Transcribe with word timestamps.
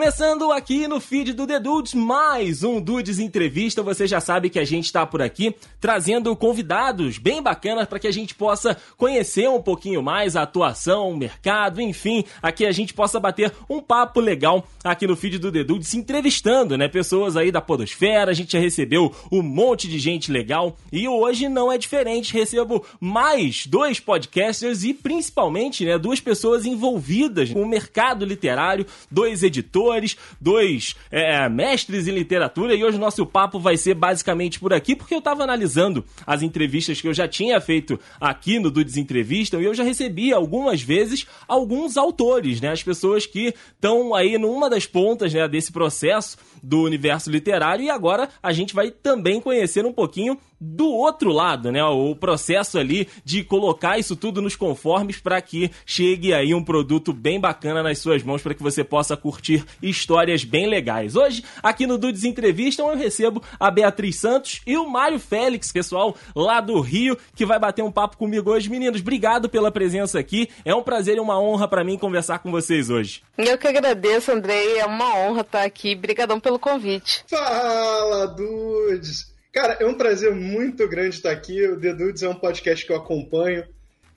Começando 0.00 0.50
aqui 0.50 0.88
no 0.88 0.98
feed 0.98 1.34
do 1.34 1.46
The 1.46 1.60
Dudes, 1.60 1.92
mais 1.92 2.64
um 2.64 2.80
Dudes 2.80 3.18
Entrevista. 3.18 3.82
Você 3.82 4.06
já 4.06 4.18
sabe 4.18 4.48
que 4.48 4.58
a 4.58 4.64
gente 4.64 4.86
está 4.86 5.04
por 5.04 5.20
aqui 5.20 5.54
trazendo 5.78 6.34
convidados 6.34 7.18
bem 7.18 7.42
bacanas 7.42 7.86
para 7.86 7.98
que 7.98 8.06
a 8.06 8.10
gente 8.10 8.34
possa 8.34 8.74
conhecer 8.96 9.46
um 9.50 9.60
pouquinho 9.60 10.02
mais 10.02 10.36
a 10.36 10.42
atuação, 10.42 11.10
o 11.10 11.16
mercado, 11.18 11.82
enfim, 11.82 12.24
aqui 12.40 12.64
a 12.64 12.72
gente 12.72 12.94
possa 12.94 13.20
bater 13.20 13.52
um 13.68 13.78
papo 13.78 14.20
legal 14.20 14.66
aqui 14.82 15.06
no 15.06 15.14
feed 15.14 15.38
do 15.38 15.52
The 15.52 15.64
Dudes, 15.64 15.92
entrevistando, 15.92 16.78
né, 16.78 16.88
pessoas 16.88 17.36
aí 17.36 17.52
da 17.52 17.60
podosfera. 17.60 18.30
A 18.30 18.34
gente 18.34 18.54
já 18.54 18.58
recebeu 18.58 19.14
um 19.30 19.42
monte 19.42 19.86
de 19.86 19.98
gente 19.98 20.32
legal 20.32 20.78
e 20.90 21.06
hoje 21.06 21.46
não 21.46 21.70
é 21.70 21.76
diferente. 21.76 22.32
Recebo 22.32 22.86
mais 22.98 23.66
dois 23.66 24.00
podcasters 24.00 24.82
e 24.82 24.94
principalmente, 24.94 25.84
né, 25.84 25.98
duas 25.98 26.20
pessoas 26.20 26.64
envolvidas 26.64 27.50
com 27.50 27.60
o 27.60 27.68
mercado 27.68 28.24
literário, 28.24 28.86
dois 29.10 29.42
editores 29.42 29.89
escritores, 29.90 30.16
dois 30.40 30.94
é, 31.10 31.48
mestres 31.48 32.06
em 32.06 32.12
literatura, 32.12 32.74
e 32.74 32.84
hoje 32.84 32.96
o 32.96 33.00
nosso 33.00 33.24
papo 33.26 33.58
vai 33.58 33.76
ser 33.76 33.94
basicamente 33.94 34.58
por 34.58 34.72
aqui, 34.72 34.94
porque 34.94 35.14
eu 35.14 35.18
estava 35.18 35.42
analisando 35.42 36.04
as 36.26 36.42
entrevistas 36.42 37.00
que 37.00 37.08
eu 37.08 37.14
já 37.14 37.26
tinha 37.26 37.60
feito 37.60 37.98
aqui 38.20 38.58
no 38.58 38.70
Dudes 38.70 38.96
Entrevista, 38.96 39.58
e 39.58 39.64
eu 39.64 39.74
já 39.74 39.82
recebi 39.82 40.32
algumas 40.32 40.82
vezes 40.82 41.26
alguns 41.46 41.96
autores, 41.96 42.60
né? 42.60 42.70
As 42.70 42.82
pessoas 42.82 43.26
que 43.26 43.54
estão 43.74 44.14
aí 44.14 44.38
numa 44.38 44.70
das 44.70 44.86
pontas 44.86 45.32
né, 45.32 45.46
desse 45.48 45.72
processo 45.72 46.36
do 46.62 46.82
universo 46.82 47.30
literário, 47.30 47.84
e 47.84 47.90
agora 47.90 48.28
a 48.42 48.52
gente 48.52 48.74
vai 48.74 48.90
também 48.90 49.40
conhecer 49.40 49.84
um 49.84 49.92
pouquinho 49.92 50.38
do 50.60 50.90
outro 50.90 51.32
lado, 51.32 51.72
né? 51.72 51.82
O 51.82 52.14
processo 52.14 52.78
ali 52.78 53.08
de 53.24 53.42
colocar 53.42 53.98
isso 53.98 54.14
tudo 54.14 54.42
nos 54.42 54.54
conformes 54.54 55.18
para 55.18 55.40
que 55.40 55.70
chegue 55.86 56.34
aí 56.34 56.52
um 56.54 56.62
produto 56.62 57.14
bem 57.14 57.40
bacana 57.40 57.82
nas 57.82 57.98
suas 57.98 58.22
mãos 58.22 58.42
para 58.42 58.52
que 58.52 58.62
você 58.62 58.84
possa 58.84 59.16
curtir 59.16 59.64
histórias 59.82 60.44
bem 60.44 60.68
legais. 60.68 61.16
Hoje, 61.16 61.42
aqui 61.62 61.86
no 61.86 61.96
Dudes 61.96 62.24
Entrevista, 62.24 62.82
eu 62.82 62.94
recebo 62.94 63.42
a 63.58 63.70
Beatriz 63.70 64.16
Santos 64.16 64.60
e 64.66 64.76
o 64.76 64.86
Mário 64.86 65.18
Félix, 65.18 65.72
pessoal, 65.72 66.14
lá 66.36 66.60
do 66.60 66.78
Rio, 66.80 67.16
que 67.34 67.46
vai 67.46 67.58
bater 67.58 67.82
um 67.82 67.90
papo 67.90 68.18
comigo 68.18 68.50
hoje. 68.50 68.68
Meninos, 68.68 69.00
obrigado 69.00 69.48
pela 69.48 69.70
presença 69.70 70.18
aqui. 70.18 70.48
É 70.64 70.74
um 70.74 70.82
prazer 70.82 71.16
e 71.16 71.20
uma 71.20 71.40
honra 71.40 71.66
para 71.66 71.82
mim 71.82 71.96
conversar 71.96 72.40
com 72.40 72.50
vocês 72.50 72.90
hoje. 72.90 73.22
Eu 73.38 73.56
que 73.56 73.66
agradeço, 73.66 74.30
Andrei. 74.30 74.78
É 74.78 74.84
uma 74.84 75.16
honra 75.16 75.40
estar 75.40 75.62
aqui. 75.62 75.94
Obrigadão 75.94 76.38
pelo 76.38 76.49
convite. 76.58 77.24
Fala, 77.28 78.26
Dudes! 78.26 79.34
Cara, 79.52 79.76
é 79.80 79.86
um 79.86 79.94
prazer 79.94 80.34
muito 80.34 80.88
grande 80.88 81.16
estar 81.16 81.30
aqui. 81.30 81.66
O 81.66 81.78
The 81.78 81.92
Dudes 81.92 82.22
é 82.22 82.28
um 82.28 82.34
podcast 82.34 82.86
que 82.86 82.92
eu 82.92 82.96
acompanho. 82.96 83.64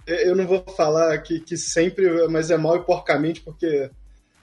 Eu 0.06 0.36
não 0.36 0.45
vou 0.45 0.64
falar 0.75 1.17
que, 1.20 1.40
que 1.40 1.58
sempre, 1.58 2.28
mas 2.28 2.52
é 2.52 2.58
mal 2.58 2.75
e 2.75 2.84
porcamente, 2.84 3.42
porque 3.42 3.90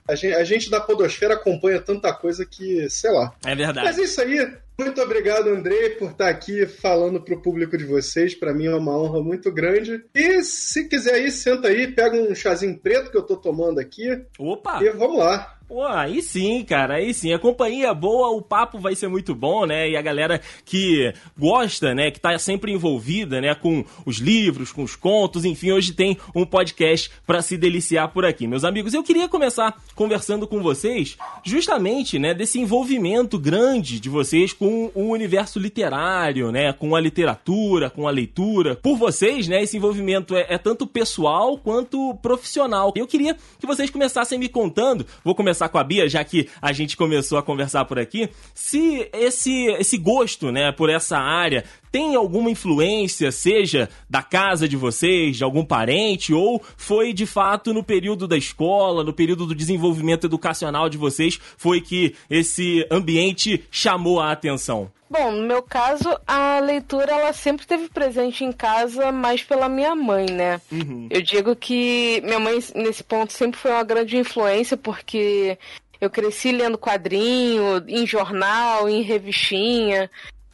a 0.07 0.15
gente, 0.15 0.33
a 0.33 0.43
gente 0.43 0.69
da 0.69 0.81
Podosfera 0.81 1.35
acompanha 1.35 1.79
tanta 1.79 2.11
coisa 2.11 2.45
que, 2.45 2.89
sei 2.89 3.11
lá. 3.11 3.33
É 3.45 3.55
verdade. 3.55 3.87
Mas 3.87 3.97
é 3.97 4.03
isso 4.03 4.21
aí. 4.21 4.51
Muito 4.77 4.99
obrigado, 4.99 5.47
André, 5.47 5.89
por 5.91 6.11
estar 6.11 6.27
aqui 6.27 6.65
falando 6.65 7.21
para 7.21 7.35
o 7.35 7.41
público 7.41 7.77
de 7.77 7.85
vocês. 7.85 8.33
Para 8.33 8.53
mim 8.53 8.65
é 8.65 8.75
uma 8.75 8.97
honra 8.97 9.21
muito 9.21 9.51
grande. 9.51 10.03
E 10.13 10.43
se 10.43 10.89
quiser 10.89 11.13
aí, 11.13 11.31
senta 11.31 11.67
aí, 11.67 11.87
pega 11.87 12.17
um 12.17 12.33
chazinho 12.33 12.77
preto 12.77 13.11
que 13.11 13.17
eu 13.17 13.23
tô 13.23 13.37
tomando 13.37 13.79
aqui. 13.79 14.09
Opa! 14.39 14.83
E 14.83 14.89
vamos 14.89 15.19
lá. 15.19 15.59
Pô, 15.71 15.85
aí 15.85 16.21
sim, 16.21 16.65
cara, 16.65 16.95
aí 16.95 17.13
sim. 17.13 17.31
A 17.31 17.39
companhia 17.39 17.87
é 17.87 17.93
boa, 17.93 18.27
o 18.35 18.41
papo 18.41 18.77
vai 18.77 18.93
ser 18.93 19.07
muito 19.07 19.33
bom, 19.33 19.65
né? 19.65 19.89
E 19.89 19.95
a 19.95 20.01
galera 20.01 20.41
que 20.65 21.13
gosta, 21.39 21.95
né, 21.95 22.11
que 22.11 22.19
tá 22.19 22.37
sempre 22.37 22.73
envolvida, 22.73 23.39
né, 23.39 23.55
com 23.55 23.85
os 24.05 24.17
livros, 24.17 24.73
com 24.73 24.83
os 24.83 24.97
contos, 24.97 25.45
enfim, 25.45 25.71
hoje 25.71 25.93
tem 25.93 26.17
um 26.35 26.45
podcast 26.45 27.09
para 27.25 27.41
se 27.41 27.55
deliciar 27.55 28.09
por 28.09 28.25
aqui. 28.25 28.47
Meus 28.47 28.65
amigos, 28.65 28.93
eu 28.93 29.01
queria 29.01 29.29
começar 29.29 29.81
conversando 29.95 30.45
com 30.45 30.61
vocês 30.61 31.15
justamente, 31.41 32.19
né, 32.19 32.33
desse 32.33 32.59
envolvimento 32.59 33.39
grande 33.39 33.97
de 33.97 34.09
vocês 34.09 34.51
com 34.51 34.91
o 34.93 35.03
universo 35.03 35.57
literário, 35.57 36.51
né, 36.51 36.73
com 36.73 36.97
a 36.97 36.99
literatura, 36.99 37.89
com 37.89 38.09
a 38.09 38.11
leitura. 38.11 38.75
Por 38.75 38.97
vocês, 38.97 39.47
né, 39.47 39.63
esse 39.63 39.77
envolvimento 39.77 40.35
é, 40.35 40.47
é 40.49 40.57
tanto 40.57 40.85
pessoal 40.85 41.57
quanto 41.57 42.13
profissional. 42.15 42.91
Eu 42.93 43.07
queria 43.07 43.37
que 43.57 43.65
vocês 43.65 43.89
começassem 43.89 44.37
me 44.37 44.49
contando, 44.49 45.05
vou 45.23 45.33
começar 45.33 45.60
conversar 45.61 45.69
com 45.69 45.77
a 45.77 45.83
Bia, 45.83 46.09
já 46.09 46.23
que 46.23 46.49
a 46.61 46.71
gente 46.71 46.97
começou 46.97 47.37
a 47.37 47.43
conversar 47.43 47.85
por 47.85 47.99
aqui, 47.99 48.29
se 48.53 49.07
esse, 49.13 49.67
esse 49.79 49.97
gosto, 49.97 50.51
né, 50.51 50.71
por 50.71 50.89
essa 50.89 51.17
área 51.17 51.63
tem 51.91 52.15
alguma 52.15 52.49
influência, 52.49 53.31
seja 53.31 53.89
da 54.09 54.23
casa 54.23 54.67
de 54.67 54.77
vocês, 54.77 55.37
de 55.37 55.43
algum 55.43 55.65
parente, 55.65 56.33
ou 56.33 56.61
foi 56.77 57.11
de 57.13 57.25
fato 57.25 57.73
no 57.73 57.83
período 57.83 58.27
da 58.27 58.37
escola, 58.37 59.03
no 59.03 59.13
período 59.13 59.45
do 59.45 59.55
desenvolvimento 59.55 60.25
educacional 60.25 60.87
de 60.87 60.97
vocês, 60.97 61.39
foi 61.57 61.81
que 61.81 62.15
esse 62.29 62.87
ambiente 62.89 63.63
chamou 63.69 64.19
a 64.19 64.31
atenção? 64.31 64.89
Bom, 65.09 65.29
no 65.29 65.45
meu 65.45 65.61
caso, 65.61 66.17
a 66.25 66.59
leitura 66.61 67.11
ela 67.11 67.33
sempre 67.33 67.63
esteve 67.63 67.89
presente 67.89 68.45
em 68.45 68.51
casa, 68.53 69.11
mais 69.11 69.43
pela 69.43 69.67
minha 69.67 69.93
mãe, 69.93 70.25
né? 70.31 70.61
Uhum. 70.71 71.09
Eu 71.09 71.21
digo 71.21 71.53
que 71.53 72.21
minha 72.23 72.39
mãe, 72.39 72.57
nesse 72.73 73.03
ponto, 73.03 73.33
sempre 73.33 73.59
foi 73.59 73.71
uma 73.71 73.83
grande 73.83 74.15
influência, 74.15 74.77
porque 74.77 75.57
eu 75.99 76.09
cresci 76.09 76.53
lendo 76.53 76.77
quadrinho, 76.77 77.83
em 77.89 78.07
jornal, 78.07 78.87
em 78.87 79.01
revistinha. 79.01 80.09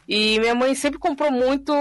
E 0.08 0.40
minha 0.40 0.56
mãe 0.56 0.74
sempre 0.74 1.00
comprou 1.00 1.32
muito 1.32 1.74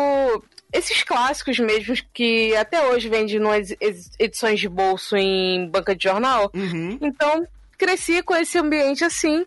esses 0.72 1.02
clássicos 1.02 1.58
mesmo 1.58 1.94
que 2.12 2.54
até 2.56 2.84
hoje 2.86 3.08
vende 3.08 3.38
nas 3.38 3.74
edições 4.18 4.60
de 4.60 4.68
bolso 4.68 5.16
em 5.16 5.68
banca 5.68 5.94
de 5.94 6.04
jornal. 6.04 6.50
Uhum. 6.54 6.98
Então, 7.00 7.46
cresci 7.78 8.22
com 8.22 8.34
esse 8.34 8.58
ambiente 8.58 9.04
assim. 9.04 9.46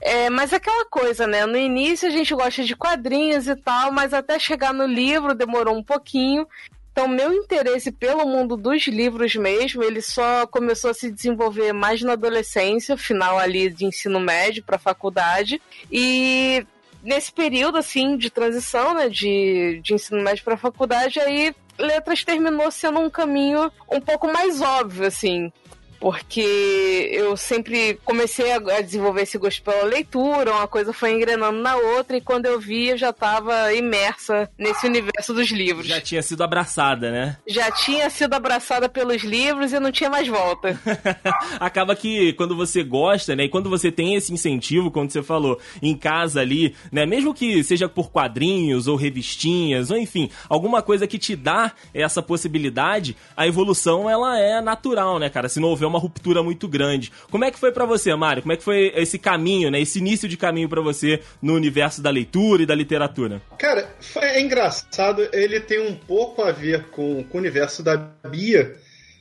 É, 0.00 0.28
mas 0.28 0.52
aquela 0.52 0.84
coisa, 0.86 1.26
né? 1.28 1.46
No 1.46 1.56
início 1.56 2.08
a 2.08 2.10
gente 2.10 2.34
gosta 2.34 2.64
de 2.64 2.74
quadrinhos 2.74 3.46
e 3.46 3.54
tal, 3.54 3.92
mas 3.92 4.12
até 4.12 4.38
chegar 4.38 4.74
no 4.74 4.86
livro 4.86 5.34
demorou 5.34 5.76
um 5.76 5.82
pouquinho. 5.82 6.46
Então, 6.90 7.08
meu 7.08 7.32
interesse 7.32 7.90
pelo 7.90 8.26
mundo 8.26 8.54
dos 8.54 8.86
livros 8.86 9.34
mesmo, 9.34 9.82
ele 9.82 10.02
só 10.02 10.46
começou 10.46 10.90
a 10.90 10.94
se 10.94 11.10
desenvolver 11.10 11.72
mais 11.72 12.02
na 12.02 12.12
adolescência, 12.12 12.98
final 12.98 13.38
ali 13.38 13.70
de 13.70 13.86
ensino 13.86 14.20
médio 14.20 14.62
para 14.62 14.78
faculdade. 14.78 15.62
E 15.90 16.66
nesse 17.02 17.32
período, 17.32 17.78
assim, 17.78 18.16
de 18.16 18.30
transição, 18.30 18.94
né, 18.94 19.08
de, 19.08 19.80
de 19.82 19.94
ensino 19.94 20.22
médio 20.22 20.44
para 20.44 20.56
faculdade, 20.56 21.18
aí 21.20 21.54
letras 21.78 22.24
terminou 22.24 22.70
sendo 22.70 23.00
um 23.00 23.10
caminho 23.10 23.70
um 23.90 24.00
pouco 24.00 24.32
mais 24.32 24.60
óbvio, 24.60 25.06
assim 25.06 25.52
porque 26.02 27.10
eu 27.12 27.36
sempre 27.36 27.96
comecei 28.04 28.50
a 28.50 28.80
desenvolver 28.80 29.22
esse 29.22 29.38
gosto 29.38 29.62
pela 29.62 29.84
leitura, 29.84 30.50
uma 30.50 30.66
coisa 30.66 30.92
foi 30.92 31.12
engrenando 31.12 31.62
na 31.62 31.76
outra, 31.76 32.16
e 32.16 32.20
quando 32.20 32.46
eu 32.46 32.58
vi, 32.58 32.88
eu 32.88 32.98
já 32.98 33.10
estava 33.10 33.72
imersa 33.72 34.50
nesse 34.58 34.84
universo 34.84 35.32
dos 35.32 35.48
livros. 35.52 35.86
Já 35.86 36.00
tinha 36.00 36.20
sido 36.20 36.42
abraçada, 36.42 37.12
né? 37.12 37.36
Já 37.46 37.70
tinha 37.70 38.10
sido 38.10 38.34
abraçada 38.34 38.88
pelos 38.88 39.22
livros 39.22 39.72
e 39.72 39.78
não 39.78 39.92
tinha 39.92 40.10
mais 40.10 40.26
volta. 40.26 40.76
Acaba 41.60 41.94
que 41.94 42.32
quando 42.32 42.56
você 42.56 42.82
gosta, 42.82 43.36
né, 43.36 43.44
e 43.44 43.48
quando 43.48 43.70
você 43.70 43.92
tem 43.92 44.16
esse 44.16 44.32
incentivo, 44.32 44.90
como 44.90 45.08
você 45.08 45.22
falou, 45.22 45.60
em 45.80 45.96
casa 45.96 46.40
ali, 46.40 46.74
né, 46.90 47.06
mesmo 47.06 47.32
que 47.32 47.62
seja 47.62 47.88
por 47.88 48.10
quadrinhos 48.10 48.88
ou 48.88 48.96
revistinhas, 48.96 49.88
ou 49.88 49.96
enfim, 49.96 50.28
alguma 50.48 50.82
coisa 50.82 51.06
que 51.06 51.16
te 51.16 51.36
dá 51.36 51.70
essa 51.94 52.20
possibilidade, 52.20 53.16
a 53.36 53.46
evolução 53.46 54.10
ela 54.10 54.36
é 54.36 54.60
natural, 54.60 55.20
né, 55.20 55.30
cara? 55.30 55.48
Se 55.48 55.60
não 55.60 55.68
houver 55.68 55.91
uma 55.92 55.98
ruptura 55.98 56.42
muito 56.42 56.66
grande. 56.66 57.12
Como 57.30 57.44
é 57.44 57.50
que 57.50 57.58
foi 57.58 57.70
para 57.70 57.84
você, 57.84 58.14
Mário? 58.14 58.42
Como 58.42 58.52
é 58.52 58.56
que 58.56 58.64
foi 58.64 58.92
esse 58.96 59.18
caminho, 59.18 59.70
né? 59.70 59.80
Esse 59.80 59.98
início 59.98 60.28
de 60.28 60.36
caminho 60.36 60.68
para 60.68 60.80
você 60.80 61.20
no 61.40 61.54
universo 61.54 62.02
da 62.02 62.10
leitura 62.10 62.62
e 62.62 62.66
da 62.66 62.74
literatura? 62.74 63.42
Cara, 63.58 63.94
é 64.16 64.40
engraçado. 64.40 65.28
Ele 65.32 65.60
tem 65.60 65.80
um 65.80 65.94
pouco 65.94 66.42
a 66.42 66.50
ver 66.50 66.86
com, 66.90 67.22
com 67.24 67.38
o 67.38 67.40
universo 67.40 67.82
da 67.82 67.96
Bia, 67.96 68.74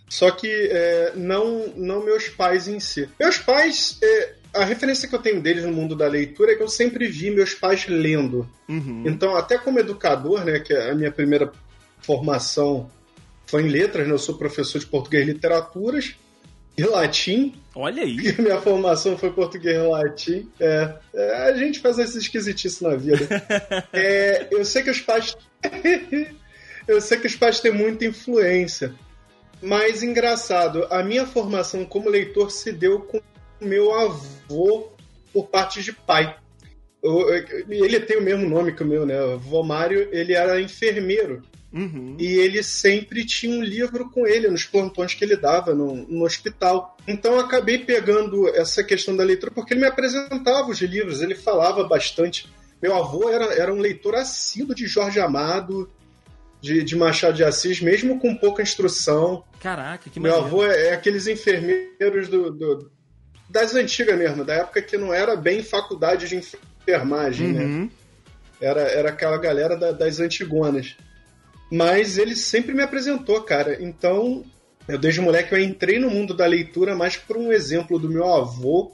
só 0.09 0.31
que 0.31 0.47
é, 0.47 1.13
não, 1.15 1.68
não 1.75 2.03
meus 2.03 2.27
pais 2.27 2.68
em 2.68 2.79
si. 2.79 3.07
Meus 3.19 3.38
pais. 3.38 3.97
É, 4.01 4.33
a 4.53 4.65
referência 4.65 5.07
que 5.07 5.15
eu 5.15 5.21
tenho 5.21 5.41
deles 5.41 5.63
no 5.63 5.71
mundo 5.71 5.95
da 5.95 6.07
leitura 6.07 6.51
é 6.51 6.56
que 6.56 6.63
eu 6.63 6.67
sempre 6.67 7.07
vi 7.07 7.31
meus 7.31 7.53
pais 7.53 7.88
lendo. 7.88 8.47
Uhum. 8.67 9.03
Então, 9.06 9.35
até 9.35 9.57
como 9.57 9.79
educador, 9.79 10.44
né, 10.44 10.59
que 10.59 10.74
é 10.74 10.91
a 10.91 10.95
minha 10.95 11.12
primeira 11.12 11.51
formação 12.01 12.89
foi 13.45 13.63
em 13.63 13.69
letras, 13.69 14.07
né, 14.07 14.13
eu 14.13 14.19
sou 14.19 14.38
professor 14.38 14.79
de 14.79 14.85
português 14.85 15.27
e 15.27 15.31
literaturas 15.31 16.15
e 16.77 16.83
latim. 16.83 17.53
Olha 17.75 18.03
aí. 18.03 18.18
Minha 18.39 18.62
formação 18.62 19.18
foi 19.18 19.31
português 19.31 19.75
e 19.75 19.88
latim. 19.88 20.50
É, 20.59 20.95
é, 21.13 21.35
a 21.50 21.53
gente 21.56 21.79
faz 21.79 22.00
esses 22.00 22.15
esquisitices 22.15 22.81
na 22.81 22.95
vida. 22.95 23.27
é, 23.94 24.47
eu 24.51 24.63
sei 24.65 24.83
que 24.83 24.89
os 24.89 25.01
pais. 25.01 25.35
eu 26.88 27.01
sei 27.01 27.19
que 27.19 27.27
os 27.27 27.35
pais 27.35 27.59
têm 27.59 27.71
muita 27.71 28.06
influência. 28.06 28.94
Mas 29.62 30.01
engraçado, 30.01 30.88
a 30.89 31.03
minha 31.03 31.25
formação 31.25 31.85
como 31.85 32.09
leitor 32.09 32.50
se 32.50 32.71
deu 32.71 33.01
com 33.01 33.21
meu 33.59 33.94
avô 33.94 34.91
por 35.31 35.47
parte 35.47 35.83
de 35.83 35.94
pai. 35.94 36.35
Eu, 37.03 37.27
ele 37.69 38.00
tem 38.00 38.17
o 38.17 38.24
mesmo 38.24 38.47
nome 38.47 38.74
que 38.74 38.83
o 38.83 38.85
meu, 38.85 39.06
né? 39.06 39.19
O 39.24 39.33
avô 39.33 39.63
Mário, 39.63 40.07
ele 40.12 40.33
era 40.33 40.62
enfermeiro 40.62 41.44
Uhum. 41.73 42.18
E 42.19 42.25
ele 42.25 42.62
sempre 42.62 43.25
tinha 43.25 43.57
um 43.57 43.63
livro 43.63 44.09
com 44.09 44.27
ele 44.27 44.50
nos 44.50 44.65
plantões 44.65 45.13
que 45.13 45.23
ele 45.23 45.38
dava 45.38 45.73
no, 45.73 45.95
no 46.07 46.25
hospital. 46.25 46.97
Então 47.07 47.33
eu 47.33 47.39
acabei 47.39 47.79
pegando 47.79 48.47
essa 48.50 48.83
questão 48.83 49.15
da 49.15 49.23
leitura 49.23 49.51
porque 49.51 49.73
ele 49.73 49.81
me 49.81 49.88
apresentava 49.88 50.69
os 50.69 50.81
livros, 50.81 51.21
ele 51.21 51.35
falava 51.35 51.83
bastante. 51.85 52.51
Meu 52.81 52.95
avô 52.95 53.29
era, 53.29 53.53
era 53.53 53.73
um 53.73 53.79
leitor 53.79 54.15
assíduo 54.15 54.75
de 54.75 54.85
Jorge 54.85 55.19
Amado, 55.19 55.89
de, 56.59 56.83
de 56.83 56.95
Machado 56.95 57.35
de 57.35 57.44
Assis, 57.44 57.79
mesmo 57.81 58.19
com 58.19 58.35
pouca 58.35 58.62
instrução. 58.62 59.44
Caraca, 59.59 60.09
que 60.09 60.19
Meu 60.19 60.35
avô 60.35 60.65
é, 60.65 60.88
é, 60.88 60.94
aqueles 60.94 61.27
enfermeiros 61.27 62.27
do, 62.27 62.51
do, 62.51 62.91
das 63.50 63.75
antigas 63.75 64.17
mesmo, 64.17 64.44
da 64.44 64.56
época 64.56 64.81
que 64.81 64.97
não 64.97 65.13
era 65.13 65.35
bem 65.35 65.63
faculdade 65.63 66.27
de 66.27 66.35
enfermagem, 66.35 67.47
né? 67.47 67.63
uhum. 67.63 67.81
né? 67.83 67.89
Era, 68.59 68.81
era 68.81 69.09
aquela 69.09 69.38
galera 69.38 69.75
da, 69.75 69.91
das 69.91 70.19
antigonas. 70.19 70.95
Mas 71.71 72.18
ele 72.18 72.35
sempre 72.35 72.73
me 72.73 72.83
apresentou, 72.83 73.41
cara. 73.44 73.81
Então, 73.81 74.44
eu 74.88 74.97
desde 74.97 75.21
moleque 75.21 75.53
eu 75.53 75.62
entrei 75.62 76.00
no 76.00 76.09
mundo 76.09 76.33
da 76.33 76.45
leitura 76.45 76.95
mais 76.95 77.15
por 77.15 77.38
um 77.38 77.51
exemplo 77.51 77.97
do 77.97 78.09
meu 78.09 78.25
avô 78.25 78.91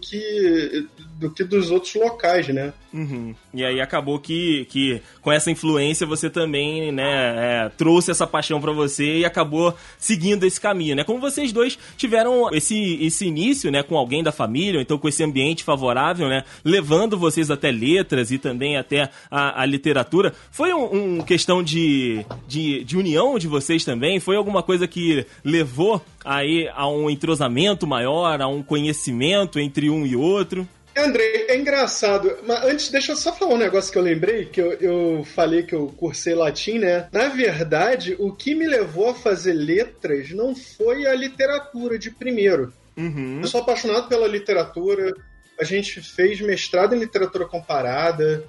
que 0.00 0.86
do 1.18 1.32
que 1.32 1.42
dos 1.42 1.70
outros 1.70 1.94
locais, 1.94 2.48
né? 2.48 2.72
Uhum. 2.92 3.34
E 3.52 3.64
aí 3.64 3.80
acabou 3.80 4.18
que, 4.18 4.66
que 4.70 5.02
com 5.20 5.30
essa 5.30 5.50
influência 5.50 6.06
você 6.06 6.30
também, 6.30 6.90
né, 6.90 7.64
é, 7.66 7.70
trouxe 7.76 8.10
essa 8.10 8.26
paixão 8.26 8.60
para 8.60 8.72
você 8.72 9.18
e 9.18 9.24
acabou 9.24 9.74
seguindo 9.98 10.44
esse 10.44 10.60
caminho, 10.60 10.96
né? 10.96 11.04
Como 11.04 11.20
vocês 11.20 11.52
dois 11.52 11.78
tiveram 11.96 12.48
esse, 12.52 12.98
esse 13.02 13.26
início, 13.26 13.70
né, 13.70 13.82
com 13.82 13.96
alguém 13.96 14.22
da 14.22 14.32
família, 14.32 14.80
então 14.80 14.98
com 14.98 15.08
esse 15.08 15.22
ambiente 15.22 15.64
favorável, 15.64 16.28
né, 16.28 16.44
levando 16.64 17.18
vocês 17.18 17.50
até 17.50 17.70
letras 17.70 18.30
e 18.30 18.38
também 18.38 18.76
até 18.76 19.10
a, 19.30 19.62
a 19.62 19.66
literatura, 19.66 20.32
foi 20.50 20.72
um, 20.72 21.18
um 21.18 21.20
questão 21.20 21.62
de, 21.62 22.24
de, 22.46 22.84
de 22.84 22.96
união 22.96 23.38
de 23.38 23.46
vocês 23.48 23.84
também? 23.84 24.18
Foi 24.20 24.36
alguma 24.36 24.62
coisa 24.62 24.88
que 24.88 25.26
levou 25.44 26.02
aí 26.24 26.68
a 26.74 26.88
um 26.88 27.10
entrosamento 27.10 27.86
maior, 27.86 28.40
a 28.40 28.48
um 28.48 28.62
conhecimento 28.62 29.58
entre 29.60 29.90
um 29.90 30.06
e 30.06 30.16
outro? 30.16 30.66
Andrei, 30.98 31.46
é 31.48 31.56
engraçado, 31.56 32.38
mas 32.44 32.64
antes 32.64 32.90
deixa 32.90 33.12
eu 33.12 33.16
só 33.16 33.32
falar 33.32 33.54
um 33.54 33.58
negócio 33.58 33.92
que 33.92 33.98
eu 33.98 34.02
lembrei, 34.02 34.46
que 34.46 34.60
eu, 34.60 34.72
eu 34.72 35.24
falei 35.24 35.62
que 35.62 35.74
eu 35.74 35.86
cursei 35.96 36.34
latim, 36.34 36.78
né? 36.78 37.08
Na 37.12 37.28
verdade, 37.28 38.16
o 38.18 38.32
que 38.32 38.54
me 38.54 38.66
levou 38.66 39.10
a 39.10 39.14
fazer 39.14 39.52
letras 39.52 40.30
não 40.30 40.54
foi 40.54 41.06
a 41.06 41.14
literatura 41.14 41.98
de 41.98 42.10
primeiro. 42.10 42.72
Uhum. 42.96 43.40
Eu 43.40 43.46
sou 43.46 43.60
apaixonado 43.60 44.08
pela 44.08 44.26
literatura, 44.26 45.14
a 45.58 45.64
gente 45.64 46.00
fez 46.00 46.40
mestrado 46.40 46.94
em 46.94 46.98
literatura 46.98 47.46
comparada, 47.46 48.44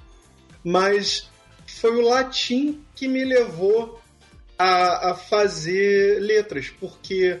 mas 0.64 1.30
foi 1.66 1.96
o 1.96 2.00
latim 2.00 2.80
que 2.94 3.06
me 3.06 3.24
levou 3.24 4.00
a, 4.58 5.10
a 5.10 5.14
fazer 5.14 6.20
letras, 6.20 6.68
porque 6.68 7.38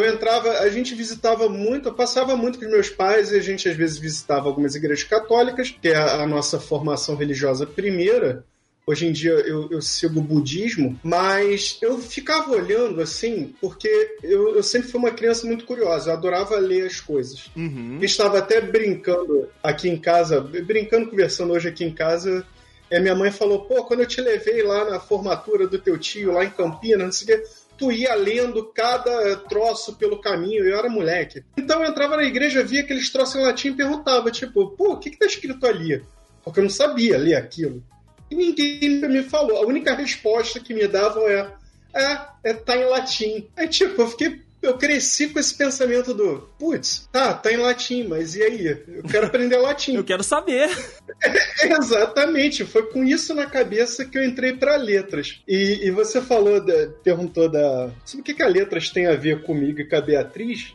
eu 0.00 0.12
entrava, 0.12 0.50
a 0.60 0.70
gente 0.70 0.94
visitava 0.94 1.48
muito, 1.48 1.88
eu 1.88 1.94
passava 1.94 2.36
muito 2.36 2.58
com 2.58 2.64
os 2.64 2.70
meus 2.70 2.88
pais 2.88 3.32
e 3.32 3.36
a 3.36 3.40
gente 3.40 3.68
às 3.68 3.76
vezes 3.76 3.98
visitava 3.98 4.48
algumas 4.48 4.74
igrejas 4.74 5.04
católicas, 5.04 5.70
que 5.70 5.88
é 5.88 5.96
a, 5.96 6.26
nossa 6.26 6.58
formação 6.58 7.14
religiosa 7.16 7.66
primeira. 7.66 8.44
Hoje 8.86 9.06
em 9.06 9.12
dia 9.12 9.32
eu, 9.32 9.70
eu 9.70 9.80
sigo 9.80 10.18
o 10.18 10.22
budismo, 10.22 10.98
mas 11.02 11.78
eu 11.80 11.98
ficava 11.98 12.50
olhando 12.50 13.00
assim, 13.00 13.54
porque 13.60 14.16
eu, 14.22 14.56
eu, 14.56 14.62
sempre 14.62 14.88
fui 14.88 14.98
uma 14.98 15.12
criança 15.12 15.46
muito 15.46 15.64
curiosa, 15.64 16.10
eu 16.10 16.14
adorava 16.14 16.56
ler 16.56 16.86
as 16.86 17.00
coisas. 17.00 17.50
Uhum. 17.54 17.98
Estava 18.02 18.38
até 18.38 18.60
brincando 18.60 19.48
aqui 19.62 19.88
em 19.88 19.98
casa, 19.98 20.40
brincando, 20.40 21.10
conversando 21.10 21.52
hoje 21.52 21.68
aqui 21.68 21.84
em 21.84 21.94
casa, 21.94 22.44
e 22.90 22.96
a 22.96 23.00
minha 23.00 23.14
mãe 23.14 23.30
falou: 23.30 23.60
pô, 23.60 23.84
quando 23.84 24.00
eu 24.00 24.06
te 24.06 24.20
levei 24.20 24.62
lá 24.62 24.90
na 24.90 24.98
formatura 24.98 25.68
do 25.68 25.78
teu 25.78 25.96
tio, 25.96 26.32
lá 26.32 26.44
em 26.44 26.50
Campinas, 26.50 27.04
não 27.04 27.12
sei 27.12 27.36
o 27.36 27.38
quê 27.38 27.46
tu 27.80 27.90
ia 27.90 28.14
lendo 28.14 28.62
cada 28.74 29.36
troço 29.36 29.96
pelo 29.96 30.20
caminho, 30.20 30.62
eu 30.62 30.78
era 30.78 30.90
moleque. 30.90 31.42
Então 31.56 31.82
eu 31.82 31.88
entrava 31.88 32.14
na 32.14 32.24
igreja, 32.24 32.62
via 32.62 32.82
aqueles 32.82 33.10
troços 33.10 33.36
em 33.36 33.42
latim 33.42 33.68
e 33.68 33.74
perguntava, 33.74 34.30
tipo, 34.30 34.68
pô, 34.76 34.92
o 34.92 34.98
que 34.98 35.08
que 35.08 35.18
tá 35.18 35.24
escrito 35.24 35.66
ali? 35.66 36.04
Porque 36.44 36.60
eu 36.60 36.64
não 36.64 36.70
sabia 36.70 37.16
ler 37.16 37.36
aquilo. 37.36 37.82
E 38.30 38.34
ninguém 38.34 39.00
me 39.08 39.22
falou. 39.22 39.56
A 39.56 39.66
única 39.66 39.94
resposta 39.94 40.60
que 40.60 40.74
me 40.74 40.86
davam 40.86 41.26
é, 41.26 41.50
é, 41.94 42.20
é 42.44 42.52
tá 42.52 42.76
em 42.76 42.84
latim. 42.84 43.48
Aí, 43.56 43.66
tipo, 43.66 44.02
eu 44.02 44.08
fiquei 44.08 44.42
eu 44.62 44.76
cresci 44.76 45.28
com 45.28 45.38
esse 45.38 45.54
pensamento 45.54 46.12
do, 46.12 46.48
putz, 46.58 47.08
tá, 47.10 47.32
tá 47.32 47.52
em 47.52 47.56
latim, 47.56 48.06
mas 48.06 48.34
e 48.34 48.42
aí? 48.42 48.66
Eu 48.88 49.02
quero 49.04 49.26
aprender 49.26 49.56
latim. 49.56 49.96
eu 49.96 50.04
quero 50.04 50.22
saber. 50.22 50.70
É, 51.22 51.72
exatamente, 51.74 52.64
foi 52.64 52.84
com 52.84 53.04
isso 53.04 53.34
na 53.34 53.44
cabeça 53.44 54.06
que 54.06 54.16
eu 54.16 54.24
entrei 54.24 54.54
para 54.54 54.76
letras. 54.76 55.42
E, 55.46 55.80
e, 55.86 55.90
você 55.90 56.22
falou, 56.22 56.64
da, 56.64 56.88
perguntou 57.02 57.46
da. 57.46 57.90
Sobre 58.06 58.22
o 58.22 58.24
que, 58.24 58.32
que 58.32 58.42
a 58.42 58.48
letras 58.48 58.88
tem 58.88 59.06
a 59.06 59.14
ver 59.14 59.42
comigo 59.42 59.80
e 59.80 59.84
com 59.84 59.96
a 59.96 60.00
Beatriz? 60.00 60.74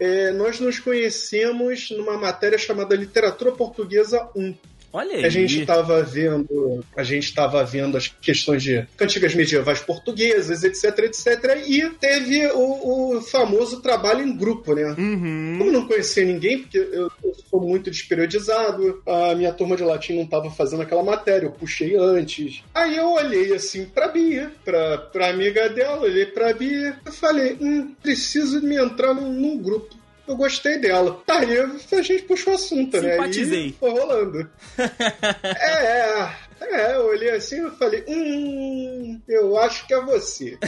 É, 0.00 0.32
nós 0.32 0.58
nos 0.58 0.78
conhecemos 0.78 1.90
numa 1.90 2.16
matéria 2.16 2.56
chamada 2.56 2.96
Literatura 2.96 3.52
Portuguesa 3.52 4.26
1. 4.34 4.54
Olha 4.94 5.16
aí. 5.16 5.24
A 5.24 5.28
gente 5.28 5.60
estava 5.60 6.00
vendo, 6.04 6.84
a 6.96 7.02
gente 7.02 7.24
estava 7.24 7.64
vendo 7.64 7.96
as 7.96 8.06
questões 8.06 8.62
de 8.62 8.86
cantigas 8.96 9.34
medievais 9.34 9.80
portuguesas, 9.80 10.62
etc, 10.62 11.00
etc, 11.00 11.66
e 11.66 11.90
teve 11.98 12.46
o, 12.52 13.16
o 13.16 13.20
famoso 13.20 13.82
trabalho 13.82 14.24
em 14.24 14.36
grupo, 14.36 14.72
né? 14.72 14.94
Uhum. 14.96 15.56
Como 15.58 15.72
não 15.72 15.88
conhecia 15.88 16.24
ninguém, 16.24 16.60
porque 16.60 16.78
eu, 16.78 17.10
eu 17.24 17.34
sou 17.50 17.60
muito 17.60 17.90
desperiodizado, 17.90 19.02
a 19.04 19.34
minha 19.34 19.52
turma 19.52 19.76
de 19.76 19.82
latim 19.82 20.14
não 20.14 20.22
estava 20.22 20.48
fazendo 20.48 20.82
aquela 20.82 21.02
matéria, 21.02 21.46
eu 21.46 21.50
puxei 21.50 21.96
antes. 21.96 22.62
Aí 22.72 22.96
eu 22.96 23.14
olhei 23.14 23.52
assim 23.52 23.86
pra 23.86 24.06
Bia, 24.06 24.52
pra, 24.64 24.98
pra 24.98 25.30
amiga 25.30 25.68
dela, 25.70 26.02
olhei 26.02 26.26
pra 26.26 26.52
Bia, 26.52 26.96
eu 27.04 27.12
falei, 27.12 27.58
hum, 27.60 27.92
preciso 28.00 28.62
me 28.62 28.76
entrar 28.76 29.12
num, 29.12 29.32
num 29.32 29.58
grupo 29.58 30.03
eu 30.26 30.36
gostei 30.36 30.78
dela. 30.78 31.22
Aí 31.28 31.58
a 31.58 32.02
gente 32.02 32.22
puxou 32.24 32.52
o 32.52 32.56
assunto, 32.56 33.00
né? 33.00 33.12
Simpatizei. 33.12 33.74
foi 33.78 33.90
rolando. 33.90 34.50
é, 34.78 35.66
é. 35.66 36.44
É, 36.60 36.94
eu 36.94 37.06
olhei 37.06 37.30
assim 37.30 37.66
e 37.66 37.70
falei, 37.72 38.04
hum, 38.08 39.20
eu 39.28 39.56
acho 39.58 39.86
que 39.86 39.94
é 39.94 40.00
você. 40.00 40.58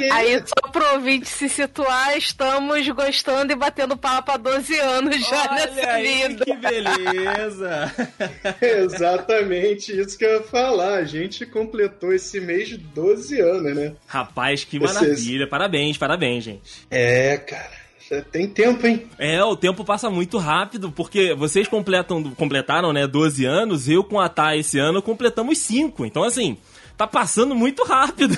e... 0.00 0.04
Aí, 0.12 0.42
só 0.46 0.70
pro 0.70 0.94
ouvinte 0.94 1.28
se 1.28 1.48
situar, 1.48 2.16
estamos 2.16 2.88
gostando 2.88 3.52
e 3.52 3.56
batendo 3.56 3.96
papo 3.96 4.32
há 4.32 4.36
12 4.36 4.78
anos 4.78 5.20
já 5.20 5.42
Olha 5.50 5.66
nessa 5.66 5.90
aí, 5.90 6.28
vida. 6.28 6.44
Que 6.44 6.54
beleza! 6.54 7.92
Exatamente 8.60 9.98
isso 9.98 10.16
que 10.16 10.24
eu 10.24 10.34
ia 10.34 10.42
falar. 10.42 10.98
A 10.98 11.04
gente 11.04 11.46
completou 11.46 12.12
esse 12.12 12.40
mês 12.40 12.68
de 12.68 12.78
12 12.78 13.40
anos, 13.40 13.74
né? 13.74 13.94
Rapaz, 14.06 14.64
que 14.64 14.78
maravilha. 14.78 15.46
Parabéns, 15.46 15.98
parabéns, 15.98 16.44
gente. 16.44 16.86
É, 16.90 17.36
cara. 17.38 17.81
Tem 18.20 18.46
tempo, 18.46 18.86
hein? 18.86 19.06
É, 19.18 19.42
o 19.42 19.56
tempo 19.56 19.84
passa 19.84 20.10
muito 20.10 20.36
rápido, 20.38 20.90
porque 20.90 21.34
vocês 21.34 21.66
completam, 21.66 22.22
completaram, 22.34 22.92
né, 22.92 23.06
12 23.06 23.44
anos, 23.44 23.88
eu 23.88 24.04
com 24.04 24.20
a 24.20 24.28
Thay 24.28 24.60
esse 24.60 24.78
ano 24.78 25.00
completamos 25.00 25.58
5. 25.58 26.04
Então, 26.04 26.24
assim, 26.24 26.56
tá 27.02 27.06
passando 27.06 27.54
muito 27.54 27.82
rápido. 27.84 28.36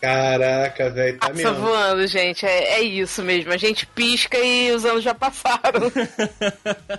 Caraca, 0.00 0.90
velho, 0.90 1.18
tá 1.18 1.28
Passa 1.28 1.50
mesmo. 1.50 1.66
voando, 1.66 2.06
gente. 2.06 2.46
É, 2.46 2.80
é, 2.80 2.82
isso 2.82 3.22
mesmo. 3.22 3.52
A 3.52 3.56
gente 3.56 3.86
pisca 3.86 4.38
e 4.38 4.72
os 4.72 4.84
anos 4.84 5.04
já 5.04 5.14
passaram. 5.14 5.90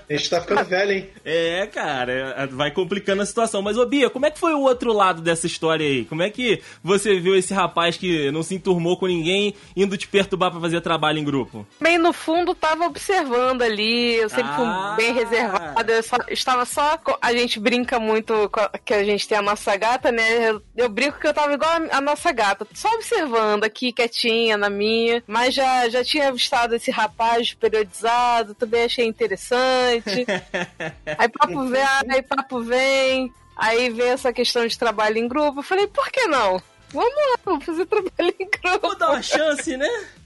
a 0.09 0.13
gente 0.13 0.29
tá 0.29 0.41
ficando 0.41 0.63
velho, 0.65 0.91
hein? 0.91 1.09
É, 1.25 1.67
cara, 1.67 2.35
é, 2.37 2.47
vai 2.47 2.71
complicando 2.71 3.21
a 3.21 3.25
situação. 3.25 3.61
Mas, 3.61 3.77
ô 3.77 3.85
Bia, 3.85 4.09
como 4.09 4.25
é 4.25 4.31
que 4.31 4.39
foi 4.39 4.53
o 4.53 4.61
outro 4.61 4.93
lado 4.93 5.21
dessa 5.21 5.47
história 5.47 5.85
aí? 5.85 6.05
Como 6.05 6.21
é 6.21 6.29
que 6.29 6.61
você 6.83 7.19
viu 7.19 7.35
esse 7.35 7.53
rapaz 7.53 7.97
que 7.97 8.31
não 8.31 8.43
se 8.43 8.55
enturmou 8.55 8.97
com 8.97 9.07
ninguém 9.07 9.53
indo 9.75 9.97
te 9.97 10.07
perturbar 10.07 10.51
para 10.51 10.61
fazer 10.61 10.81
trabalho 10.81 11.19
em 11.19 11.23
grupo? 11.23 11.65
Bem, 11.79 11.97
no 11.97 12.13
fundo, 12.13 12.53
tava 12.53 12.85
observando 12.85 13.61
ali. 13.61 14.15
Eu 14.15 14.29
sempre 14.29 14.51
ah. 14.53 14.95
fui 14.95 15.03
bem 15.03 15.13
reservada. 15.13 15.91
Eu 15.91 16.03
só, 16.03 16.17
estava 16.29 16.65
só. 16.65 16.99
A 17.21 17.33
gente 17.33 17.59
brinca 17.59 17.99
muito 17.99 18.49
que 18.85 18.93
a 18.93 19.03
gente 19.03 19.27
tem 19.27 19.37
a 19.37 19.41
nossa 19.41 19.75
gata, 19.75 20.11
né? 20.11 20.51
eu, 20.51 20.60
eu 20.75 20.89
brinco 20.89 21.19
que 21.19 21.27
eu 21.27 21.33
tava 21.33 21.53
igual 21.53 21.69
a, 21.69 21.97
a, 21.97 22.01
nossa 22.01 22.31
gata, 22.31 22.67
só 22.73 22.89
observando 22.93 23.63
aqui, 23.63 23.91
quietinha, 23.91 24.57
na 24.57 24.69
minha. 24.69 25.23
Mas 25.27 25.53
já, 25.53 25.89
já 25.89 26.03
tinha 26.03 26.29
avistado 26.29 26.75
esse 26.75 26.91
rapaz 26.91 27.53
periodizado, 27.53 28.55
também 28.55 28.85
achei 28.85 29.05
interessante. 29.05 30.25
aí 31.17 31.29
papo 31.29 31.65
vem, 31.65 31.83
aí 32.09 32.21
papo 32.21 32.61
vem. 32.61 33.33
Aí 33.55 33.89
vem 33.89 34.09
essa 34.09 34.33
questão 34.33 34.65
de 34.65 34.77
trabalho 34.77 35.17
em 35.17 35.27
grupo. 35.27 35.59
Eu 35.59 35.63
falei, 35.63 35.87
por 35.87 36.09
que 36.09 36.25
não? 36.25 36.61
Vamos 36.89 37.13
lá, 37.13 37.39
vamos 37.45 37.65
fazer 37.65 37.85
trabalho 37.85 38.35
em 38.39 38.49
grupo. 38.49 38.87
Vou 38.87 38.97
dar 38.97 39.11
uma 39.11 39.21
chance, 39.21 39.75
né? 39.77 39.89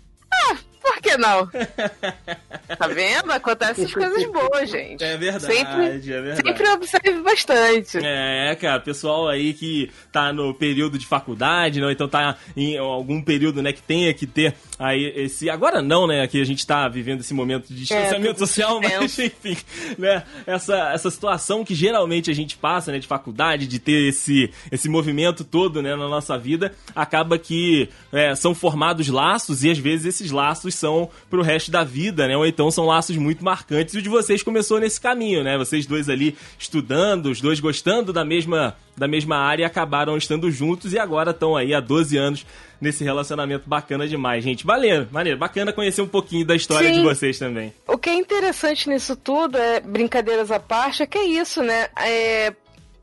Ah, 0.50 0.58
por 0.86 1.01
que 1.01 1.18
não? 1.18 1.48
tá 2.77 2.88
vendo? 2.88 3.32
Acontecem 3.32 3.88
coisas 3.88 4.24
boas, 4.32 4.70
gente. 4.70 5.04
É 5.04 5.18
verdade, 5.18 5.46
sempre, 5.46 5.86
é 5.86 5.98
verdade. 5.98 6.36
Sempre 6.36 6.70
observe 6.70 7.22
bastante. 7.22 7.98
É, 8.04 8.56
cara, 8.56 8.80
pessoal 8.80 9.27
aí 9.27 9.54
que 9.54 9.89
tá 10.12 10.32
no 10.32 10.54
período 10.54 11.00
de 11.00 11.08
faculdade, 11.08 11.82
não, 11.82 11.89
então 11.89 12.08
tá 12.08 12.38
em 12.56 12.77
algum 12.77 13.20
período, 13.20 13.63
né, 13.63 13.74
que 13.74 13.82
tenha 13.82 14.13
que 14.13 14.27
ter 14.27 14.54
aí 14.77 15.12
esse. 15.15 15.50
Agora 15.50 15.82
não, 15.82 16.06
né, 16.06 16.27
que 16.27 16.39
a 16.39 16.46
gente 16.46 16.65
tá 16.65 16.88
vivendo 16.88 17.22
esse 17.22 17.34
momento 17.34 17.68
de 17.68 17.74
é, 17.74 17.77
distanciamento 17.77 18.36
é, 18.36 18.46
social, 18.46 18.80
mas 18.80 19.18
enfim, 19.18 19.58
né, 19.98 20.24
essa, 20.46 20.92
essa 20.94 21.10
situação 21.10 21.65
que 21.65 21.74
geralmente 21.74 22.30
a 22.30 22.36
gente 22.36 22.58
passa, 22.58 22.92
né, 22.92 23.00
de 23.00 23.08
faculdade, 23.08 23.65
de 23.65 23.80
ter 23.80 24.10
esse, 24.10 24.51
esse 24.72 24.88
movimento 24.88 25.44
todo, 25.44 25.82
né, 25.82 25.96
na 25.96 26.08
nossa 26.08 26.38
vida, 26.38 26.74
acaba 26.96 27.39
que 27.39 27.89
é, 28.13 28.36
são 28.36 28.54
formados 28.54 29.08
laços 29.08 29.63
e 29.63 29.72
às 29.72 29.80
vezes 29.80 30.06
esses 30.06 30.32
laços 30.32 30.75
são 30.75 31.10
pro 31.29 31.41
resto 31.41 31.72
da 31.72 31.84
vida, 31.84 32.27
né, 32.27 32.38
ou 32.38 32.46
então 32.46 32.70
são 32.70 32.86
laços 32.86 33.17
muito 33.17 33.44
marcantes 33.44 33.96
e 33.96 33.98
o 33.98 34.01
de 34.01 34.10
vocês 34.10 34.44
começou 34.44 34.79
nesse 34.79 35.00
caminho, 35.00 35.44
né, 35.44 35.58
vocês 35.58 35.86
dois 35.86 36.10
ali 36.10 36.36
estudando, 36.60 37.27
os 37.27 37.41
dois 37.41 37.60
gostando 37.60 38.13
da 38.13 38.24
mesma 38.24 38.75
da 38.98 39.08
mesma 39.08 39.36
área 39.38 39.67
acabaram 39.67 40.15
estando 40.15 40.50
juntos 40.50 40.94
e 40.94 41.00
agora 41.00 41.32
estão 41.32 41.55
aí 41.55 41.74
há 41.74 41.82
12 41.82 42.15
anos 42.17 42.46
nesse 42.79 43.03
relacionamento 43.03 43.67
bacana 43.67 44.08
demais, 44.08 44.44
gente. 44.44 44.65
Maneiro, 44.65 45.08
maneiro. 45.12 45.38
Bacana 45.38 45.74
conhecer 45.74 46.01
um 46.01 46.08
pouquinho 46.08 46.46
da 46.46 46.55
história 46.55 46.88
Sim. 46.89 46.96
de 46.96 47.01
vocês 47.01 47.38
também. 47.38 47.74
O 47.88 47.98
que 47.98 48.10
é 48.10 48.15
interessante 48.15 48.89
nisso 48.89 49.15
tudo, 49.15 49.58
é 49.58 49.79
brincadeiras 49.79 50.51
à 50.51 50.60
parte, 50.60 51.03
é 51.03 51.05
que 51.05 51.17
é 51.17 51.25
isso, 51.25 51.62
né? 51.62 51.88
É, 52.00 52.53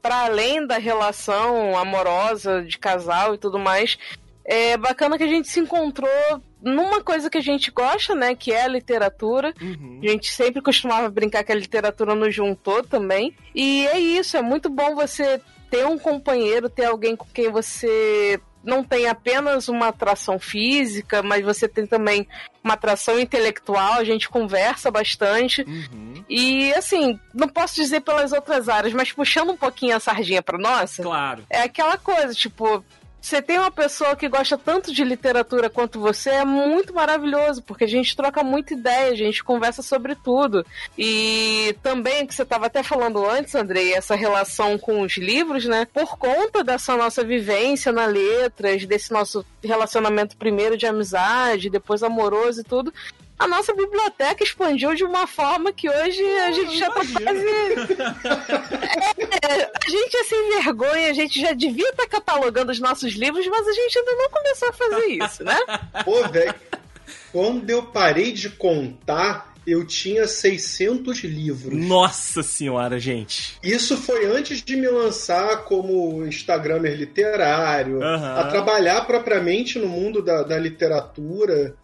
para 0.01 0.25
além 0.25 0.67
da 0.67 0.79
relação 0.79 1.77
amorosa 1.77 2.63
de 2.63 2.79
casal 2.79 3.35
e 3.35 3.39
tudo 3.39 3.59
mais, 3.59 3.97
é 4.45 4.77
bacana 4.77 5.17
que 5.17 5.25
a 5.25 5.29
gente 5.29 5.49
se 5.49 5.61
encontrou 5.61 6.09
numa 6.61 7.03
coisa 7.03 7.29
que 7.29 7.39
a 7.39 7.43
gente 7.43 7.71
gosta, 7.71 8.15
né? 8.15 8.35
Que 8.35 8.53
é 8.53 8.65
a 8.65 8.69
literatura. 8.69 9.53
Uhum. 9.61 10.01
A 10.03 10.09
gente 10.09 10.33
sempre 10.33 10.63
costumava 10.63 11.09
brincar 11.11 11.45
que 11.45 11.53
a 11.53 11.57
literatura 11.57 12.15
nos 12.15 12.35
juntou 12.35 12.83
também. 12.83 13.35
E 13.55 13.87
é 13.89 13.99
isso, 13.99 14.37
é 14.37 14.43
muito 14.43 14.69
bom 14.69 14.95
você 14.95 15.41
ter 15.71 15.87
um 15.87 15.99
companheiro, 15.99 16.69
ter 16.69 16.85
alguém 16.85 17.17
com 17.17 17.27
quem 17.33 17.51
você 17.51 18.41
não 18.65 18.85
tem 18.85 19.09
apenas 19.09 19.69
uma 19.69 19.89
atração 19.89 20.39
física, 20.39 21.23
mas 21.23 21.45
você 21.45 21.67
tem 21.67 21.87
também 21.87 22.29
uma 22.63 22.75
atração 22.75 23.19
intelectual, 23.19 23.95
a 23.95 24.05
gente 24.05 24.29
conversa 24.29 24.91
bastante. 24.91 25.63
Uhum. 25.63 26.25
E 26.29 26.73
assim, 26.75 27.19
não 27.35 27.49
posso 27.49 27.75
dizer 27.75 28.01
pelas 28.01 28.33
outras 28.33 28.69
áreas, 28.69 28.93
mas 28.93 29.11
puxando 29.13 29.51
um 29.51 29.57
pouquinho 29.57 29.97
a 29.97 30.01
sardinha 30.01 30.43
para 30.43 30.59
nossa. 30.59 31.03
Claro. 31.03 31.45
É 31.51 31.63
aquela 31.63 31.99
coisa, 31.99 32.33
tipo, 32.33 32.85
você 33.23 33.41
tem 33.41 33.57
uma 33.57 33.71
pessoa 33.71 34.17
que 34.17 34.29
gosta 34.29 34.59
tanto 34.59 34.93
de 34.93 35.05
literatura 35.05 35.71
quanto 35.71 36.01
você, 36.01 36.31
é 36.31 36.45
muito 36.45 36.93
maravilhoso, 36.93 37.63
porque 37.63 37.85
a 37.85 37.89
gente 37.89 38.17
troca 38.17 38.43
muita 38.43 38.75
ideia, 38.75 39.13
a 39.13 39.17
gente 39.17 39.45
conversa 39.45 39.81
sobre 39.81 40.17
tudo. 40.17 40.67
E 40.99 41.77
também, 41.85 42.27
que 42.27 42.35
você 42.35 42.43
estava 42.43 42.67
até 42.67 42.83
falando 42.83 43.25
antes, 43.25 43.55
Andrei, 43.55 43.95
essa 43.95 44.17
relação 44.17 44.77
com 44.77 45.03
os 45.03 45.17
livros, 45.17 45.65
né? 45.67 45.87
Por 45.95 46.19
conta 46.19 46.65
dessa 46.65 46.97
nossa 46.97 47.23
vivência 47.23 47.93
na 47.93 48.07
letras, 48.07 48.85
desse 48.85 49.13
nosso 49.13 49.47
relacionamento 49.63 50.37
primeiro 50.37 50.77
de 50.77 50.87
amizade, 50.87 51.71
depois 51.71 52.03
amoroso 52.03 52.63
e 52.63 52.65
tudo, 52.65 52.93
a 53.43 53.49
nossa 53.49 53.75
biblioteca 53.75 54.45
expandiu 54.45 54.95
de 54.95 55.03
uma 55.05 55.27
forma 55.27 55.73
que 55.73 55.89
hoje 55.89 56.23
a 56.23 56.53
gente 56.53 56.79
já 56.79 56.87
tá 56.89 56.95
quase. 56.95 57.19
É, 59.43 59.71
a 59.85 59.91
gente 59.91 60.17
é 60.17 60.25
sem 60.25 60.63
vergonha, 60.63 61.11
a 61.11 61.13
gente 61.13 61.41
já 61.41 61.53
devia 61.53 61.89
estar 61.89 62.05
tá 62.05 62.09
catalogando 62.09 62.71
os 62.71 62.79
nossos 62.79 63.15
livros, 63.15 63.47
mas 63.49 63.67
a 63.67 63.73
gente 63.73 63.99
ainda 63.99 64.13
não 64.13 64.31
começou 64.31 64.69
a 64.69 64.73
fazer 64.73 65.07
isso, 65.07 65.43
né? 65.45 65.59
Pô, 66.05 66.29
velho, 66.29 66.55
quando 67.33 67.69
eu 67.69 67.83
parei 67.83 68.31
de 68.31 68.49
contar, 68.49 69.53
eu 69.67 69.85
tinha 69.85 70.27
600 70.29 71.25
livros. 71.25 71.75
Nossa 71.75 72.43
senhora, 72.45 72.99
gente. 73.01 73.59
Isso 73.63 73.97
foi 73.97 74.27
antes 74.27 74.63
de 74.63 74.77
me 74.77 74.89
lançar 74.89 75.65
como 75.65 76.25
Instagramer 76.25 76.97
literário, 76.97 77.97
uhum. 77.97 78.37
a 78.37 78.45
trabalhar 78.45 79.05
propriamente 79.05 79.79
no 79.81 79.89
mundo 79.89 80.23
da, 80.23 80.45
da 80.45 80.59
literatura 80.59 81.75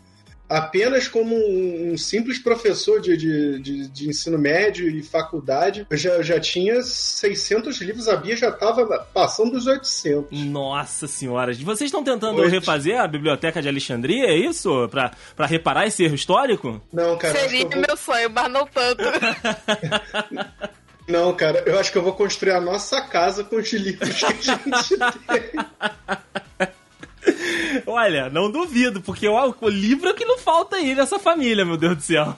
apenas 0.48 1.06
como 1.06 1.36
um, 1.36 1.96
simples 1.98 2.38
professor 2.38 3.00
de, 3.00 3.16
de, 3.16 3.60
de, 3.60 3.88
de, 3.88 4.08
ensino 4.08 4.38
médio 4.38 4.88
e 4.88 5.02
faculdade, 5.02 5.86
eu 5.90 5.96
já, 5.96 6.22
já 6.22 6.40
tinha 6.40 6.82
600 6.82 7.80
livros, 7.80 8.08
a 8.08 8.16
Bia 8.16 8.36
já 8.36 8.48
estava 8.48 9.06
passando 9.12 9.52
dos 9.52 9.66
800. 9.66 10.38
Nossa 10.46 11.06
senhora, 11.06 11.52
vocês 11.54 11.88
estão 11.88 12.02
tentando 12.02 12.40
Oito. 12.40 12.50
refazer 12.50 12.98
a 12.98 13.06
Biblioteca 13.06 13.60
de 13.60 13.68
Alexandria, 13.68 14.26
é 14.26 14.36
isso? 14.36 14.88
Para 14.88 15.46
reparar 15.46 15.86
esse 15.86 16.04
erro 16.04 16.14
histórico? 16.14 16.80
Não, 16.92 17.18
cara. 17.18 17.38
Seria 17.38 17.66
vou... 17.68 17.80
meu 17.86 17.96
sonho, 17.96 18.30
mas 18.30 18.50
não 18.50 18.66
tanto. 18.66 19.02
Não, 21.08 21.34
cara, 21.34 21.62
eu 21.64 21.78
acho 21.78 21.90
que 21.90 21.96
eu 21.96 22.02
vou 22.02 22.12
construir 22.12 22.52
a 22.52 22.60
nossa 22.60 23.00
casa 23.00 23.42
com 23.42 23.56
os 23.56 23.72
livros 23.72 24.14
que 24.14 24.26
a 24.26 24.30
gente 24.30 24.98
tem. 25.26 25.64
Olha, 27.86 28.28
não 28.30 28.50
duvido, 28.50 29.00
porque 29.00 29.28
o, 29.28 29.54
o 29.60 29.68
livro 29.68 30.08
é 30.08 30.14
que 30.14 30.24
não 30.24 30.38
falta 30.38 30.76
aí 30.76 30.94
nessa 30.94 31.18
família, 31.18 31.64
meu 31.64 31.76
Deus 31.76 31.96
do 31.96 32.02
céu. 32.02 32.36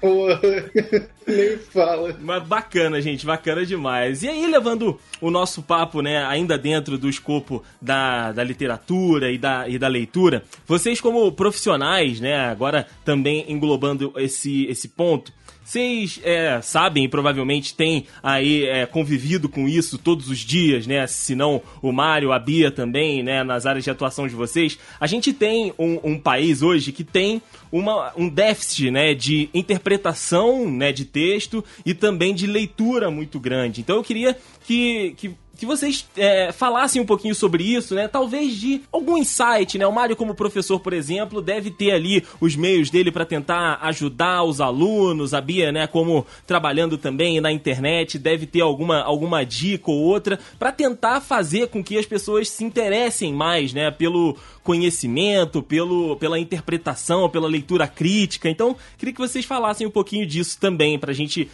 Porra, 0.00 0.40
nem 1.28 1.58
fala. 1.58 2.16
Mas 2.20 2.42
bacana, 2.44 3.00
gente, 3.02 3.26
bacana 3.26 3.66
demais. 3.66 4.22
E 4.22 4.28
aí, 4.28 4.46
levando 4.46 4.98
o 5.20 5.30
nosso 5.30 5.62
papo, 5.62 6.00
né, 6.00 6.24
ainda 6.24 6.56
dentro 6.56 6.96
do 6.96 7.08
escopo 7.08 7.62
da, 7.80 8.32
da 8.32 8.42
literatura 8.42 9.30
e 9.30 9.36
da, 9.36 9.68
e 9.68 9.78
da 9.78 9.88
leitura, 9.88 10.42
vocês 10.66 11.00
como 11.00 11.30
profissionais, 11.32 12.18
né, 12.18 12.48
agora 12.48 12.86
também 13.04 13.44
englobando 13.52 14.12
esse, 14.16 14.64
esse 14.66 14.88
ponto, 14.88 15.32
vocês 15.70 16.18
é, 16.24 16.60
sabem 16.60 17.04
e 17.04 17.08
provavelmente 17.08 17.74
têm 17.76 18.04
aí 18.20 18.64
é, 18.64 18.86
convivido 18.86 19.48
com 19.48 19.68
isso 19.68 19.98
todos 19.98 20.28
os 20.28 20.38
dias, 20.38 20.84
né? 20.84 21.06
Se 21.06 21.36
não 21.36 21.62
o 21.80 21.92
Mário, 21.92 22.32
a 22.32 22.40
Bia 22.40 22.72
também, 22.72 23.22
né? 23.22 23.44
Nas 23.44 23.66
áreas 23.66 23.84
de 23.84 23.90
atuação 23.90 24.26
de 24.26 24.34
vocês. 24.34 24.76
A 24.98 25.06
gente 25.06 25.32
tem 25.32 25.72
um, 25.78 26.00
um 26.02 26.18
país 26.18 26.60
hoje 26.60 26.90
que 26.90 27.04
tem 27.04 27.40
uma, 27.70 28.12
um 28.16 28.28
déficit, 28.28 28.90
né? 28.90 29.14
De 29.14 29.48
interpretação, 29.54 30.68
né? 30.68 30.90
De 30.90 31.04
texto 31.04 31.64
e 31.86 31.94
também 31.94 32.34
de 32.34 32.48
leitura 32.48 33.08
muito 33.08 33.38
grande. 33.38 33.80
Então 33.80 33.94
eu 33.94 34.02
queria 34.02 34.36
que, 34.66 35.14
que 35.16 35.36
que 35.60 35.66
vocês 35.66 36.06
é, 36.16 36.52
falassem 36.52 37.02
um 37.02 37.04
pouquinho 37.04 37.34
sobre 37.34 37.62
isso, 37.62 37.94
né? 37.94 38.08
Talvez 38.08 38.54
de 38.54 38.80
algum 38.90 39.18
insight, 39.18 39.76
né? 39.76 39.86
O 39.86 39.92
Mário, 39.92 40.16
como 40.16 40.34
professor, 40.34 40.80
por 40.80 40.94
exemplo, 40.94 41.42
deve 41.42 41.70
ter 41.70 41.92
ali 41.92 42.24
os 42.40 42.56
meios 42.56 42.88
dele 42.88 43.12
para 43.12 43.26
tentar 43.26 43.78
ajudar 43.82 44.42
os 44.42 44.58
alunos, 44.58 45.34
a 45.34 45.40
Bia, 45.40 45.70
né? 45.70 45.86
Como 45.86 46.26
trabalhando 46.46 46.96
também 46.96 47.42
na 47.42 47.52
internet, 47.52 48.18
deve 48.18 48.46
ter 48.46 48.62
alguma, 48.62 49.02
alguma 49.02 49.44
dica 49.44 49.90
ou 49.90 49.98
outra 49.98 50.38
para 50.58 50.72
tentar 50.72 51.20
fazer 51.20 51.68
com 51.68 51.84
que 51.84 51.98
as 51.98 52.06
pessoas 52.06 52.48
se 52.48 52.64
interessem 52.64 53.34
mais, 53.34 53.74
né? 53.74 53.90
Pelo 53.90 54.38
conhecimento, 54.62 55.62
pelo, 55.62 56.16
pela 56.16 56.38
interpretação, 56.38 57.28
pela 57.28 57.48
leitura 57.48 57.86
crítica. 57.86 58.48
Então, 58.48 58.74
queria 58.96 59.12
que 59.12 59.20
vocês 59.20 59.44
falassem 59.44 59.86
um 59.86 59.90
pouquinho 59.90 60.26
disso 60.26 60.58
também, 60.58 60.98
para 60.98 61.10
a 61.10 61.14
gente 61.14 61.50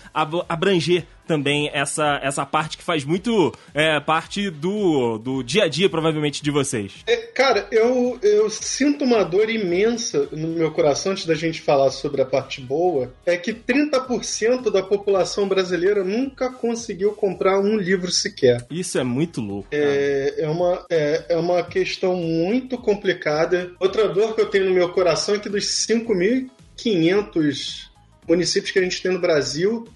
abranger 0.49 1.07
também 1.27 1.69
essa, 1.73 2.21
essa 2.23 2.47
parte 2.47 2.79
que 2.79 2.85
faz 2.85 3.05
muito 3.05 3.53
é, 3.75 4.01
parte 4.01 4.51
do, 4.51 5.19
do 5.19 5.43
dia 5.43 5.65
a 5.65 5.69
dia, 5.69 5.91
provavelmente, 5.91 6.43
de 6.43 6.51
vocês. 6.51 6.93
É, 7.07 7.17
cara, 7.17 7.67
eu, 7.71 8.19
eu 8.23 8.49
sinto 8.49 9.05
uma 9.05 9.25
dor 9.25 9.51
imensa 9.51 10.29
no 10.33 10.49
meu 10.49 10.71
coração, 10.71 11.13
antes 11.13 11.27
da 11.27 11.35
gente 11.35 11.61
falar 11.61 11.91
sobre 11.91 12.23
a 12.23 12.27
parte 12.27 12.61
boa, 12.61 13.13
é 13.25 13.37
que 13.37 13.53
30% 13.53 14.71
da 14.71 14.83
população 14.83 15.49
brasileira 15.49 16.05
nunca 16.05 16.51
conseguiu 16.51 17.13
comprar 17.13 17.59
um 17.59 17.77
livro 17.77 18.11
sequer. 18.11 18.65
Isso 18.71 18.99
é 18.99 19.05
muito 19.05 19.41
louco. 19.41 19.69
É, 19.71 20.35
é, 20.39 20.49
uma, 20.49 20.85
é, 20.91 21.25
é 21.31 21.37
uma 21.37 21.63
questão 21.63 22.17
muito 22.17 22.79
complicada. 22.79 23.73
Outra 23.81 24.09
dor 24.09 24.35
que 24.35 24.41
eu 24.41 24.47
tenho 24.47 24.67
no 24.67 24.75
meu 24.75 24.91
coração 24.91 25.35
é 25.35 25.39
que 25.39 25.49
dos 25.49 25.65
5.500 25.87 27.87
municípios 28.29 28.73
que 28.73 28.79
a 28.79 28.83
gente 28.83 29.03
tem 29.03 29.13
no 29.13 29.19
Brasil, 29.19 29.87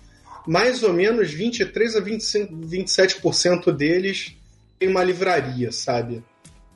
mais 0.46 0.82
ou 0.82 0.92
menos 0.92 1.30
23 1.30 1.96
a 1.96 2.00
25, 2.00 2.56
27% 2.56 3.72
deles 3.72 4.36
tem 4.78 4.88
uma 4.88 5.04
livraria, 5.04 5.70
sabe? 5.70 6.22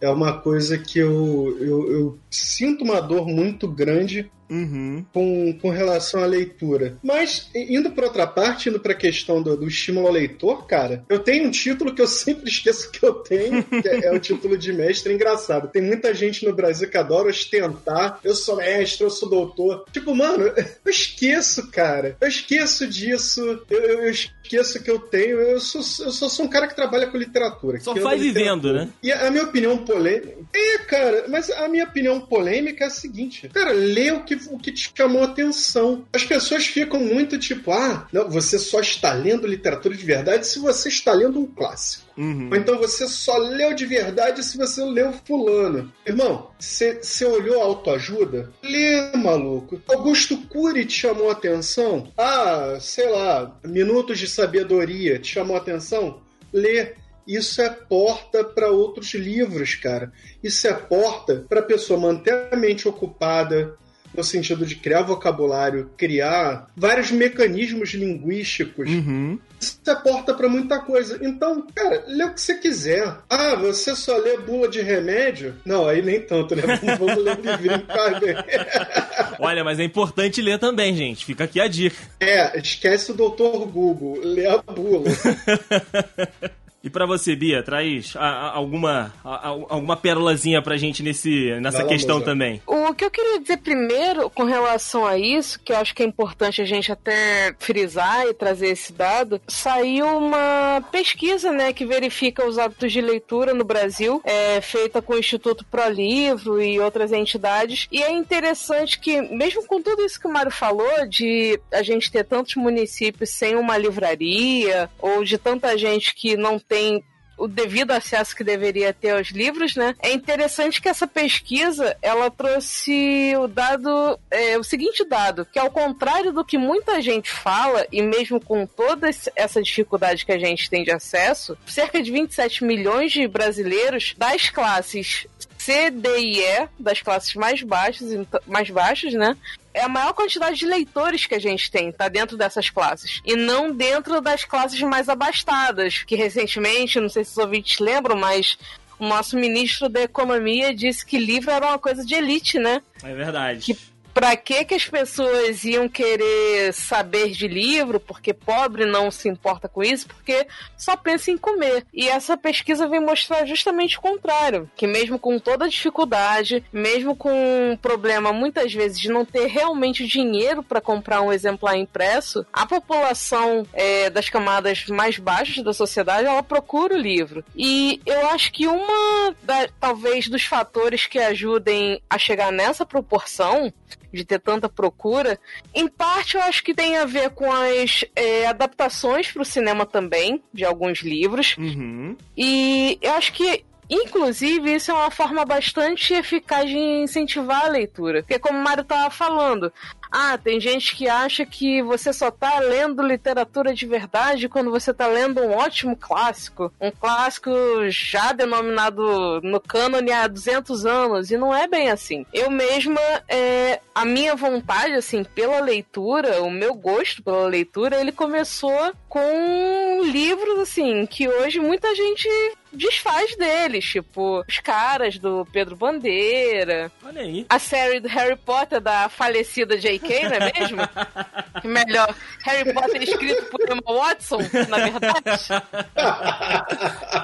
É 0.01 0.09
uma 0.09 0.39
coisa 0.39 0.77
que 0.77 0.99
eu, 0.99 1.57
eu, 1.59 1.93
eu, 1.93 2.19
sinto 2.31 2.85
uma 2.85 3.01
dor 3.01 3.27
muito 3.27 3.67
grande 3.67 4.31
uhum. 4.51 5.05
com, 5.13 5.59
com 5.61 5.71
relação 5.71 6.23
à 6.23 6.27
leitura. 6.27 6.97
Mas, 7.03 7.49
indo 7.55 7.91
para 7.91 8.07
outra 8.07 8.27
parte, 8.27 8.69
indo 8.69 8.81
para 8.81 8.93
a 8.93 8.97
questão 8.97 9.43
do, 9.43 9.57
do, 9.57 9.69
estímulo 9.69 10.07
ao 10.07 10.13
leitor, 10.13 10.67
cara, 10.67 11.05
eu 11.09 11.19
tenho 11.19 11.49
um 11.49 11.51
título 11.51 11.95
que 11.95 12.03
eu 12.03 12.07
sempre 12.07 12.49
esqueço 12.51 12.91
que 12.91 13.05
eu 13.05 13.15
tenho, 13.15 13.63
que 13.65 13.89
é, 13.89 14.07
é 14.07 14.13
o 14.13 14.21
título 14.21 14.57
de 14.57 14.73
mestre 14.73 15.13
engraçado. 15.13 15.69
Tem 15.69 15.83
muita 15.83 16.15
gente 16.15 16.45
no 16.45 16.55
Brasil 16.55 16.89
que 16.89 16.97
adora 16.97 17.29
ostentar. 17.29 18.21
Eu 18.23 18.35
sou 18.35 18.57
mestre, 18.57 19.05
eu 19.05 19.11
sou 19.11 19.29
doutor. 19.29 19.85
Tipo, 19.93 20.15
mano, 20.15 20.45
eu 20.85 20.91
esqueço, 20.91 21.71
cara. 21.71 22.17
Eu 22.21 22.29
esqueço 22.29 22.87
disso. 22.87 23.41
Eu, 23.71 23.81
eu, 23.81 24.03
eu 24.03 24.11
esqueço 24.11 24.83
que 24.83 24.91
eu 24.91 24.99
tenho. 24.99 25.41
Eu 25.41 25.61
sou, 25.61 25.81
eu 26.05 26.13
só 26.13 26.29
sou 26.29 26.45
um 26.45 26.49
cara 26.49 26.69
que 26.69 26.77
trabalha 26.77 27.07
com 27.07 27.17
literatura. 27.17 27.81
Só 27.81 27.95
faz 27.97 28.21
vivendo, 28.21 28.73
né? 28.73 28.89
E 29.03 29.11
a, 29.11 29.29
a 29.29 29.31
minha 29.31 29.45
opinião 29.45 29.79
polêmica. 29.79 30.37
É, 30.53 30.79
cara, 30.79 31.25
mas 31.29 31.51
a 31.51 31.69
minha 31.69 31.85
opinião 31.85 32.21
polêmica 32.21 32.85
é 32.85 32.87
a 32.87 32.91
seguinte: 32.91 33.49
cara, 33.49 33.73
lê 33.73 34.13
o 34.13 34.25
que, 34.25 34.34
o 34.51 34.59
que 34.59 34.73
te 34.73 34.93
chamou 34.95 35.23
a 35.23 35.27
atenção. 35.27 36.05
As 36.13 36.25
pessoas 36.25 36.67
ficam 36.67 37.01
muito 37.01 37.39
tipo, 37.39 37.73
ah, 37.73 38.07
não, 38.13 38.29
você 38.29 38.59
só 38.59 38.81
está 38.81 39.13
lendo 39.13 39.47
literatura 39.47 39.97
de 39.97 40.05
verdade 40.05 40.47
se 40.47 40.59
você 40.59 40.89
está 40.89 41.13
lendo 41.13 41.41
um 41.41 41.47
clássico. 41.47 42.05
Uhum. 42.17 42.49
Ou 42.51 42.57
então 42.57 42.79
você 42.79 43.09
só 43.09 43.37
leu 43.39 43.75
de 43.75 43.87
verdade 43.87 44.43
se 44.45 44.57
você 44.57 44.85
leu 44.85 45.13
fulano. 45.25 45.93
Irmão, 46.07 46.51
você 46.59 47.25
olhou 47.25 47.61
autoajuda? 47.61 48.53
Lê, 48.63 49.17
maluco. 49.17 49.81
Augusto 49.89 50.37
Cury 50.49 50.85
te 50.85 51.01
chamou 51.01 51.29
a 51.29 51.33
atenção? 51.33 52.13
Ah, 52.17 52.79
sei 52.81 53.09
lá, 53.11 53.59
Minutos 53.65 54.19
de 54.19 54.29
Sabedoria 54.29 55.19
te 55.19 55.35
chamou 55.35 55.57
a 55.57 55.61
atenção? 55.61 56.23
Lê. 56.53 56.95
Isso 57.27 57.63
é 57.63 57.71
porta 57.71 58.45
para 58.45 58.71
outros 58.71 59.15
livros, 59.15 59.75
cara. 59.75 60.13
Isso 60.43 60.67
é 60.67 60.75
porta 60.75 61.45
para 61.49 61.61
a 61.61 61.65
pessoa 61.65 61.99
manter 61.99 62.49
a 62.53 62.57
mente 62.57 62.87
ocupada, 62.87 63.79
no 64.17 64.25
sentido 64.25 64.65
de 64.65 64.77
criar 64.77 65.03
vocabulário, 65.03 65.91
criar 65.97 66.69
vários 66.77 67.11
mecanismos 67.11 67.91
linguísticos. 67.95 68.89
Uhum. 68.89 69.39
Isso 69.61 69.81
é 69.87 69.95
porta 69.95 70.35
para 70.35 70.49
muita 70.49 70.79
coisa. 70.79 71.19
Então, 71.23 71.67
cara, 71.75 72.05
lê 72.07 72.25
o 72.25 72.35
que 72.35 72.41
você 72.41 72.55
quiser. 72.55 73.17
Ah, 73.31 73.55
você 73.55 73.97
só 73.97 74.17
lê 74.17 74.37
bula 74.37 74.69
de 74.69 74.83
remédio? 74.83 75.55
Não, 75.65 75.89
aí 75.89 76.03
nem 76.03 76.21
tanto, 76.21 76.55
né? 76.55 76.63
Vamos 76.99 77.17
ler 77.17 77.39
livrinho 77.41 77.83
Olha, 79.41 79.65
mas 79.65 79.79
é 79.79 79.85
importante 79.85 80.43
ler 80.43 80.59
também, 80.59 80.95
gente. 80.95 81.25
Fica 81.25 81.45
aqui 81.45 81.61
a 81.61 81.67
dica. 81.67 81.97
É, 82.21 82.59
esquece 82.59 83.13
o 83.13 83.15
doutor 83.15 83.67
Google. 83.67 84.21
Lê 84.23 84.47
a 84.47 84.59
bula. 84.59 85.11
E 86.85 86.91
para 86.91 87.07
você, 87.07 87.35
Bia, 87.35 87.63
traz 87.63 88.15
a, 88.15 88.27
a, 88.27 88.51
alguma, 88.57 89.15
a, 89.25 89.49
alguma 89.49 89.97
pérolazinha 89.97 90.61
pra 90.61 90.77
gente 90.77 91.03
nesse, 91.03 91.59
nessa 91.59 91.83
questão 91.83 92.21
também. 92.21 92.61
O 92.67 92.93
que 92.93 93.07
eu 93.07 93.11
queria 93.11 93.41
dizer 93.41 93.57
primeiro 93.57 94.29
com 94.29 94.45
relação 94.45 95.07
a 95.07 95.17
isso, 95.17 95.59
que 95.61 95.73
eu 95.73 95.79
acho 95.79 95.95
que 95.95 96.03
é 96.03 96.07
importante 96.07 96.61
a 96.61 96.65
gente 96.67 96.93
até 96.93 97.55
frisar 97.59 98.27
e 98.27 98.35
trazer 98.35 98.69
esse 98.69 98.93
dado, 98.93 99.41
saiu 99.49 100.07
uma 100.07 100.85
pesquisa, 100.93 101.51
né, 101.51 101.73
que 101.73 101.87
verifica 101.87 102.47
os 102.47 102.59
hábitos 102.59 102.93
de 102.93 103.01
leitura 103.01 103.55
no 103.55 103.65
Brasil, 103.65 104.21
é, 104.23 104.61
feita 104.61 105.01
com 105.01 105.15
o 105.15 105.19
Instituto 105.19 105.65
Pro 105.65 105.89
Livro 105.89 106.61
e 106.61 106.79
outras 106.79 107.13
entidades. 107.13 107.89
E 107.91 108.03
é 108.03 108.13
interessante 108.13 108.99
que, 108.99 109.23
mesmo 109.23 109.67
com 109.67 109.81
tudo 109.81 110.05
isso 110.05 110.21
que 110.21 110.29
o 110.29 110.33
Mário 110.33 110.53
falou, 110.53 111.09
de 111.09 111.59
a 111.73 111.83
gente 111.83 112.13
ter 112.13 112.25
tantos 112.25 112.57
municípios 112.57 113.31
sem 113.31 113.57
uma 113.57 113.79
livraria, 113.79 114.91
ou 114.99 115.25
de 115.25 115.39
tanta 115.39 115.79
gente 115.79 116.15
que 116.15 116.37
não 116.37 116.59
tem 116.59 116.74
tem 116.75 117.05
o 117.37 117.49
devido 117.49 117.91
acesso 117.91 118.35
que 118.35 118.45
deveria 118.45 118.93
ter 118.93 119.11
aos 119.11 119.29
livros, 119.29 119.75
né? 119.75 119.95
É 120.01 120.13
interessante 120.13 120.81
que 120.81 120.89
essa 120.89 121.07
pesquisa 121.07 121.97
ela 122.01 122.31
trouxe 122.31 123.35
o 123.37 123.49
dado, 123.49 124.19
é, 124.31 124.57
o 124.57 124.63
seguinte 124.63 125.05
dado, 125.05 125.45
que 125.45 125.59
ao 125.59 125.71
contrário 125.71 126.33
do 126.33 126.45
que 126.45 126.57
muita 126.57 127.01
gente 127.01 127.31
fala 127.31 127.87
e 127.91 128.03
mesmo 128.03 128.41
com 128.41 128.67
toda 128.67 129.11
essa 129.35 129.63
dificuldade 129.63 130.25
que 130.25 130.33
a 130.33 130.39
gente 130.39 130.71
tem 130.71 130.85
de 130.85 130.93
acesso, 130.93 131.57
cerca 131.67 132.01
de 132.01 132.11
27 132.11 132.65
milhões 132.65 133.13
de 133.13 133.27
brasileiros 133.27 134.15
das 134.17 134.49
classes 134.49 135.27
C, 135.59 135.91
D 135.91 136.09
e 136.19 136.41
E, 136.41 136.69
das 136.79 137.03
classes 137.03 137.35
mais 137.35 137.63
baixas, 137.63 138.11
mais 138.47 138.71
baixas, 138.71 139.13
né? 139.15 139.37
É 139.75 139.83
a 139.83 139.89
maior 139.89 140.15
quantidade 140.15 140.57
de 140.57 140.67
leitores 140.67 141.27
que 141.27 141.35
a 141.35 141.39
gente 141.39 141.71
tem, 141.71 141.91
tá 141.91 142.09
dentro 142.09 142.37
dessas 142.37 142.71
classes. 142.71 143.21
E 143.25 143.35
não 143.35 143.73
dentro 143.73 144.21
das 144.21 144.45
classes 144.45 144.81
mais 144.81 145.09
abastadas, 145.09 146.05
que 146.05 146.15
recentemente, 146.15 147.01
não 147.01 147.09
sei 147.09 147.25
se 147.25 147.33
os 147.33 147.39
ouvintes 147.39 147.81
lembram, 147.81 148.17
mas 148.17 148.57
o 148.99 149.07
nosso 149.07 149.37
ministro 149.37 149.89
da 149.89 150.03
Economia 150.03 150.73
disse 150.73 151.05
que 151.05 151.19
livro 151.19 151.51
era 151.51 151.67
uma 151.67 151.79
coisa 151.79 152.05
de 152.05 152.15
elite, 152.15 152.59
né? 152.59 152.81
É 153.03 153.13
verdade. 153.13 153.75
Que 153.75 153.94
Pra 154.15 154.37
que 154.37 154.65
que 154.65 154.75
as 154.75 154.89
pessoas 154.89 155.65
iam 155.65 155.89
querer 155.89 156.73
saber 156.73 157.33
de 157.33 157.49
livro? 157.49 157.99
Porque 157.99 158.33
pobre 158.33 158.87
não 158.87 159.11
se 159.11 159.29
importa 159.29 159.69
com 159.69 159.83
isso, 159.83 160.07
porque 160.07 160.47
só 160.79 160.97
pensa 160.97 161.33
em 161.33 161.37
comer. 161.37 161.85
E 161.93 162.09
essa 162.09 162.37
pesquisa 162.37 162.87
vem 162.87 163.01
mostrar 163.01 163.45
justamente 163.45 163.99
o 163.99 164.01
contrário, 164.01 164.71
que 164.77 164.87
mesmo 164.87 165.19
com 165.19 165.37
toda 165.41 165.65
a 165.65 165.69
dificuldade, 165.69 166.65
mesmo 166.73 167.17
com 167.17 167.73
o 167.73 167.79
problema 167.79 168.33
muitas 168.33 168.73
vezes 168.73 169.01
de 169.01 169.09
não 169.09 169.25
ter 169.25 169.47
realmente 169.47 170.07
dinheiro 170.07 170.63
para 170.63 170.81
comprar 170.81 171.21
um 171.21 171.33
exemplar 171.33 171.77
impresso, 171.77 172.47
a 172.53 172.65
população 172.65 173.67
é, 173.73 174.09
das 174.11 174.29
camadas 174.29 174.87
mais 174.87 175.19
baixas 175.19 175.65
da 175.65 175.73
sociedade 175.73 176.29
ela 176.29 176.43
procura 176.43 176.95
o 176.95 176.99
livro. 176.99 177.45
E 177.57 178.01
eu 178.07 178.29
acho 178.29 178.53
que 178.53 178.69
uma 178.69 179.35
da, 179.43 179.69
talvez 179.81 180.29
dos 180.29 180.45
fatores 180.45 181.07
que 181.07 181.19
ajudem 181.19 182.01
a 182.09 182.17
chegar 182.17 182.53
nessa 182.53 182.87
proporção 182.87 183.73
de 184.13 184.25
ter 184.25 184.41
tanta 184.41 184.69
procura, 184.69 185.39
em 185.75 185.89
parte 185.89 186.37
eu 186.37 186.43
acho 186.43 186.63
que 186.63 186.75
tem 186.75 186.97
a 186.97 187.05
ver 187.05 187.31
com 187.31 187.51
as 187.51 188.05
é, 188.15 188.47
adaptações 188.47 189.31
para 189.31 189.43
o 189.43 189.45
cinema 189.45 189.87
também, 189.87 190.43
de 190.53 190.65
alguns 190.65 191.01
livros. 191.01 191.57
Uhum. 191.59 192.17
E 192.37 192.99
eu 193.01 193.13
acho 193.13 193.33
que 193.33 193.65
Inclusive, 193.89 194.75
isso 194.75 194.91
é 194.91 194.95
uma 194.95 195.11
forma 195.11 195.45
bastante 195.45 196.15
eficaz 196.15 196.69
de 196.69 196.77
incentivar 196.77 197.67
a 197.67 197.69
leitura. 197.69 198.23
Porque, 198.23 198.39
como 198.39 198.59
o 198.59 198.63
Mário 198.63 198.81
estava 198.81 199.11
falando, 199.11 199.73
ah, 200.17 200.39
tem 200.39 200.61
gente 200.61 200.95
que 200.95 201.09
acha 201.09 201.45
que 201.45 201.83
você 201.83 202.13
só 202.13 202.31
tá 202.31 202.61
lendo 202.61 203.03
literatura 203.03 203.75
de 203.75 203.85
verdade 203.85 204.49
quando 204.49 204.71
você 204.71 204.95
tá 204.95 205.09
lendo 205.09 205.41
um 205.41 205.51
ótimo 205.51 205.97
clássico. 205.97 206.73
Um 206.81 206.93
clássico 206.93 207.51
já 207.89 208.33
denominado 208.33 209.41
no 209.43 209.61
cânone 209.61 210.13
há 210.13 210.29
200 210.29 210.87
anos. 210.87 211.33
E 211.33 211.37
não 211.37 211.53
é 211.53 211.67
bem 211.67 211.91
assim. 211.91 212.25
Eu 212.33 212.49
mesma, 212.49 213.01
é, 213.29 213.81
a 213.93 214.05
minha 214.05 214.37
vontade, 214.37 214.95
assim, 214.95 215.25
pela 215.25 215.59
leitura, 215.59 216.45
o 216.45 216.51
meu 216.51 216.75
gosto 216.75 217.21
pela 217.21 217.49
leitura, 217.49 218.01
ele 218.01 218.13
começou 218.13 218.93
com 219.09 220.01
livros, 220.05 220.61
assim, 220.61 221.07
que 221.07 221.29
hoje 221.29 221.59
muita 221.59 221.93
gente 221.93 222.29
desfaz 222.75 223.37
deles, 223.37 223.85
tipo 223.85 224.45
os 224.49 224.59
caras 224.59 225.19
do 225.19 225.47
Pedro 225.53 225.77
Bandeira. 225.77 226.91
Olha 227.05 227.23
aí. 227.23 227.47
A 227.49 227.59
série 227.59 228.01
do 228.01 228.09
Harry 228.09 228.37
Potter 228.37 228.81
da 228.81 229.09
falecida 229.09 229.79
J.K., 229.79 230.29
não 230.29 230.37
é 230.37 230.53
mesmo? 230.59 230.79
Melhor, 231.65 232.15
Harry 232.45 232.73
Potter 232.73 233.03
escrito 233.03 233.45
por 233.47 233.61
Emma 233.63 233.83
Watson, 233.87 234.39
na 234.69 234.77
verdade. 234.79 235.49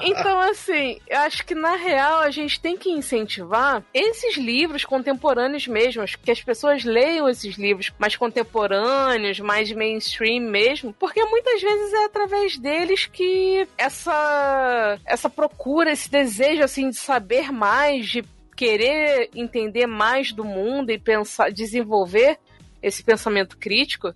então, 0.03 0.39
assim, 0.41 0.99
eu 1.07 1.19
acho 1.19 1.45
que 1.45 1.53
na 1.53 1.75
real 1.75 2.19
a 2.19 2.31
gente 2.31 2.59
tem 2.59 2.77
que 2.77 2.89
incentivar 2.89 3.83
esses 3.93 4.37
livros 4.37 4.85
contemporâneos 4.85 5.67
mesmo, 5.67 6.03
que 6.23 6.31
as 6.31 6.41
pessoas 6.41 6.83
leiam 6.83 7.29
esses 7.29 7.55
livros 7.55 7.91
mais 7.99 8.15
contemporâneos, 8.15 9.39
mais 9.39 9.71
mainstream 9.71 10.41
mesmo, 10.41 10.93
porque 10.93 11.23
muitas 11.25 11.61
vezes 11.61 11.93
é 11.93 12.05
através 12.05 12.57
deles 12.57 13.05
que 13.05 13.67
essa 13.77 14.99
essa 15.05 15.29
procura, 15.47 15.91
esse 15.91 16.09
desejo 16.09 16.63
assim 16.63 16.89
de 16.89 16.97
saber 16.97 17.51
mais, 17.51 18.07
de 18.07 18.23
querer 18.55 19.29
entender 19.33 19.87
mais 19.87 20.31
do 20.31 20.45
mundo 20.45 20.91
e 20.91 20.99
pensar, 20.99 21.51
desenvolver 21.51 22.37
esse 22.81 23.03
pensamento 23.03 23.57
crítico, 23.57 24.13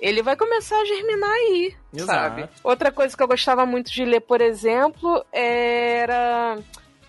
ele 0.00 0.22
vai 0.22 0.36
começar 0.36 0.76
a 0.76 0.84
germinar 0.84 1.30
aí, 1.30 1.74
Exato. 1.94 2.12
sabe? 2.12 2.48
Outra 2.64 2.90
coisa 2.90 3.16
que 3.16 3.22
eu 3.22 3.28
gostava 3.28 3.64
muito 3.64 3.92
de 3.92 4.04
ler, 4.04 4.20
por 4.20 4.40
exemplo, 4.40 5.24
era 5.32 6.58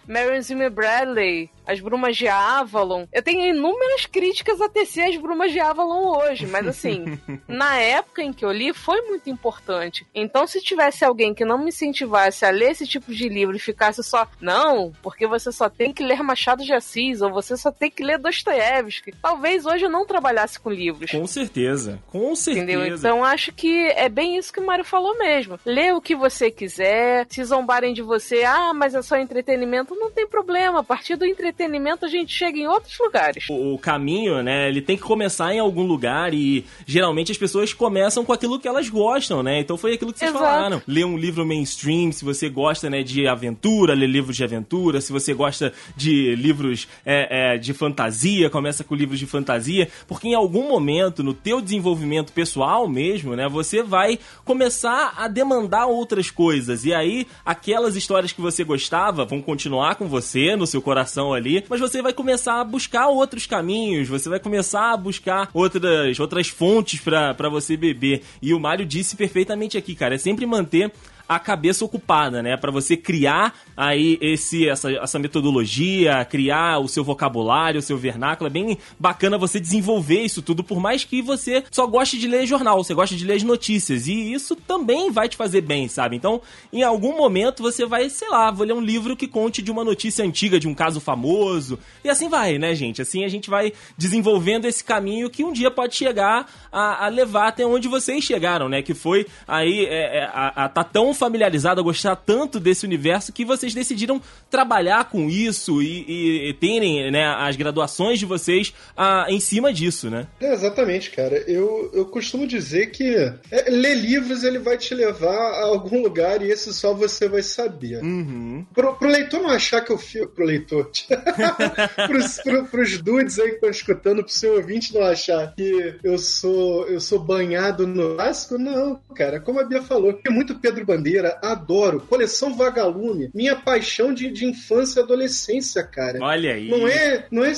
Mary 0.07 0.39
Zimmer 0.41 0.69
Bradley, 0.69 1.49
as 1.67 1.82
Brumas 1.82 2.15
de 2.15 2.27
Avalon. 2.27 3.06
Eu 3.12 3.21
tenho 3.21 3.53
inúmeras 3.53 4.06
críticas 4.06 4.62
a 4.62 4.69
tecer 4.69 5.10
as 5.10 5.17
Brumas 5.17 5.51
de 5.51 5.60
Avalon 5.60 6.17
hoje, 6.17 6.47
mas 6.47 6.65
assim, 6.65 7.19
na 7.47 7.77
época 7.77 8.23
em 8.23 8.32
que 8.32 8.45
eu 8.45 8.51
li, 8.51 8.73
foi 8.73 9.01
muito 9.01 9.30
importante. 9.30 10.08
Então, 10.15 10.47
se 10.47 10.62
tivesse 10.62 11.03
alguém 11.03 11.34
que 11.34 11.43
não 11.43 11.58
me 11.58 11.69
incentivasse 11.69 12.45
a 12.45 12.49
ler 12.49 12.71
esse 12.71 12.88
tipo 12.88 13.13
de 13.13 13.27
livro 13.27 13.56
e 13.56 13.60
ficasse 13.60 14.01
só, 14.01 14.25
não, 14.39 14.93
porque 15.03 15.27
você 15.27 15.51
só 15.51 15.69
tem 15.69 15.93
que 15.93 16.03
ler 16.03 16.23
Machado 16.23 16.63
de 16.63 16.73
Assis, 16.73 17.21
ou 17.21 17.32
você 17.32 17.58
só 17.58 17.71
tem 17.71 17.91
que 17.91 18.03
ler 18.03 18.17
Dostoiévski, 18.17 19.12
talvez 19.21 19.65
hoje 19.65 19.86
eu 19.86 19.89
não 19.89 20.06
trabalhasse 20.06 20.60
com 20.60 20.69
livros. 20.69 21.12
Com 21.12 21.27
certeza, 21.27 21.99
com 22.08 22.34
certeza. 22.34 22.63
Entendeu? 22.63 22.95
Então, 22.95 23.23
acho 23.25 23.51
que 23.51 23.88
é 23.89 24.08
bem 24.08 24.38
isso 24.38 24.53
que 24.53 24.60
o 24.62 24.65
Mário 24.65 24.86
falou 24.86 25.17
mesmo. 25.17 25.60
Lê 25.65 25.91
o 25.91 26.01
que 26.01 26.15
você 26.15 26.49
quiser, 26.49 27.27
se 27.30 27.43
zombarem 27.43 27.93
de 27.93 28.01
você, 28.01 28.43
ah, 28.45 28.73
mas 28.73 28.95
é 28.95 29.01
só 29.01 29.17
entretenimento, 29.17 29.95
não 29.95 30.10
tem 30.10 30.25
problema. 30.25 30.80
A 30.80 30.84
partir 30.84 31.15
do 31.15 31.25
entretenimento 31.25 31.56
entretenimento 31.57 32.05
a 32.05 32.07
gente 32.07 32.31
chega 32.31 32.59
em 32.59 32.67
outros 32.67 32.97
lugares. 32.99 33.45
O, 33.49 33.73
o 33.73 33.79
caminho, 33.79 34.43
né, 34.43 34.69
ele 34.69 34.81
tem 34.81 34.95
que 34.95 35.01
começar 35.01 35.53
em 35.53 35.59
algum 35.59 35.83
lugar 35.83 36.33
e 36.33 36.63
geralmente 36.85 37.31
as 37.31 37.37
pessoas 37.37 37.73
começam 37.73 38.23
com 38.23 38.31
aquilo 38.31 38.59
que 38.59 38.67
elas 38.67 38.87
gostam, 38.87 39.41
né? 39.41 39.59
Então 39.59 39.77
foi 39.77 39.93
aquilo 39.93 40.13
que 40.13 40.19
vocês 40.19 40.29
Exato. 40.29 40.45
falaram. 40.45 40.81
Ler 40.87 41.05
um 41.05 41.17
livro 41.17 41.45
mainstream, 41.45 42.11
se 42.11 42.23
você 42.23 42.47
gosta, 42.47 42.89
né, 42.89 43.01
de 43.01 43.27
aventura, 43.27 43.93
ler 43.95 44.07
livros 44.07 44.37
de 44.37 44.43
aventura, 44.43 45.01
se 45.01 45.11
você 45.11 45.33
gosta 45.33 45.73
de 45.95 46.35
livros 46.35 46.87
é, 47.05 47.55
é, 47.55 47.57
de 47.57 47.73
fantasia, 47.73 48.49
começa 48.49 48.83
com 48.83 48.93
livros 48.93 49.19
de 49.19 49.25
fantasia, 49.25 49.89
porque 50.07 50.27
em 50.27 50.35
algum 50.35 50.67
momento, 50.67 51.23
no 51.23 51.33
teu 51.33 51.59
desenvolvimento 51.59 52.31
pessoal 52.31 52.87
mesmo, 52.87 53.35
né, 53.35 53.47
você 53.49 53.81
vai 53.81 54.19
começar 54.45 55.13
a 55.17 55.27
demandar 55.27 55.87
outras 55.87 56.29
coisas. 56.29 56.85
E 56.85 56.93
aí, 56.93 57.25
aquelas 57.45 57.95
histórias 57.95 58.31
que 58.31 58.41
você 58.41 58.63
gostava 58.63 59.25
vão 59.25 59.41
continuar 59.41 59.95
com 59.95 60.07
você, 60.07 60.55
no 60.55 60.67
seu 60.67 60.81
coração 60.81 61.33
ali, 61.33 61.46
mas 61.69 61.79
você 61.79 62.01
vai 62.01 62.13
começar 62.13 62.60
a 62.60 62.63
buscar 62.63 63.07
outros 63.07 63.45
caminhos, 63.45 64.07
você 64.07 64.29
vai 64.29 64.39
começar 64.39 64.93
a 64.93 64.97
buscar 64.97 65.49
outras, 65.53 66.19
outras 66.19 66.47
fontes 66.47 66.99
para 66.99 67.49
você 67.49 67.77
beber. 67.77 68.23
E 68.41 68.53
o 68.53 68.60
Mário 68.60 68.86
disse 68.86 69.15
perfeitamente 69.15 69.77
aqui, 69.77 69.95
cara, 69.95 70.15
é 70.15 70.17
sempre 70.17 70.45
manter 70.45 70.91
a 71.27 71.39
cabeça 71.39 71.83
ocupada, 71.83 72.41
né? 72.41 72.55
Para 72.55 72.71
você 72.71 72.95
criar 72.95 73.53
aí 73.75 74.17
esse, 74.21 74.67
essa, 74.67 74.91
essa 74.91 75.19
metodologia, 75.19 76.23
criar 76.25 76.79
o 76.79 76.87
seu 76.87 77.03
vocabulário, 77.03 77.79
o 77.79 77.83
seu 77.83 77.97
vernáculo. 77.97 78.47
É 78.47 78.51
bem 78.51 78.77
bacana 78.99 79.37
você 79.37 79.59
desenvolver 79.59 80.21
isso 80.21 80.41
tudo, 80.41 80.63
por 80.63 80.79
mais 80.79 81.03
que 81.03 81.21
você 81.21 81.63
só 81.71 81.85
goste 81.85 82.17
de 82.17 82.27
ler 82.27 82.45
jornal, 82.45 82.83
você 82.83 82.93
gosta 82.93 83.15
de 83.15 83.25
ler 83.25 83.33
as 83.33 83.43
notícias. 83.43 84.07
E 84.07 84.33
isso 84.33 84.55
também 84.55 85.11
vai 85.11 85.27
te 85.27 85.35
fazer 85.35 85.61
bem, 85.61 85.87
sabe? 85.87 86.15
Então, 86.15 86.41
em 86.71 86.83
algum 86.83 87.17
momento 87.17 87.61
você 87.61 87.85
vai, 87.85 88.09
sei 88.09 88.29
lá, 88.29 88.49
vou 88.49 88.65
ler 88.65 88.73
um 88.73 88.81
livro 88.81 89.15
que 89.15 89.27
conte 89.27 89.61
de 89.61 89.71
uma 89.71 89.83
notícia 89.83 90.23
antiga, 90.23 90.59
de 90.59 90.67
um 90.67 90.73
caso 90.73 91.01
famoso. 91.01 91.77
E 92.03 92.09
assim 92.09 92.29
vai, 92.29 92.57
né, 92.57 92.73
gente? 92.73 93.01
Assim 93.01 93.25
a 93.25 93.27
gente 93.27 93.49
vai 93.49 93.73
desenvolvendo 93.97 94.65
esse 94.65 94.83
caminho 94.83 95.29
que 95.29 95.43
um 95.43 95.51
dia 95.51 95.69
pode 95.69 95.95
chegar 95.95 96.49
a, 96.71 97.05
a 97.05 97.07
levar 97.09 97.49
até 97.49 97.65
onde 97.65 97.87
vocês 97.87 98.23
chegaram, 98.23 98.69
né? 98.69 98.81
Que 98.81 98.93
foi 98.93 99.25
aí 99.47 99.85
é, 99.85 100.19
é, 100.19 100.23
a, 100.33 100.65
a 100.65 100.69
tá 100.69 100.83
tão 100.83 101.13
familiarizado, 101.17 101.82
a 101.82 101.84
gostar 101.84 102.15
tanto 102.15 102.60
desse 102.60 102.86
universo 102.86 103.34
que 103.34 103.43
vocês 103.43 103.73
decidiram 103.73 104.21
trabalhar 104.49 105.10
com 105.10 105.30
isso 105.30 105.82
e, 105.82 106.06
e, 106.08 106.49
e 106.49 106.53
terem 106.53 107.12
né, 107.12 107.25
as 107.25 107.56
graduações 107.56 108.19
de 108.19 108.25
vocês 108.25 108.73
ah, 108.95 109.25
em 109.30 109.39
cima 109.39 109.73
disso, 109.73 110.10
né? 110.10 110.27
É, 110.39 110.53
exatamente, 110.53 111.12
cara. 111.12 111.38
Eu, 111.47 111.91
eu 111.93 112.06
costumo 112.06 112.47
dizer 112.47 112.88
que 112.91 113.15
é, 113.51 113.69
ler 113.69 113.95
livros 113.95 114.43
ele 114.43 114.60
vai 114.60 114.77
te 114.77 114.93
levar 114.93 115.36
a 115.36 115.65
algum 115.65 116.01
lugar 116.01 116.41
e 116.41 116.51
esse 116.51 116.73
só 116.73 116.93
você 116.93 117.27
vai 117.27 117.41
saber. 117.41 118.03
Uhum. 118.03 118.65
Pro, 118.73 118.95
pro 118.95 119.10
leitor 119.10 119.41
não 119.41 119.49
achar 119.49 119.82
que 119.82 119.91
eu 119.91 119.97
fico. 119.97 120.27
Pro 120.27 120.45
leitor. 120.45 120.89
pros, 122.08 122.38
pro, 122.39 122.65
pros 122.65 123.01
dudes 123.01 123.39
aí 123.39 123.49
que 123.49 123.56
estão 123.56 123.69
escutando, 123.69 124.23
pro 124.23 124.32
seu 124.32 124.56
ouvinte 124.56 124.93
não 124.93 125.01
achar 125.01 125.53
que 125.56 125.95
eu 126.03 126.17
sou, 126.17 126.88
eu 126.88 126.99
sou 126.99 127.19
banhado 127.19 127.88
no 127.88 128.15
clássico, 128.15 128.58
não, 128.58 128.99
cara. 129.15 129.39
Como 129.39 129.60
a 129.60 129.63
Bia 129.63 129.82
falou, 129.82 130.19
é 130.25 130.30
muito 130.30 130.60
Pedro 130.60 130.86
Bandeira 130.86 131.06
Bandeira, 131.07 131.39
adoro. 131.41 132.01
Coleção 132.01 132.55
Vagalume, 132.55 133.29
minha 133.33 133.55
paixão 133.55 134.13
de, 134.13 134.29
de 134.29 134.45
infância 134.45 134.99
e 134.99 135.03
adolescência, 135.03 135.83
cara. 135.83 136.19
Olha 136.21 136.53
aí. 136.53 136.69
Não 136.69 136.87
é, 136.87 137.25
não 137.31 137.45
é 137.45 137.53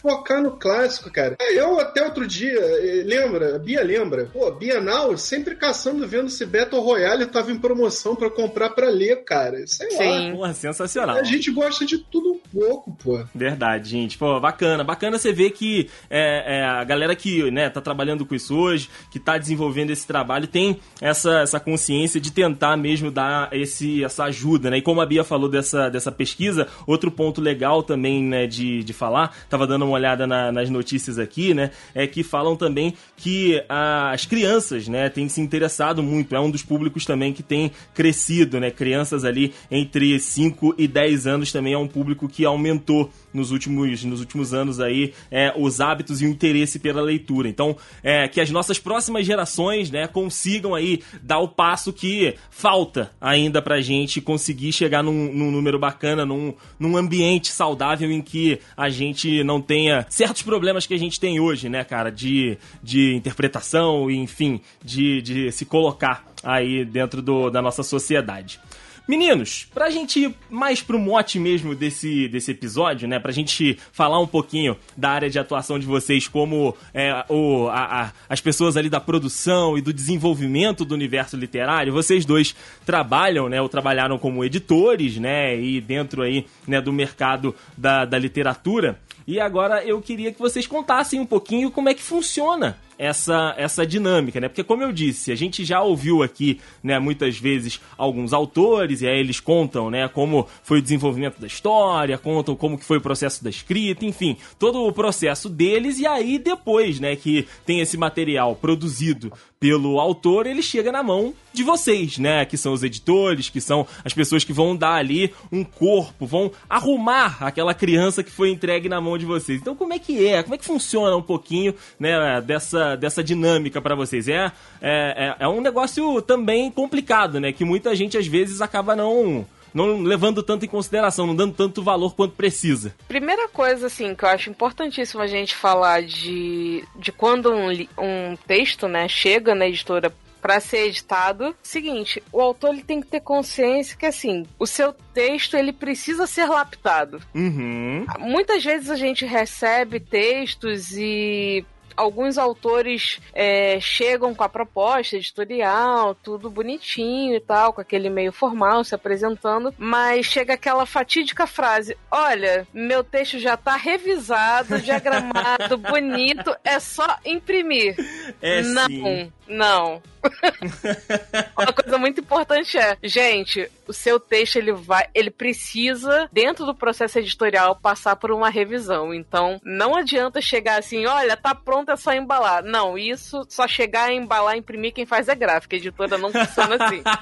focar 0.00 0.42
no 0.42 0.52
clássico, 0.52 1.10
cara. 1.10 1.36
Eu 1.40 1.78
até 1.80 2.04
outro 2.04 2.26
dia, 2.26 2.58
eh, 2.58 3.02
lembra, 3.04 3.56
a 3.56 3.58
Bia 3.58 3.82
lembra, 3.82 4.26
pô, 4.32 4.50
Bienal, 4.50 5.16
sempre 5.16 5.54
caçando, 5.54 6.06
vendo 6.06 6.28
se 6.28 6.46
Battle 6.46 6.80
Royale 6.80 7.26
tava 7.26 7.50
em 7.50 7.58
promoção 7.58 8.14
para 8.14 8.30
comprar 8.30 8.70
para 8.70 8.88
ler, 8.88 9.24
cara. 9.24 9.66
Sei 9.66 9.90
Sim. 9.90 10.32
lá. 10.32 10.48
Pô, 10.48 10.54
sensacional. 10.54 11.16
A 11.16 11.22
gente 11.22 11.50
gosta 11.50 11.84
de 11.84 11.98
tudo 11.98 12.32
um 12.32 12.38
pouco, 12.38 12.96
pô. 13.02 13.24
Verdade, 13.34 13.90
gente. 13.90 14.16
Pô, 14.16 14.38
bacana. 14.40 14.84
Bacana 14.84 15.18
você 15.18 15.32
ver 15.32 15.50
que 15.50 15.88
é, 16.08 16.58
é, 16.58 16.64
a 16.64 16.84
galera 16.84 17.14
que, 17.16 17.50
né, 17.50 17.68
tá 17.68 17.80
trabalhando 17.80 18.24
com 18.24 18.34
isso 18.34 18.56
hoje, 18.56 18.88
que 19.10 19.18
tá 19.18 19.36
desenvolvendo 19.36 19.90
esse 19.90 20.06
trabalho, 20.06 20.46
tem 20.46 20.78
essa, 21.00 21.40
essa 21.40 21.60
consciência 21.60 22.20
de 22.20 22.30
tentar 22.30 22.76
mesmo 22.76 23.10
dar 23.10 23.48
esse, 23.52 24.04
essa 24.04 24.24
ajuda, 24.24 24.70
né? 24.70 24.78
E 24.78 24.82
como 24.82 25.00
a 25.00 25.06
Bia 25.06 25.24
falou 25.24 25.48
dessa, 25.48 25.88
dessa 25.88 26.12
pesquisa, 26.12 26.68
outro 26.86 27.10
ponto 27.10 27.40
legal 27.40 27.82
também, 27.82 28.22
né, 28.22 28.46
de, 28.46 28.84
de 28.84 28.92
falar, 28.92 29.36
tava 29.48 29.66
dando 29.66 29.87
uma 29.88 29.96
olhada 29.96 30.26
na, 30.26 30.52
nas 30.52 30.70
notícias 30.70 31.18
aqui, 31.18 31.54
né? 31.54 31.70
É 31.94 32.06
que 32.06 32.22
falam 32.22 32.56
também 32.56 32.94
que 33.16 33.62
as 33.68 34.26
crianças, 34.26 34.86
né, 34.88 35.08
têm 35.08 35.28
se 35.28 35.40
interessado 35.40 36.02
muito. 36.02 36.34
É 36.34 36.40
um 36.40 36.50
dos 36.50 36.62
públicos 36.62 37.04
também 37.04 37.32
que 37.32 37.42
tem 37.42 37.72
crescido, 37.94 38.60
né? 38.60 38.70
Crianças 38.70 39.24
ali 39.24 39.52
entre 39.70 40.18
5 40.18 40.74
e 40.78 40.86
10 40.86 41.26
anos 41.26 41.52
também 41.52 41.72
é 41.72 41.78
um 41.78 41.88
público 41.88 42.28
que 42.28 42.44
aumentou 42.44 43.10
nos 43.32 43.50
últimos, 43.50 44.04
nos 44.04 44.20
últimos 44.20 44.54
anos 44.54 44.80
aí 44.80 45.12
é, 45.30 45.52
os 45.56 45.80
hábitos 45.80 46.22
e 46.22 46.26
o 46.26 46.28
interesse 46.28 46.78
pela 46.78 47.02
leitura. 47.02 47.48
Então, 47.48 47.76
é, 48.02 48.28
que 48.28 48.40
as 48.40 48.50
nossas 48.50 48.78
próximas 48.78 49.26
gerações, 49.26 49.90
né, 49.90 50.06
consigam 50.06 50.74
aí 50.74 51.00
dar 51.22 51.38
o 51.38 51.48
passo 51.48 51.92
que 51.92 52.34
falta 52.50 53.10
ainda 53.20 53.60
pra 53.62 53.80
gente 53.80 54.20
conseguir 54.20 54.72
chegar 54.72 55.02
num, 55.02 55.32
num 55.32 55.50
número 55.50 55.78
bacana, 55.78 56.24
num, 56.24 56.54
num 56.78 56.96
ambiente 56.96 57.48
saudável 57.48 58.10
em 58.10 58.20
que 58.20 58.58
a 58.76 58.88
gente 58.88 59.42
não 59.44 59.60
tenha 59.60 60.06
certos 60.08 60.42
problemas 60.42 60.86
que 60.86 60.94
a 60.94 60.98
gente 60.98 61.20
tem 61.20 61.40
hoje, 61.40 61.68
né, 61.68 61.84
cara, 61.84 62.10
de, 62.10 62.58
de 62.82 63.14
interpretação 63.14 64.10
enfim, 64.10 64.60
de, 64.84 65.22
de 65.22 65.52
se 65.52 65.64
colocar 65.64 66.24
aí 66.42 66.84
dentro 66.84 67.20
do, 67.22 67.50
da 67.50 67.60
nossa 67.60 67.82
sociedade. 67.82 68.60
Meninos, 69.08 69.66
pra 69.72 69.88
gente 69.88 70.20
ir 70.20 70.34
mais 70.50 70.82
pro 70.82 70.98
mote 70.98 71.38
mesmo 71.38 71.74
desse, 71.74 72.28
desse 72.28 72.50
episódio, 72.50 73.08
né? 73.08 73.18
Pra 73.18 73.32
gente 73.32 73.78
falar 73.90 74.20
um 74.20 74.26
pouquinho 74.26 74.76
da 74.94 75.08
área 75.08 75.30
de 75.30 75.38
atuação 75.38 75.78
de 75.78 75.86
vocês 75.86 76.28
como 76.28 76.76
é, 76.92 77.24
o, 77.30 77.68
a, 77.68 78.02
a, 78.02 78.12
as 78.28 78.42
pessoas 78.42 78.76
ali 78.76 78.90
da 78.90 79.00
produção 79.00 79.78
e 79.78 79.80
do 79.80 79.94
desenvolvimento 79.94 80.84
do 80.84 80.94
universo 80.94 81.38
literário. 81.38 81.90
Vocês 81.90 82.26
dois 82.26 82.54
trabalham, 82.84 83.48
né? 83.48 83.62
Ou 83.62 83.68
trabalharam 83.70 84.18
como 84.18 84.44
editores, 84.44 85.16
né? 85.16 85.58
E 85.58 85.80
dentro 85.80 86.20
aí, 86.20 86.44
né, 86.66 86.78
do 86.78 86.92
mercado 86.92 87.54
da, 87.78 88.04
da 88.04 88.18
literatura. 88.18 89.00
E 89.26 89.40
agora 89.40 89.82
eu 89.82 90.02
queria 90.02 90.32
que 90.32 90.38
vocês 90.38 90.66
contassem 90.66 91.18
um 91.18 91.26
pouquinho 91.26 91.70
como 91.70 91.88
é 91.88 91.94
que 91.94 92.02
funciona 92.02 92.76
essa, 92.98 93.54
essa 93.56 93.86
dinâmica, 93.86 94.40
né? 94.40 94.48
Porque 94.48 94.64
como 94.64 94.82
eu 94.82 94.92
disse, 94.92 95.30
a 95.30 95.36
gente 95.36 95.64
já 95.64 95.80
ouviu 95.80 96.22
aqui, 96.22 96.60
né, 96.82 96.98
muitas 96.98 97.38
vezes 97.38 97.80
alguns 97.96 98.32
autores 98.32 99.00
e 99.02 99.06
aí 99.06 99.18
eles 99.18 99.40
contam, 99.40 99.90
né, 99.90 100.08
como 100.08 100.46
foi 100.62 100.78
o 100.78 100.82
desenvolvimento 100.82 101.40
da 101.40 101.46
história, 101.46 102.18
contam 102.18 102.56
como 102.56 102.76
que 102.76 102.84
foi 102.84 102.98
o 102.98 103.00
processo 103.00 103.42
da 103.42 103.50
escrita, 103.50 104.04
enfim, 104.04 104.36
todo 104.58 104.82
o 104.84 104.92
processo 104.92 105.48
deles 105.48 105.98
e 105.98 106.06
aí 106.06 106.38
depois, 106.38 106.98
né, 106.98 107.14
que 107.14 107.46
tem 107.64 107.80
esse 107.80 107.96
material 107.96 108.56
produzido 108.56 109.32
pelo 109.60 109.98
autor, 109.98 110.46
ele 110.46 110.62
chega 110.62 110.92
na 110.92 111.02
mão 111.02 111.34
de 111.52 111.64
vocês, 111.64 112.18
né? 112.18 112.44
Que 112.44 112.56
são 112.56 112.72
os 112.72 112.82
editores, 112.82 113.48
que 113.48 113.60
são 113.60 113.86
as 114.04 114.14
pessoas 114.14 114.44
que 114.44 114.52
vão 114.52 114.76
dar 114.76 114.94
ali 114.94 115.32
um 115.50 115.64
corpo, 115.64 116.26
vão 116.26 116.52
arrumar 116.68 117.38
aquela 117.40 117.74
criança 117.74 118.22
que 118.22 118.30
foi 118.30 118.50
entregue 118.50 118.88
na 118.88 119.00
mão 119.00 119.18
de 119.18 119.26
vocês. 119.26 119.60
Então, 119.60 119.74
como 119.74 119.92
é 119.92 119.98
que 119.98 120.26
é? 120.26 120.42
Como 120.42 120.54
é 120.54 120.58
que 120.58 120.64
funciona 120.64 121.16
um 121.16 121.22
pouquinho, 121.22 121.74
né, 121.98 122.40
dessa, 122.40 122.96
dessa 122.96 123.22
dinâmica 123.22 123.80
para 123.80 123.96
vocês? 123.96 124.28
É, 124.28 124.52
é, 124.80 125.36
é 125.40 125.48
um 125.48 125.60
negócio 125.60 126.22
também 126.22 126.70
complicado, 126.70 127.40
né? 127.40 127.52
Que 127.52 127.64
muita 127.64 127.94
gente 127.96 128.16
às 128.16 128.26
vezes 128.26 128.60
acaba 128.60 128.94
não 128.94 129.44
não 129.72 130.02
levando 130.02 130.42
tanto 130.42 130.64
em 130.64 130.68
consideração, 130.68 131.26
não 131.26 131.36
dando 131.36 131.54
tanto 131.54 131.82
valor 131.82 132.14
quanto 132.14 132.34
precisa. 132.34 132.94
Primeira 133.06 133.48
coisa, 133.48 133.86
assim, 133.86 134.14
que 134.14 134.24
eu 134.24 134.28
acho 134.28 134.50
importantíssimo 134.50 135.22
a 135.22 135.26
gente 135.26 135.54
falar 135.54 136.02
de, 136.02 136.84
de 136.96 137.12
quando 137.12 137.52
um, 137.52 137.70
um 137.70 138.36
texto, 138.46 138.88
né, 138.88 139.08
chega 139.08 139.54
na 139.54 139.66
editora 139.66 140.12
para 140.40 140.60
ser 140.60 140.86
editado. 140.86 141.54
Seguinte, 141.62 142.22
o 142.32 142.40
autor 142.40 142.70
ele 142.70 142.82
tem 142.82 143.00
que 143.00 143.06
ter 143.06 143.20
consciência 143.20 143.96
que 143.96 144.06
assim, 144.06 144.46
o 144.58 144.66
seu 144.66 144.92
texto 145.12 145.56
ele 145.56 145.72
precisa 145.72 146.26
ser 146.26 146.46
lapidado. 146.46 147.20
Uhum. 147.34 148.06
Muitas 148.20 148.64
vezes 148.64 148.90
a 148.90 148.96
gente 148.96 149.24
recebe 149.24 150.00
textos 150.00 150.92
e 150.92 151.64
alguns 151.98 152.38
autores 152.38 153.20
é, 153.34 153.78
chegam 153.80 154.34
com 154.34 154.44
a 154.44 154.48
proposta 154.48 155.16
editorial, 155.16 156.14
tudo 156.14 156.48
bonitinho 156.48 157.34
e 157.34 157.40
tal, 157.40 157.72
com 157.72 157.80
aquele 157.80 158.08
meio 158.08 158.32
formal 158.32 158.84
se 158.84 158.94
apresentando, 158.94 159.74
mas 159.76 160.26
chega 160.26 160.54
aquela 160.54 160.86
fatídica 160.86 161.46
frase: 161.46 161.96
Olha, 162.10 162.66
meu 162.72 163.02
texto 163.02 163.38
já 163.38 163.56
tá 163.56 163.76
revisado, 163.76 164.80
diagramado, 164.80 165.76
bonito, 165.90 166.54
é 166.64 166.78
só 166.78 167.18
imprimir. 167.24 167.96
É 168.40 168.62
não, 168.62 168.86
sim. 168.86 169.32
Não. 169.48 170.02
Uma 171.56 171.72
coisa 171.72 171.98
muito 171.98 172.20
importante 172.20 172.76
é, 172.76 172.96
gente, 173.02 173.70
o 173.86 173.92
seu 173.92 174.20
texto 174.20 174.56
ele 174.56 174.72
vai, 174.72 175.06
ele 175.14 175.30
precisa 175.30 176.28
dentro 176.32 176.66
do 176.66 176.74
processo 176.74 177.18
editorial 177.18 177.76
passar 177.76 178.16
por 178.16 178.30
uma 178.30 178.50
revisão. 178.50 179.14
Então, 179.14 179.60
não 179.64 179.96
adianta 179.96 180.40
chegar 180.40 180.78
assim, 180.78 181.06
olha, 181.06 181.36
tá 181.36 181.54
pronto, 181.54 181.90
é 181.90 181.96
só 181.96 182.12
embalar. 182.12 182.62
Não, 182.62 182.98
isso 182.98 183.46
só 183.48 183.66
chegar 183.66 184.10
a 184.10 184.12
embalar, 184.12 184.56
imprimir 184.56 184.92
quem 184.92 185.06
faz 185.06 185.28
é 185.28 185.34
gráfica, 185.34 185.76
a 185.76 185.78
editora 185.78 186.18
não 186.18 186.30
funciona 186.30 186.76
assim. 186.76 187.02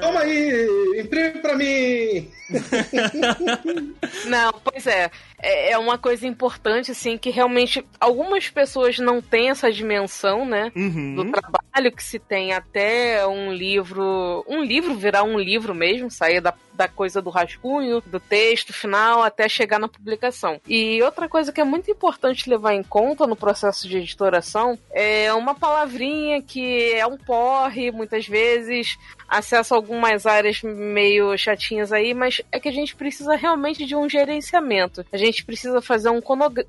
Toma 0.00 0.20
aí, 0.20 1.00
imprime 1.00 1.40
pra 1.40 1.54
mim! 1.54 2.30
não, 4.26 4.52
pois 4.64 4.86
é. 4.86 5.10
É. 5.38 5.72
É 5.72 5.78
uma 5.78 5.98
coisa 5.98 6.26
importante, 6.26 6.90
assim, 6.90 7.16
que 7.16 7.30
realmente 7.30 7.84
algumas 8.00 8.48
pessoas 8.48 8.98
não 8.98 9.20
têm 9.20 9.50
essa 9.50 9.70
dimensão, 9.70 10.44
né? 10.44 10.72
Uhum. 10.74 11.14
Do 11.14 11.30
trabalho 11.30 11.92
que 11.94 12.02
se 12.02 12.18
tem 12.18 12.52
até 12.52 13.26
um 13.26 13.52
livro. 13.52 14.44
Um 14.48 14.62
livro 14.62 14.94
virar 14.94 15.22
um 15.22 15.38
livro 15.38 15.74
mesmo, 15.74 16.10
sair 16.10 16.40
da 16.40 16.52
da 16.78 16.86
coisa 16.86 17.20
do 17.20 17.28
rascunho, 17.28 18.00
do 18.06 18.20
texto 18.20 18.72
final, 18.72 19.20
até 19.20 19.48
chegar 19.48 19.80
na 19.80 19.88
publicação. 19.88 20.60
E 20.64 21.02
outra 21.02 21.28
coisa 21.28 21.52
que 21.52 21.60
é 21.60 21.64
muito 21.64 21.90
importante 21.90 22.48
levar 22.48 22.72
em 22.72 22.84
conta 22.84 23.26
no 23.26 23.34
processo 23.34 23.88
de 23.88 23.98
editoração 23.98 24.78
é 24.92 25.34
uma 25.34 25.56
palavrinha 25.56 26.40
que 26.40 26.92
é 26.92 27.04
um 27.04 27.18
porre, 27.18 27.90
muitas 27.90 28.28
vezes, 28.28 28.96
acesso 29.28 29.74
a 29.74 29.76
algumas 29.76 30.24
áreas 30.24 30.62
meio 30.62 31.36
chatinhas 31.36 31.92
aí, 31.92 32.14
mas 32.14 32.40
é 32.52 32.60
que 32.60 32.68
a 32.68 32.72
gente 32.72 32.94
precisa 32.94 33.34
realmente 33.34 33.84
de 33.84 33.96
um 33.96 34.08
gerenciamento. 34.08 35.04
A 35.12 35.16
gente 35.16 35.27
precisa 35.44 35.80
fazer 35.82 36.10
um, 36.10 36.20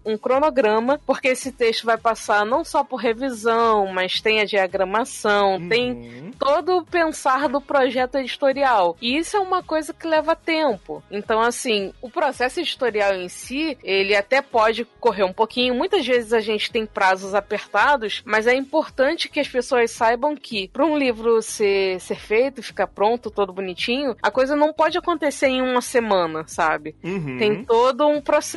um 0.05 0.17
cronograma, 0.17 0.99
porque 1.05 1.29
esse 1.29 1.51
texto 1.51 1.85
vai 1.85 1.97
passar 1.97 2.45
não 2.45 2.63
só 2.63 2.83
por 2.83 2.97
revisão, 2.97 3.87
mas 3.87 4.21
tem 4.21 4.41
a 4.41 4.45
diagramação, 4.45 5.53
uhum. 5.53 5.69
tem 5.69 6.33
todo 6.37 6.77
o 6.77 6.85
pensar 6.85 7.47
do 7.47 7.61
projeto 7.61 8.15
editorial. 8.15 8.97
E 9.01 9.17
isso 9.17 9.37
é 9.37 9.39
uma 9.39 9.63
coisa 9.63 9.93
que 9.93 10.07
leva 10.07 10.35
tempo. 10.35 11.03
Então, 11.09 11.41
assim, 11.41 11.93
o 12.01 12.09
processo 12.09 12.59
editorial 12.59 13.13
em 13.15 13.29
si, 13.29 13.77
ele 13.83 14.15
até 14.15 14.41
pode 14.41 14.85
correr 14.99 15.23
um 15.23 15.33
pouquinho. 15.33 15.75
Muitas 15.75 16.05
vezes 16.05 16.33
a 16.33 16.39
gente 16.39 16.71
tem 16.71 16.85
prazos 16.85 17.33
apertados, 17.33 18.21
mas 18.25 18.47
é 18.47 18.55
importante 18.55 19.29
que 19.29 19.39
as 19.39 19.47
pessoas 19.47 19.91
saibam 19.91 20.35
que, 20.35 20.67
para 20.67 20.85
um 20.85 20.97
livro 20.97 21.41
ser, 21.41 21.99
ser 21.99 22.15
feito, 22.19 22.39
feito, 22.39 22.63
ficar 22.63 22.87
pronto, 22.87 23.29
todo 23.29 23.51
bonitinho, 23.51 24.15
a 24.21 24.31
coisa 24.31 24.55
não 24.55 24.73
pode 24.73 24.97
acontecer 24.97 25.47
em 25.47 25.61
uma 25.61 25.81
semana, 25.81 26.45
sabe? 26.47 26.95
Uhum. 27.03 27.37
Tem 27.37 27.63
todo 27.63 28.07
um 28.07 28.21
processo, 28.21 28.48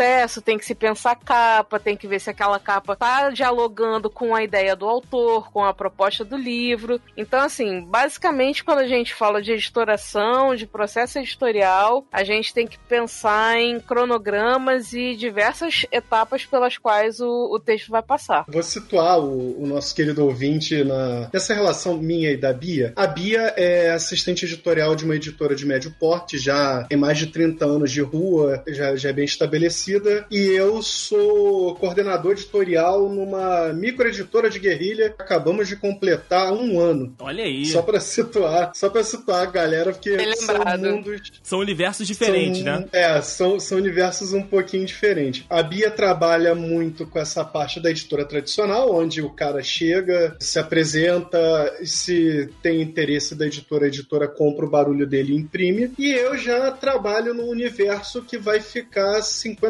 tem 0.44 0.59
que 0.59 0.64
se 0.64 0.74
pensar 0.74 1.16
capa, 1.16 1.78
tem 1.78 1.96
que 1.96 2.07
ver 2.07 2.20
se 2.20 2.31
aquela 2.31 2.59
capa 2.59 2.96
tá 2.96 3.31
dialogando 3.31 4.09
com 4.09 4.35
a 4.35 4.42
ideia 4.42 4.76
do 4.76 4.87
autor, 4.87 5.50
com 5.50 5.64
a 5.64 5.74
proposta 5.74 6.24
do 6.24 6.37
livro. 6.37 7.00
Então, 7.16 7.40
assim, 7.40 7.83
basicamente, 7.83 8.64
quando 8.64 8.78
a 8.78 8.87
gente 8.87 9.14
fala 9.14 9.42
de 9.42 9.52
editoração, 9.52 10.55
de 10.55 10.66
processo 10.66 11.18
editorial, 11.18 12.07
a 12.12 12.24
gente 12.24 12.55
tem 12.55 12.66
que 12.66 12.78
pensar 12.78 13.59
em 13.59 13.81
cronogramas 13.81 14.92
e 14.92 15.14
diversas 15.16 15.85
etapas 15.90 16.44
pelas 16.44 16.78
quais 16.78 17.20
o, 17.20 17.55
o 17.55 17.59
texto 17.59 17.90
vai 17.90 18.02
passar. 18.02 18.44
Vou 18.48 18.62
situar 18.62 19.18
o, 19.18 19.62
o 19.62 19.66
nosso 19.66 19.94
querido 19.94 20.24
ouvinte 20.24 20.85
na, 20.85 21.28
nessa 21.33 21.55
relação 21.55 21.96
minha 21.98 22.31
e 22.31 22.37
da 22.37 22.52
Bia. 22.52 22.92
A 22.96 23.07
Bia 23.07 23.52
é 23.57 23.72
é 23.72 23.90
assistente 23.90 24.44
editorial 24.44 24.94
de 24.94 25.05
uma 25.05 25.16
editora 25.16 25.55
de 25.55 25.64
médio 25.66 25.94
porte, 25.98 26.38
já 26.38 26.85
tem 26.85 26.98
mais 26.98 27.18
de 27.18 27.26
30 27.28 27.64
anos 27.64 27.90
de 27.90 28.00
rua, 28.00 28.62
já, 28.68 28.94
já 28.96 29.09
é 29.09 29.12
bem 29.12 29.24
estabelecida. 29.24 29.72
E 30.31 30.38
eu 30.38 30.83
sou 30.83 31.75
coordenador 31.77 32.33
editorial 32.33 33.09
numa 33.09 33.73
microeditora 33.73 34.49
de 34.49 34.59
guerrilha. 34.59 35.14
Acabamos 35.18 35.68
de 35.68 35.77
completar 35.77 36.53
um 36.53 36.79
ano. 36.79 37.14
Olha 37.18 37.45
aí. 37.45 37.66
Só 37.66 37.83
para 37.83 38.01
situar, 38.01 38.73
só 38.75 38.88
para 38.88 39.03
situar 39.03 39.42
a 39.42 39.51
galera, 39.51 39.92
porque 39.92 40.16
são 40.37 40.57
mundos. 40.79 41.33
São 41.42 41.59
universos 41.59 42.07
diferentes, 42.07 42.62
são, 42.62 42.81
né? 42.81 42.87
É, 42.92 43.23
são, 43.23 43.59
são 43.59 43.79
universos 43.79 44.33
um 44.33 44.42
pouquinho 44.42 44.85
diferentes. 44.85 45.45
A 45.49 45.62
Bia 45.62 45.90
trabalha 45.90 46.55
muito 46.55 47.07
com 47.07 47.18
essa 47.18 47.45
parte 47.45 47.81
da 47.81 47.90
editora 47.90 48.25
tradicional, 48.25 48.95
onde 48.95 49.23
o 49.23 49.31
cara 49.31 49.62
chega, 49.62 50.37
se 50.38 50.59
apresenta, 50.59 51.75
se 51.85 52.49
tem 52.62 52.83
interesse 52.83 53.35
da 53.35 53.47
editora 53.47 53.62
editora, 53.62 53.85
a 53.85 53.88
editora 53.88 54.29
compra 54.29 54.66
o 54.66 54.71
barulho 54.71 55.07
dele 55.07 55.33
e 55.33 55.37
imprime. 55.37 55.92
E 55.99 56.12
eu 56.12 56.37
já 56.37 56.71
trabalho 56.71 57.33
no 57.33 57.45
universo 57.45 58.23
que 58.23 58.37
vai 58.37 58.61
ficar 58.61 59.23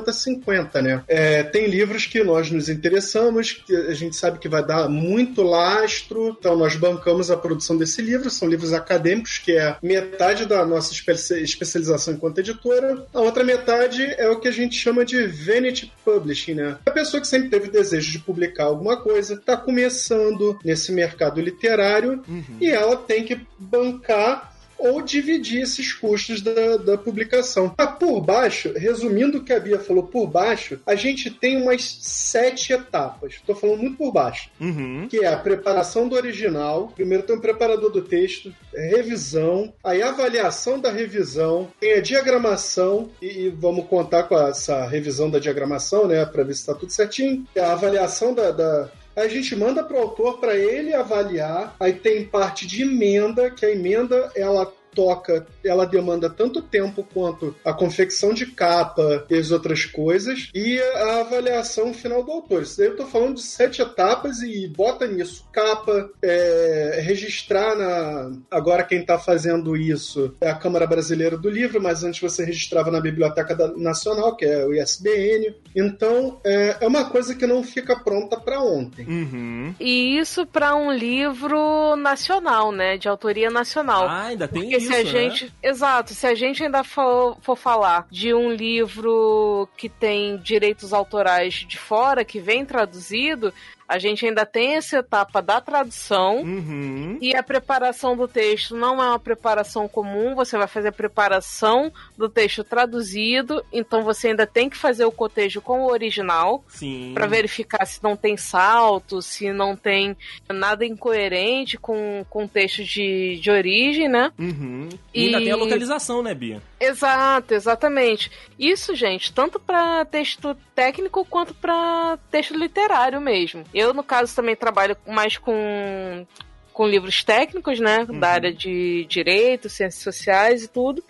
50-50, 0.05 0.83
né? 0.83 1.03
É, 1.09 1.43
tem 1.43 1.67
livros 1.67 2.07
que 2.07 2.23
nós 2.23 2.51
nos 2.51 2.69
interessamos, 2.69 3.53
que 3.53 3.75
a 3.75 3.95
gente 3.95 4.17
sabe 4.17 4.38
que 4.38 4.49
vai 4.49 4.65
dar 4.65 4.88
muito 4.88 5.43
lastro, 5.43 6.37
então 6.38 6.57
nós 6.57 6.77
bancamos 6.77 7.31
a 7.31 7.37
produção 7.37 7.77
desse 7.77 8.03
livro. 8.03 8.31
São 8.31 8.49
livros 8.49 8.73
acadêmicos, 8.73 9.38
que 9.38 9.53
é 9.53 9.77
metade 9.83 10.47
da 10.47 10.65
nossa 10.65 10.93
especialização 10.93 12.15
enquanto 12.15 12.38
editora. 12.38 13.07
A 13.12 13.21
outra 13.21 13.45
metade 13.45 14.03
é 14.19 14.29
o 14.29 14.38
que 14.38 14.49
a 14.49 14.53
gente 14.53 14.77
chama 14.77 15.05
de 15.05 15.27
Vanity 15.27 15.93
Publishing, 16.05 16.55
né? 16.55 16.77
A 16.87 16.91
pessoa 16.91 17.21
que 17.21 17.27
sempre 17.27 17.49
teve 17.49 17.71
desejo 17.71 18.11
de 18.11 18.19
publicar 18.19 18.65
alguma 18.65 18.97
coisa, 18.97 19.35
está 19.35 19.57
começando 19.57 20.59
nesse 20.65 20.93
mercado 20.93 21.41
literário 21.41 22.23
uhum. 22.29 22.57
e 22.61 22.69
ela 22.69 22.97
tem 22.97 23.25
que 23.25 23.41
bancar 23.59 23.93
bancar 24.03 24.52
ou 24.83 25.01
dividir 25.01 25.62
esses 25.62 25.92
custos 25.92 26.40
da, 26.40 26.77
da 26.77 26.99
publicação. 26.99 27.73
Ah, 27.79 27.87
por 27.87 28.21
baixo, 28.21 28.73
resumindo 28.77 29.38
o 29.38 29.45
que 29.45 29.53
a 29.53 29.61
Bia 29.61 29.79
falou, 29.79 30.03
por 30.03 30.27
baixo, 30.27 30.81
a 30.85 30.95
gente 30.95 31.31
tem 31.31 31.62
umas 31.62 31.99
sete 32.03 32.73
etapas. 32.73 33.35
Estou 33.35 33.55
falando 33.55 33.81
muito 33.81 33.97
por 33.97 34.12
baixo. 34.12 34.51
Uhum. 34.61 35.07
Que 35.09 35.25
é 35.25 35.29
a 35.29 35.37
preparação 35.37 36.09
do 36.09 36.16
original. 36.16 36.92
Primeiro 36.95 37.23
tem 37.23 37.37
o 37.37 37.40
preparador 37.40 37.90
do 37.90 38.03
texto, 38.03 38.53
revisão, 38.75 39.73
aí 39.85 40.03
avaliação 40.03 40.81
da 40.81 40.90
revisão, 40.90 41.71
tem 41.79 41.95
a 41.95 42.01
diagramação, 42.01 43.11
e, 43.21 43.45
e 43.45 43.49
vamos 43.49 43.87
contar 43.87 44.25
com 44.25 44.38
essa 44.38 44.87
revisão 44.87 45.31
da 45.31 45.38
diagramação, 45.38 46.07
né, 46.09 46.25
para 46.25 46.42
ver 46.42 46.55
se 46.55 46.61
está 46.61 46.75
tudo 46.75 46.90
certinho. 46.90 47.47
A 47.57 47.73
avaliação 47.73 48.35
da, 48.35 48.51
da 48.51 48.90
a 49.14 49.29
gente 49.29 49.55
manda 49.55 49.85
para 49.85 49.96
o 49.96 50.01
autor 50.01 50.38
para 50.38 50.57
ele 50.57 50.94
avaliar. 50.94 51.77
Aí 51.79 51.92
tem 51.92 52.25
parte 52.25 52.66
de 52.66 52.83
emenda, 52.83 53.51
que 53.51 53.64
a 53.64 53.70
emenda 53.70 54.31
ela 54.35 54.72
toca, 54.94 55.46
ela 55.64 55.87
demanda 55.87 56.28
tanto 56.31 56.62
tempo 56.62 57.07
quanto 57.12 57.55
a 57.64 57.72
confecção 57.72 58.33
de 58.33 58.46
capa 58.46 59.24
e 59.28 59.37
as 59.37 59.50
outras 59.50 59.85
coisas, 59.85 60.50
e 60.55 60.78
a 60.81 61.20
avaliação 61.20 61.92
final 61.92 62.22
do 62.22 62.33
autor. 62.33 62.62
Isso 62.62 62.78
daí 62.78 62.88
eu 62.88 62.96
tô 62.96 63.07
falando 63.07 63.35
de 63.35 63.42
sete 63.42 63.83
etapas 63.83 64.42
e 64.42 64.68
bota 64.68 65.07
nisso 65.07 65.44
capa, 65.52 66.11
é, 66.22 67.00
registrar 67.02 67.76
na. 67.76 68.33
Agora 68.50 68.85
quem 68.85 69.05
tá 69.05 69.18
fazendo 69.18 69.76
isso 69.76 70.35
é 70.40 70.50
a 70.50 70.55
Câmara 70.55 70.87
Brasileira 70.87 71.37
do 71.37 71.50
Livro, 71.50 71.81
mas 71.81 72.05
antes 72.05 72.20
você 72.20 72.44
registrava 72.44 72.90
na 72.90 73.00
Biblioteca 73.00 73.55
Nacional, 73.76 74.37
que 74.37 74.44
é 74.44 74.64
o 74.64 74.74
ISBN. 74.74 75.55
Então 75.74 76.40
é, 76.44 76.76
é 76.81 76.87
uma 76.87 77.05
coisa 77.05 77.35
que 77.35 77.46
não 77.46 77.62
fica 77.62 77.96
pronta 77.96 78.38
para 78.38 78.61
ontem. 78.61 79.07
Uhum. 79.07 79.74
E 79.81 80.18
isso 80.18 80.46
para 80.46 80.74
um 80.74 80.92
livro 80.92 81.96
nacional, 81.96 82.72
né? 82.72 82.96
De 82.96 83.09
autoria 83.09 83.50
nacional. 83.50 84.07
Ah, 84.09 84.24
ainda 84.26 84.48
tem 84.48 84.62
Porque 84.62 84.82
se 84.87 84.95
a 84.95 84.99
né? 84.99 85.05
gente. 85.05 85.53
Exato, 85.62 86.14
se 86.14 86.27
a 86.27 86.35
gente 86.35 86.62
ainda 86.62 86.85
for, 86.85 87.37
for 87.40 87.57
falar 87.57 88.07
de 88.11 88.33
um 88.35 88.51
livro 88.53 89.68
que 89.77 89.88
tem 89.88 90.37
direitos 90.38 90.92
autorais 90.92 91.55
de 91.55 91.79
fora, 91.79 92.25
que 92.25 92.40
vem 92.40 92.64
traduzido, 92.64 93.53
a 93.92 93.98
gente 93.98 94.24
ainda 94.24 94.46
tem 94.46 94.76
essa 94.76 94.96
etapa 94.96 95.42
da 95.42 95.61
tradução 95.61 96.38
uhum. 96.38 97.18
e 97.20 97.37
a 97.37 97.42
preparação 97.42 98.16
do 98.16 98.26
texto 98.26 98.74
não 98.74 99.02
é 99.02 99.09
uma 99.09 99.18
preparação 99.18 99.87
comum, 99.87 100.35
você 100.35 100.57
vai 100.57 100.66
fazer 100.66 100.88
a 100.88 100.92
preparação 100.92 101.92
do 102.16 102.26
texto 102.26 102.64
traduzido, 102.64 103.62
então 103.70 104.02
você 104.02 104.28
ainda 104.28 104.46
tem 104.46 104.70
que 104.70 104.78
fazer 104.78 105.05
o 105.05 105.12
cotejo 105.12 105.61
com 105.61 105.83
o 105.83 105.90
original 105.90 106.64
para 107.12 107.26
verificar 107.26 107.85
se 107.85 108.02
não 108.02 108.16
tem 108.16 108.35
salto, 108.35 109.20
se 109.20 109.52
não 109.52 109.76
tem 109.76 110.16
nada 110.48 110.87
incoerente 110.87 111.76
com, 111.76 112.24
com 112.31 112.44
o 112.44 112.48
texto 112.48 112.83
de, 112.83 113.38
de 113.42 113.50
origem, 113.50 114.09
né? 114.09 114.33
Uhum. 114.38 114.88
E, 115.12 115.20
e 115.20 115.26
ainda 115.26 115.38
tem 115.38 115.52
a 115.52 115.57
localização, 115.57 116.22
né, 116.22 116.33
Bia? 116.33 116.62
Exato, 116.83 117.55
exatamente. 117.55 118.29
Isso, 118.59 118.92
gente, 118.97 119.33
tanto 119.33 119.61
para 119.61 120.05
texto 120.05 120.57
técnico 120.75 121.25
quanto 121.25 121.55
para 121.55 122.18
texto 122.29 122.59
literário 122.59 123.21
mesmo. 123.21 123.64
Eu, 123.73 123.95
no 123.95 124.03
caso, 124.03 124.35
também 124.35 124.57
trabalho 124.57 124.97
mais 125.07 125.38
com, 125.38 126.27
com 126.73 126.85
livros 126.85 127.23
técnicos, 127.23 127.79
né? 127.79 128.05
Uhum. 128.09 128.18
Da 128.18 128.31
área 128.31 128.53
de 128.53 129.07
direito, 129.09 129.68
ciências 129.68 130.03
sociais 130.03 130.64
e 130.64 130.68
tudo. 130.68 131.05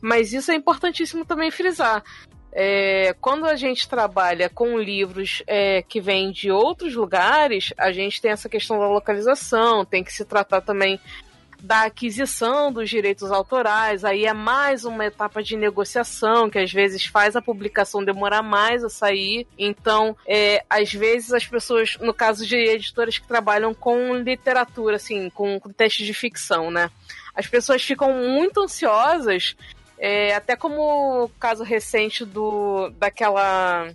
Mas 0.00 0.32
isso 0.32 0.50
é 0.50 0.54
importantíssimo 0.54 1.26
também 1.26 1.50
frisar. 1.50 2.02
É, 2.50 3.14
quando 3.20 3.44
a 3.44 3.54
gente 3.54 3.86
trabalha 3.86 4.48
com 4.48 4.78
livros 4.78 5.42
é, 5.46 5.82
que 5.82 6.00
vêm 6.00 6.32
de 6.32 6.50
outros 6.50 6.94
lugares, 6.94 7.72
a 7.76 7.92
gente 7.92 8.20
tem 8.20 8.30
essa 8.30 8.48
questão 8.48 8.78
da 8.78 8.88
localização, 8.88 9.84
tem 9.84 10.02
que 10.02 10.12
se 10.12 10.24
tratar 10.24 10.62
também 10.62 10.98
da 11.62 11.84
aquisição 11.84 12.72
dos 12.72 12.90
direitos 12.90 13.30
autorais, 13.30 14.04
aí 14.04 14.26
é 14.26 14.32
mais 14.32 14.84
uma 14.84 15.06
etapa 15.06 15.40
de 15.40 15.56
negociação 15.56 16.50
que 16.50 16.58
às 16.58 16.72
vezes 16.72 17.06
faz 17.06 17.36
a 17.36 17.40
publicação 17.40 18.04
demorar 18.04 18.42
mais 18.42 18.82
a 18.82 18.90
sair. 18.90 19.46
Então, 19.56 20.16
é, 20.26 20.64
às 20.68 20.92
vezes 20.92 21.32
as 21.32 21.46
pessoas, 21.46 21.96
no 22.00 22.12
caso 22.12 22.44
de 22.44 22.56
editoras 22.56 23.16
que 23.16 23.28
trabalham 23.28 23.72
com 23.72 24.12
literatura, 24.16 24.96
assim, 24.96 25.30
com, 25.30 25.60
com 25.60 25.72
textos 25.72 26.04
de 26.04 26.12
ficção, 26.12 26.68
né? 26.68 26.90
As 27.32 27.46
pessoas 27.46 27.80
ficam 27.80 28.12
muito 28.12 28.60
ansiosas, 28.60 29.56
é, 29.96 30.34
até 30.34 30.56
como 30.56 31.24
o 31.24 31.28
caso 31.38 31.62
recente 31.62 32.24
do 32.24 32.90
daquela 32.98 33.88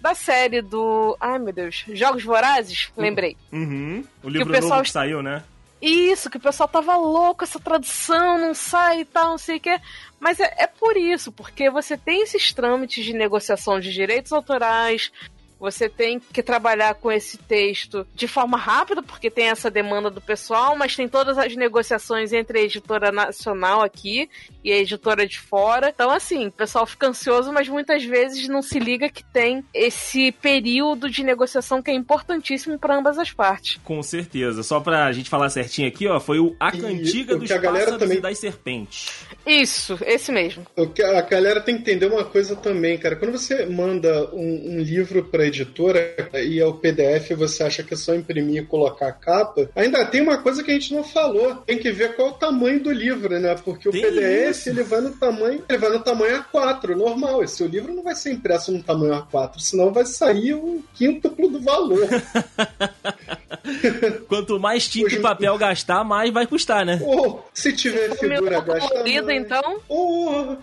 da 0.00 0.12
série 0.12 0.60
do. 0.60 1.16
Ai 1.20 1.38
meu 1.38 1.52
Deus. 1.52 1.84
Jogos 1.92 2.24
Vorazes? 2.24 2.90
Lembrei. 2.96 3.36
Uhum. 3.52 4.04
O 4.24 4.28
livro 4.28 4.46
que 4.46 4.50
o 4.50 4.54
pessoal... 4.54 4.78
novo 4.78 4.82
que 4.82 4.90
saiu, 4.90 5.22
né? 5.22 5.42
Isso, 5.80 6.30
que 6.30 6.38
o 6.38 6.40
pessoal 6.40 6.68
tava 6.68 6.96
louco, 6.96 7.44
essa 7.44 7.60
tradução 7.60 8.38
não 8.38 8.54
sai 8.54 9.00
e 9.00 9.04
tal, 9.04 9.30
não 9.30 9.38
sei 9.38 9.58
o 9.58 9.60
que. 9.60 9.80
Mas 10.18 10.40
é, 10.40 10.54
é 10.58 10.66
por 10.66 10.96
isso, 10.96 11.30
porque 11.30 11.68
você 11.68 11.96
tem 11.96 12.22
esses 12.22 12.52
trâmites 12.52 13.04
de 13.04 13.12
negociação 13.12 13.78
de 13.78 13.92
direitos 13.92 14.32
autorais, 14.32 15.12
você 15.58 15.88
tem 15.88 16.20
que 16.20 16.42
trabalhar 16.42 16.94
com 16.94 17.10
esse 17.10 17.38
texto 17.38 18.06
de 18.14 18.28
forma 18.28 18.56
rápida, 18.56 19.02
porque 19.02 19.30
tem 19.30 19.48
essa 19.48 19.70
demanda 19.70 20.10
do 20.10 20.20
pessoal, 20.20 20.76
mas 20.76 20.94
tem 20.94 21.08
todas 21.08 21.38
as 21.38 21.56
negociações 21.56 22.32
entre 22.32 22.58
a 22.58 22.62
editora 22.62 23.10
nacional 23.10 23.82
aqui 23.82 24.28
e 24.62 24.72
a 24.72 24.78
editora 24.78 25.26
de 25.26 25.38
fora. 25.38 25.90
Então, 25.94 26.10
assim, 26.10 26.46
o 26.46 26.52
pessoal 26.52 26.86
fica 26.86 27.08
ansioso, 27.08 27.52
mas 27.52 27.68
muitas 27.68 28.04
vezes 28.04 28.48
não 28.48 28.62
se 28.62 28.78
liga 28.78 29.08
que 29.08 29.24
tem 29.24 29.64
esse 29.72 30.32
período 30.32 31.08
de 31.08 31.22
negociação 31.22 31.82
que 31.82 31.90
é 31.90 31.94
importantíssimo 31.94 32.78
para 32.78 32.96
ambas 32.96 33.18
as 33.18 33.32
partes. 33.32 33.78
Com 33.84 34.02
certeza. 34.02 34.62
Só 34.62 34.80
pra 34.80 35.12
gente 35.12 35.30
falar 35.30 35.48
certinho 35.48 35.88
aqui, 35.88 36.06
ó, 36.06 36.20
foi 36.20 36.38
o 36.38 36.54
A 36.60 36.70
Cantiga 36.72 37.34
e, 37.34 37.38
dos 37.38 37.48
Pássaros 37.48 37.98
também... 37.98 38.18
e 38.18 38.20
das 38.20 38.38
Serpentes. 38.38 39.24
Isso, 39.46 39.98
esse 40.04 40.32
mesmo. 40.32 40.66
O 40.76 40.88
que 40.88 41.02
a 41.02 41.22
galera 41.22 41.60
tem 41.60 41.76
que 41.76 41.82
entender 41.82 42.06
uma 42.06 42.24
coisa 42.24 42.56
também, 42.56 42.98
cara. 42.98 43.16
Quando 43.16 43.32
você 43.32 43.64
manda 43.66 44.28
um, 44.34 44.76
um 44.76 44.80
livro 44.80 45.24
editora 45.46 46.14
e 46.34 46.60
é 46.60 46.66
o 46.66 46.74
PDF 46.74 47.30
você 47.36 47.62
acha 47.62 47.82
que 47.82 47.94
é 47.94 47.96
só 47.96 48.14
imprimir 48.14 48.62
e 48.62 48.66
colocar 48.66 49.08
a 49.08 49.12
capa, 49.12 49.70
ainda 49.74 50.04
tem 50.04 50.20
uma 50.20 50.38
coisa 50.38 50.62
que 50.62 50.70
a 50.70 50.74
gente 50.74 50.94
não 50.94 51.04
falou. 51.04 51.56
Tem 51.56 51.78
que 51.78 51.90
ver 51.90 52.14
qual 52.14 52.28
é 52.28 52.30
o 52.30 52.34
tamanho 52.34 52.80
do 52.80 52.92
livro, 52.92 53.38
né? 53.38 53.54
Porque 53.64 53.90
tem 53.90 54.00
o 54.00 54.04
PDF 54.04 54.50
isso. 54.50 54.68
ele 54.68 54.82
vai 54.82 55.00
no 55.00 55.10
tamanho, 55.10 55.64
ele 55.68 55.78
vai 55.78 55.90
no 55.90 56.00
tamanho 56.00 56.44
A4, 56.44 56.94
normal. 56.96 57.42
Esse 57.42 57.62
o 57.62 57.66
livro 57.66 57.92
não 57.92 58.02
vai 58.02 58.14
ser 58.14 58.32
impresso 58.32 58.72
no 58.72 58.82
tamanho 58.82 59.14
A4, 59.14 59.58
senão 59.58 59.92
vai 59.92 60.04
sair 60.04 60.54
o 60.54 60.82
quíntuplo 60.94 61.48
do 61.48 61.60
valor. 61.60 62.06
Quanto 64.28 64.58
mais 64.58 64.88
tinta 64.88 65.06
Hoje... 65.06 65.16
e 65.16 65.20
papel 65.20 65.56
gastar, 65.56 66.04
mais 66.04 66.32
vai 66.32 66.46
custar, 66.46 66.84
né? 66.84 67.00
Oh, 67.02 67.38
se 67.52 67.72
tiver 67.72 68.16
figura, 68.16 68.60
gasta 68.60 68.88
colorido, 68.88 69.30
então? 69.30 69.80
Oh, 69.88 70.56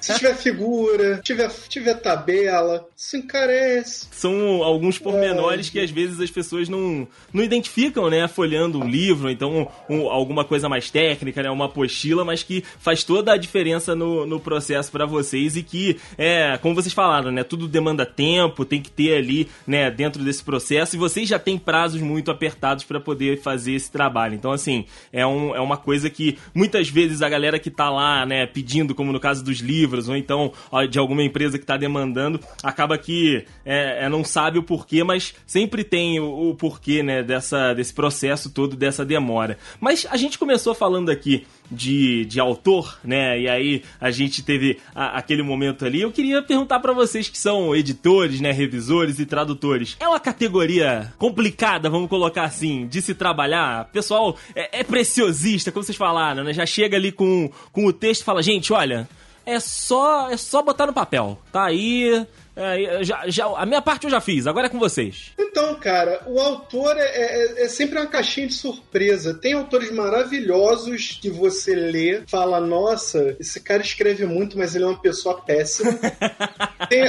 se 0.00 0.14
tiver 0.14 0.34
figura, 0.36 1.20
tiver, 1.22 1.50
tiver 1.68 1.94
tabela, 1.94 2.86
se 2.94 3.16
encarece. 3.16 4.08
São 4.12 4.62
alguns 4.62 4.98
pormenores 4.98 5.68
é. 5.68 5.70
que 5.72 5.80
às 5.80 5.90
vezes 5.90 6.20
as 6.20 6.30
pessoas 6.30 6.68
não, 6.68 7.06
não 7.32 7.42
identificam, 7.42 8.08
né? 8.08 8.28
Folhando 8.28 8.78
um 8.78 8.88
livro, 8.88 9.30
então 9.30 9.68
um, 9.88 10.08
alguma 10.08 10.44
coisa 10.44 10.68
mais 10.68 10.90
técnica, 10.90 11.42
né? 11.42 11.50
Uma 11.50 11.66
apostila, 11.66 12.24
mas 12.24 12.42
que 12.42 12.62
faz 12.78 13.02
toda 13.02 13.32
a 13.32 13.36
diferença 13.36 13.94
no, 13.94 14.24
no 14.24 14.38
processo 14.38 14.90
para 14.92 15.04
vocês 15.04 15.56
e 15.56 15.62
que, 15.62 15.98
é, 16.16 16.56
como 16.58 16.74
vocês 16.74 16.94
falaram, 16.94 17.30
né? 17.30 17.42
Tudo 17.42 17.66
demanda 17.66 18.06
tempo, 18.06 18.64
tem 18.64 18.80
que 18.80 18.90
ter 18.90 19.16
ali, 19.16 19.48
né? 19.66 19.90
Dentro 19.90 20.22
desse 20.22 20.42
processo 20.44 20.94
e 20.94 20.98
vocês 20.98 21.28
já 21.28 21.38
têm 21.38 21.58
prazos 21.58 22.00
muito 22.00 22.19
apertados 22.28 22.82
para 22.82 22.98
poder 22.98 23.40
fazer 23.40 23.74
esse 23.74 23.90
trabalho. 23.90 24.34
Então, 24.34 24.50
assim, 24.50 24.84
é, 25.12 25.24
um, 25.24 25.54
é 25.54 25.60
uma 25.60 25.76
coisa 25.76 26.10
que 26.10 26.36
muitas 26.52 26.88
vezes 26.88 27.22
a 27.22 27.28
galera 27.28 27.58
que 27.58 27.70
tá 27.70 27.88
lá, 27.88 28.26
né, 28.26 28.46
pedindo, 28.46 28.94
como 28.94 29.12
no 29.12 29.20
caso 29.20 29.44
dos 29.44 29.58
livros, 29.58 30.08
ou 30.08 30.16
então 30.16 30.52
de 30.90 30.98
alguma 30.98 31.22
empresa 31.22 31.58
que 31.58 31.64
tá 31.64 31.76
demandando, 31.76 32.40
acaba 32.62 32.98
que 32.98 33.44
é, 33.64 34.04
é, 34.04 34.08
não 34.08 34.24
sabe 34.24 34.58
o 34.58 34.62
porquê, 34.62 35.04
mas 35.04 35.34
sempre 35.46 35.84
tem 35.84 36.18
o, 36.18 36.50
o 36.50 36.54
porquê, 36.56 37.02
né, 37.02 37.22
dessa, 37.22 37.72
desse 37.74 37.94
processo 37.94 38.50
todo, 38.50 38.76
dessa 38.76 39.04
demora. 39.04 39.58
Mas 39.78 40.06
a 40.10 40.16
gente 40.16 40.38
começou 40.38 40.74
falando 40.74 41.10
aqui 41.10 41.46
de, 41.70 42.24
de 42.24 42.40
autor, 42.40 42.98
né? 43.04 43.40
E 43.40 43.48
aí 43.48 43.82
a 44.00 44.10
gente 44.10 44.42
teve 44.42 44.78
a, 44.94 45.18
aquele 45.18 45.42
momento 45.42 45.84
ali. 45.84 46.00
Eu 46.00 46.10
queria 46.10 46.42
perguntar 46.42 46.80
para 46.80 46.92
vocês 46.92 47.28
que 47.28 47.38
são 47.38 47.74
editores, 47.74 48.40
né? 48.40 48.50
Revisores 48.50 49.18
e 49.18 49.26
tradutores. 49.26 49.96
É 50.00 50.08
uma 50.08 50.20
categoria 50.20 51.12
complicada, 51.18 51.88
vamos 51.88 52.08
colocar 52.08 52.44
assim, 52.44 52.86
de 52.86 53.00
se 53.00 53.14
trabalhar? 53.14 53.86
Pessoal, 53.92 54.36
é, 54.54 54.80
é 54.80 54.84
preciosista, 54.84 55.70
como 55.70 55.84
vocês 55.84 55.96
falaram, 55.96 56.42
né? 56.42 56.52
Já 56.52 56.66
chega 56.66 56.96
ali 56.96 57.12
com, 57.12 57.50
com 57.72 57.86
o 57.86 57.92
texto 57.92 58.22
e 58.22 58.24
fala, 58.24 58.42
gente, 58.42 58.72
olha, 58.72 59.08
é 59.46 59.58
só, 59.58 60.30
é 60.30 60.36
só 60.36 60.62
botar 60.62 60.86
no 60.86 60.92
papel. 60.92 61.38
Tá 61.52 61.64
aí, 61.64 62.26
é, 62.56 63.04
já, 63.04 63.28
já, 63.28 63.46
a 63.46 63.64
minha 63.64 63.80
parte 63.80 64.04
eu 64.04 64.10
já 64.10 64.20
fiz, 64.20 64.46
agora 64.46 64.66
é 64.66 64.70
com 64.70 64.78
vocês. 64.78 65.32
Então, 65.38 65.74
cara, 65.76 66.22
o 66.26 66.38
autor 66.40 66.96
é, 66.96 67.02
é, 67.02 67.64
é, 67.64 67.68
sempre 67.68 67.98
uma 67.98 68.06
caixinha 68.06 68.46
de 68.46 68.54
surpresa. 68.54 69.34
Tem 69.34 69.52
autores 69.52 69.90
maravilhosos 69.90 71.18
que 71.20 71.30
você 71.30 71.74
lê, 71.74 72.22
fala, 72.26 72.60
nossa, 72.60 73.36
esse 73.38 73.60
cara 73.60 73.82
escreve 73.82 74.26
muito, 74.26 74.58
mas 74.58 74.74
ele 74.74 74.84
é 74.84 74.88
uma 74.88 75.00
pessoa 75.00 75.40
péssima. 75.40 75.92
Tem... 76.88 77.04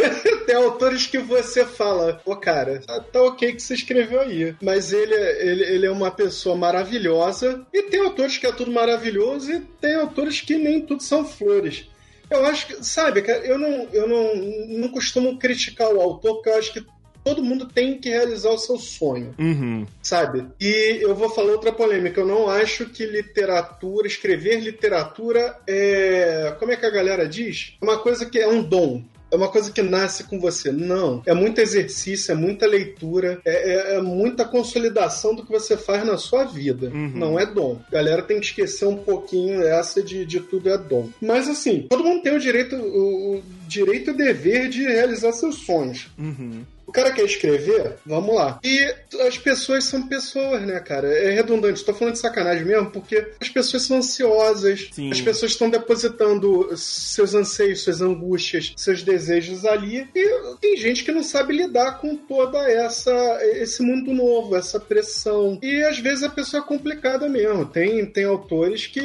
Tem 0.46 0.56
autores 0.56 1.06
que 1.06 1.18
você 1.18 1.64
fala, 1.64 2.20
pô, 2.24 2.34
cara, 2.36 2.80
tá, 2.80 3.00
tá, 3.00 3.22
ok 3.22 3.52
que 3.52 3.62
você 3.62 3.74
escreveu 3.74 4.20
aí. 4.20 4.54
Mas 4.60 4.92
ele, 4.92 5.14
ele, 5.14 5.62
ele 5.62 5.86
é 5.86 5.90
uma 5.90 6.10
pessoa 6.10 6.56
maravilhosa. 6.56 7.64
E 7.72 7.82
tem 7.82 8.00
autores 8.00 8.36
que 8.38 8.46
é 8.46 8.52
tudo 8.52 8.72
maravilhoso, 8.72 9.52
e 9.52 9.60
tem 9.60 9.94
autores 9.94 10.40
que 10.40 10.56
nem 10.56 10.80
tudo 10.80 11.02
são 11.02 11.24
flores. 11.24 11.88
Eu 12.30 12.46
acho 12.46 12.66
que, 12.66 12.84
sabe, 12.84 13.22
cara, 13.22 13.40
eu 13.40 13.58
não, 13.58 13.88
eu 13.92 14.08
não, 14.08 14.34
não 14.80 14.88
costumo 14.88 15.38
criticar 15.38 15.92
o 15.92 16.00
autor, 16.00 16.34
porque 16.34 16.48
eu 16.48 16.58
acho 16.58 16.72
que 16.72 16.86
todo 17.24 17.42
mundo 17.42 17.66
tem 17.66 17.98
que 17.98 18.08
realizar 18.08 18.50
o 18.50 18.58
seu 18.58 18.78
sonho, 18.78 19.34
uhum. 19.38 19.86
sabe? 20.02 20.46
E 20.60 20.98
eu 21.00 21.14
vou 21.14 21.28
falar 21.28 21.52
outra 21.52 21.72
polêmica. 21.72 22.20
Eu 22.20 22.26
não 22.26 22.48
acho 22.48 22.86
que 22.86 23.04
literatura, 23.04 24.06
escrever 24.06 24.60
literatura 24.60 25.58
é. 25.66 26.54
Como 26.58 26.72
é 26.72 26.76
que 26.76 26.86
a 26.86 26.90
galera 26.90 27.28
diz? 27.28 27.74
Uma 27.80 27.98
coisa 27.98 28.26
que 28.26 28.38
é 28.38 28.48
um 28.48 28.62
dom 28.62 29.04
é 29.30 29.36
uma 29.36 29.48
coisa 29.48 29.70
que 29.70 29.82
nasce 29.82 30.24
com 30.24 30.38
você. 30.38 30.72
Não. 30.72 31.22
É 31.26 31.34
muito 31.34 31.60
exercício, 31.60 32.32
é 32.32 32.34
muita 32.34 32.66
leitura, 32.66 33.40
é, 33.44 33.94
é, 33.94 33.96
é 33.96 34.02
muita 34.02 34.44
consolidação 34.44 35.34
do 35.34 35.44
que 35.44 35.52
você 35.52 35.76
faz 35.76 36.04
na 36.04 36.16
sua 36.16 36.44
vida. 36.44 36.88
Uhum. 36.88 37.12
Não 37.14 37.38
é 37.38 37.46
dom. 37.46 37.80
A 37.88 37.92
galera 37.92 38.22
tem 38.22 38.40
que 38.40 38.46
esquecer 38.46 38.86
um 38.86 38.96
pouquinho 38.96 39.62
essa 39.62 40.02
de, 40.02 40.24
de 40.24 40.40
tudo 40.40 40.68
é 40.68 40.78
dom. 40.78 41.08
Mas 41.20 41.48
assim, 41.48 41.86
todo 41.88 42.04
mundo 42.04 42.22
tem 42.22 42.34
o 42.34 42.40
direito, 42.40 42.76
o, 42.76 43.36
o 43.36 43.42
direito 43.66 44.10
e 44.10 44.14
o 44.14 44.16
dever 44.16 44.68
de 44.68 44.82
realizar 44.82 45.32
seus 45.32 45.56
sonhos. 45.56 46.08
Uhum. 46.18 46.64
O 46.90 46.92
cara 46.92 47.12
quer 47.12 47.24
escrever? 47.24 47.98
Vamos 48.04 48.34
lá. 48.34 48.58
E 48.64 48.94
as 49.24 49.38
pessoas 49.38 49.84
são 49.84 50.08
pessoas, 50.08 50.62
né, 50.62 50.80
cara? 50.80 51.06
É 51.06 51.30
redundante. 51.30 51.78
Estou 51.78 51.94
falando 51.94 52.14
de 52.14 52.20
sacanagem 52.20 52.64
mesmo, 52.64 52.90
porque 52.90 53.28
as 53.40 53.48
pessoas 53.48 53.84
são 53.84 53.98
ansiosas. 53.98 54.88
Sim. 54.90 55.08
As 55.08 55.20
pessoas 55.20 55.52
estão 55.52 55.70
depositando 55.70 56.68
seus 56.76 57.32
anseios, 57.32 57.82
suas 57.82 58.02
angústias, 58.02 58.72
seus 58.76 59.04
desejos 59.04 59.64
ali. 59.64 60.08
E 60.12 60.56
tem 60.60 60.76
gente 60.76 61.04
que 61.04 61.12
não 61.12 61.22
sabe 61.22 61.56
lidar 61.56 62.00
com 62.00 62.16
toda 62.16 62.58
essa 62.58 63.38
esse 63.52 63.84
mundo 63.84 64.12
novo, 64.12 64.56
essa 64.56 64.80
pressão. 64.80 65.60
E 65.62 65.84
às 65.84 66.00
vezes 66.00 66.24
a 66.24 66.28
pessoa 66.28 66.60
é 66.60 66.66
complicada 66.66 67.28
mesmo. 67.28 67.66
Tem, 67.66 68.04
tem 68.04 68.24
autores 68.24 68.88
que 68.88 69.00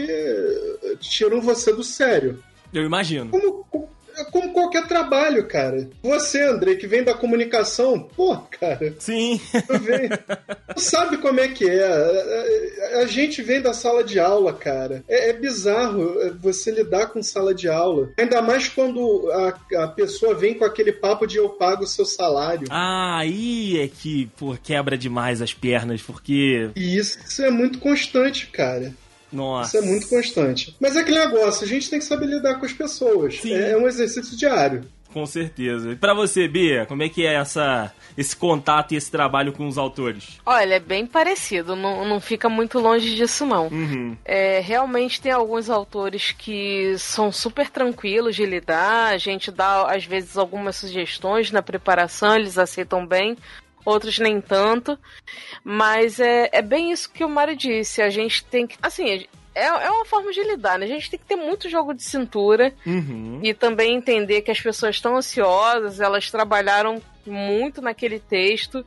tiram 1.00 1.40
você 1.40 1.72
do 1.72 1.84
sério. 1.84 2.44
Eu 2.74 2.84
imagino. 2.84 3.30
Como, 3.30 3.64
é 4.18 4.24
como 4.26 4.54
qualquer 4.54 4.88
trabalho, 4.88 5.48
cara. 5.48 5.90
Você, 6.02 6.42
André, 6.42 6.76
que 6.76 6.88
vem 6.88 7.04
da 7.04 7.14
comunicação, 7.14 8.00
pô, 8.00 8.38
cara. 8.38 8.96
Sim. 9.00 9.40
Vem, 9.82 10.10
sabe 10.78 11.18
como 11.18 11.40
é 11.40 11.48
que 11.48 11.68
é. 11.70 13.02
A, 13.02 13.06
gente 13.06 13.42
vem 13.42 13.62
da 13.62 13.74
sala 13.74 14.04
de 14.04 14.20
aula, 14.20 14.54
cara. 14.54 15.04
É, 15.08 15.30
é, 15.30 15.34
bizarro 15.34 16.22
é, 16.22 16.32
você 16.32 16.72
lidar 16.72 17.08
com 17.08 17.22
sala 17.22 17.54
de 17.54 17.68
aula. 17.68 18.10
Ainda 18.18 18.42
mais 18.42 18.68
quando 18.68 19.30
a, 19.32 19.84
a 19.84 19.88
pessoa 19.88 20.34
vem 20.34 20.54
com 20.54 20.66
aquele 20.66 20.92
papo 20.92 21.26
de 21.26 21.38
eu 21.38 21.50
pago 21.50 21.84
o 21.84 21.88
seu 21.88 22.06
salário. 22.06 22.68
Ah, 22.70 23.20
aí 23.20 23.80
é 23.80 23.88
que, 23.88 24.30
pô, 24.38 24.56
quebra 24.62 24.98
demais 24.98 25.42
as 25.42 25.54
pernas, 25.54 26.02
porque. 26.02 26.70
E 26.76 26.98
isso, 26.98 27.18
isso 27.26 27.44
é 27.44 27.50
muito 27.50 27.80
constante, 27.80 28.48
cara. 28.48 28.94
Nossa. 29.36 29.78
Isso 29.78 29.86
é 29.86 29.90
muito 29.90 30.08
constante. 30.08 30.76
Mas 30.80 30.96
é 30.96 31.02
aquele 31.02 31.20
negócio, 31.20 31.64
a 31.64 31.68
gente 31.68 31.90
tem 31.90 32.00
que 32.00 32.06
saber 32.06 32.26
lidar 32.28 32.56
com 32.56 32.66
as 32.66 32.74
pessoas. 32.74 33.40
Sim. 33.40 33.54
É, 33.54 33.72
é 33.72 33.78
um 33.78 33.88
exercício 33.88 34.38
diário. 34.38 34.84
Com 35.16 35.26
certeza. 35.26 35.92
E 35.92 35.96
pra 35.96 36.14
você, 36.14 36.46
Bia, 36.46 36.86
como 36.86 37.02
é 37.02 37.08
que 37.08 37.26
é 37.26 37.36
essa, 37.36 37.90
esse 38.18 38.36
contato 38.36 38.92
e 38.92 38.98
esse 38.98 39.10
trabalho 39.10 39.54
com 39.54 39.66
os 39.66 39.78
autores? 39.78 40.42
Olha, 40.46 40.74
é 40.74 40.80
bem 40.80 41.08
parecido, 41.08 41.74
não, 41.74 42.06
não 42.06 42.20
fica 42.20 42.50
muito 42.50 42.80
longe 42.80 43.16
disso, 43.16 43.46
não. 43.46 43.68
Uhum. 43.68 44.18
É, 44.26 44.60
realmente 44.60 45.22
tem 45.22 45.32
alguns 45.32 45.70
autores 45.70 46.36
que 46.38 46.98
são 46.98 47.32
super 47.32 47.70
tranquilos 47.70 48.36
de 48.36 48.46
lidar, 48.46 49.14
a 49.14 49.18
gente 49.18 49.52
dá, 49.52 49.90
às 49.90 50.04
vezes, 50.04 50.38
algumas 50.38 50.76
sugestões 50.76 51.50
na 51.50 51.62
preparação, 51.62 52.36
eles 52.36 52.58
aceitam 52.58 53.08
bem 53.08 53.38
outros 53.86 54.20
nem 54.20 54.42
tanto. 54.42 54.98
Mas 55.64 56.20
é, 56.20 56.50
é 56.52 56.62
bem 56.62 56.92
isso 56.92 57.10
que 57.12 57.24
o 57.24 57.30
Mário 57.30 57.56
disse. 57.56 58.02
A 58.02 58.10
gente 58.10 58.44
tem 58.44 58.68
que. 58.68 58.76
Assim, 58.82 59.26
é, 59.54 59.66
é 59.66 59.90
uma 59.90 60.06
forma 60.06 60.32
de 60.34 60.44
lidar, 60.44 60.78
né? 60.78 60.86
A 60.86 60.90
gente 60.90 61.10
tem 61.10 61.20
que 61.20 61.26
ter 61.26 61.38
muito 61.38 61.70
jogo 61.70 61.94
de 61.94 62.04
cintura 62.04 62.74
uhum. 62.86 63.40
e 63.42 63.54
também 63.54 63.96
entender 63.96 64.42
que 64.42 64.52
as 64.52 64.60
pessoas 64.60 64.96
estão 64.96 65.16
ansiosas, 65.16 66.02
elas 66.02 66.30
trabalharam 66.30 67.02
muito 67.26 67.82
naquele 67.82 68.20
texto 68.20 68.86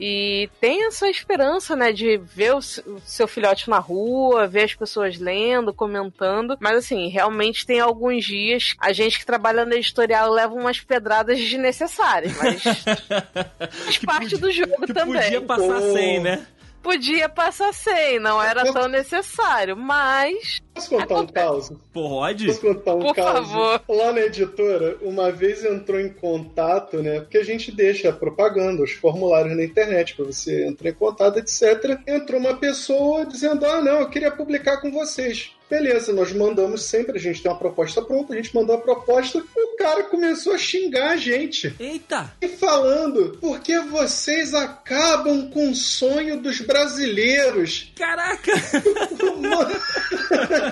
e 0.00 0.48
tem 0.60 0.86
essa 0.86 1.08
esperança, 1.08 1.76
né, 1.76 1.92
de 1.92 2.16
ver 2.16 2.54
o 2.54 2.62
seu 2.62 3.28
filhote 3.28 3.68
na 3.68 3.78
rua, 3.78 4.46
ver 4.46 4.64
as 4.64 4.74
pessoas 4.74 5.18
lendo, 5.18 5.74
comentando. 5.74 6.56
Mas 6.58 6.78
assim, 6.78 7.08
realmente 7.08 7.66
tem 7.66 7.80
alguns 7.80 8.24
dias 8.24 8.74
a 8.78 8.92
gente 8.92 9.18
que 9.18 9.26
trabalha 9.26 9.66
no 9.66 9.74
editorial 9.74 10.30
leva 10.30 10.54
umas 10.54 10.80
pedradas 10.80 11.38
desnecessárias, 11.38 12.34
mas 12.38 12.62
faz 13.84 13.98
parte 13.98 14.30
podia, 14.30 14.38
do 14.38 14.50
jogo 14.50 14.86
que 14.86 14.94
também. 14.94 15.22
Podia 15.22 15.42
passar 15.42 15.80
sem, 15.82 16.20
né? 16.20 16.46
Podia 16.82 17.28
passar 17.28 17.74
sem, 17.74 18.18
não 18.18 18.42
era 18.42 18.72
tão 18.72 18.88
necessário, 18.88 19.76
mas. 19.76 20.62
Posso 20.74 20.90
contar 20.90 21.20
um 21.20 21.26
caos? 21.26 21.72
Pode? 21.92 22.46
Posso 22.46 22.60
contar 22.60 22.94
um 22.94 23.00
Por 23.00 23.14
caos? 23.14 23.48
favor. 23.48 23.82
Lá 23.88 24.12
na 24.12 24.20
editora, 24.20 24.96
uma 25.02 25.30
vez 25.30 25.64
entrou 25.64 26.00
em 26.00 26.08
contato, 26.08 27.02
né? 27.02 27.20
Porque 27.20 27.38
a 27.38 27.44
gente 27.44 27.72
deixa 27.72 28.12
propaganda, 28.12 28.82
os 28.82 28.92
formulários 28.92 29.56
na 29.56 29.64
internet 29.64 30.14
para 30.14 30.26
você 30.26 30.66
entrar 30.66 30.90
em 30.90 30.94
contato, 30.94 31.38
etc. 31.38 32.00
Entrou 32.06 32.40
uma 32.40 32.56
pessoa 32.56 33.26
dizendo: 33.26 33.66
Ah, 33.66 33.80
não, 33.80 34.00
eu 34.00 34.08
queria 34.08 34.30
publicar 34.30 34.80
com 34.80 34.90
vocês. 34.90 35.52
Beleza, 35.70 36.12
nós 36.12 36.32
mandamos 36.32 36.82
sempre, 36.82 37.16
a 37.16 37.20
gente 37.20 37.40
tem 37.40 37.48
uma 37.48 37.56
proposta 37.56 38.02
pronta, 38.02 38.32
a 38.32 38.36
gente 38.36 38.52
mandou 38.52 38.74
a 38.74 38.80
proposta, 38.80 39.38
o 39.38 39.76
cara 39.76 40.02
começou 40.02 40.54
a 40.54 40.58
xingar 40.58 41.10
a 41.10 41.16
gente. 41.16 41.72
Eita! 41.78 42.32
E 42.42 42.48
falando, 42.48 43.38
porque 43.40 43.78
vocês 43.78 44.52
acabam 44.52 45.48
com 45.48 45.70
o 45.70 45.74
sonho 45.74 46.40
dos 46.40 46.60
brasileiros. 46.60 47.92
Caraca! 47.96 48.50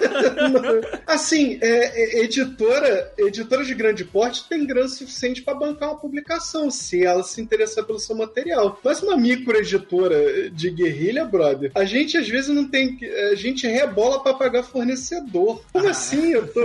assim, 1.06 1.58
é, 1.60 2.18
é, 2.18 2.24
editora, 2.24 3.12
editora 3.18 3.64
de 3.64 3.74
grande 3.74 4.04
porte 4.04 4.48
tem 4.48 4.66
grana 4.66 4.88
suficiente 4.88 5.42
para 5.42 5.54
bancar 5.54 5.90
uma 5.90 5.98
publicação, 5.98 6.70
se 6.70 7.04
ela 7.04 7.22
se 7.22 7.40
interessar 7.40 7.84
pelo 7.84 7.98
seu 7.98 8.16
material. 8.16 8.78
Mas 8.84 9.02
uma 9.02 9.16
microeditora 9.16 10.50
de 10.50 10.70
guerrilha, 10.70 11.24
brother, 11.24 11.70
a 11.74 11.84
gente 11.84 12.16
às 12.16 12.28
vezes 12.28 12.48
não 12.48 12.68
tem. 12.68 12.98
A 13.32 13.34
gente 13.34 13.66
rebola 13.66 14.22
para 14.22 14.34
pagar 14.34 14.62
fornecedor. 14.62 15.62
Como 15.72 15.86
ah. 15.86 15.90
assim? 15.90 16.32
Eu 16.32 16.46
tô, 16.48 16.60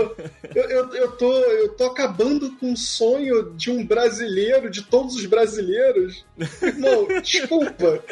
eu, 0.55 0.69
eu, 0.69 0.95
eu, 0.95 1.11
tô, 1.11 1.34
eu 1.34 1.69
tô 1.69 1.86
acabando 1.86 2.51
com 2.57 2.73
o 2.73 2.77
sonho 2.77 3.53
de 3.55 3.71
um 3.71 3.86
brasileiro, 3.86 4.69
de 4.69 4.84
todos 4.84 5.15
os 5.15 5.25
brasileiros. 5.25 6.25
Irmão, 6.61 7.07
desculpa. 7.21 8.03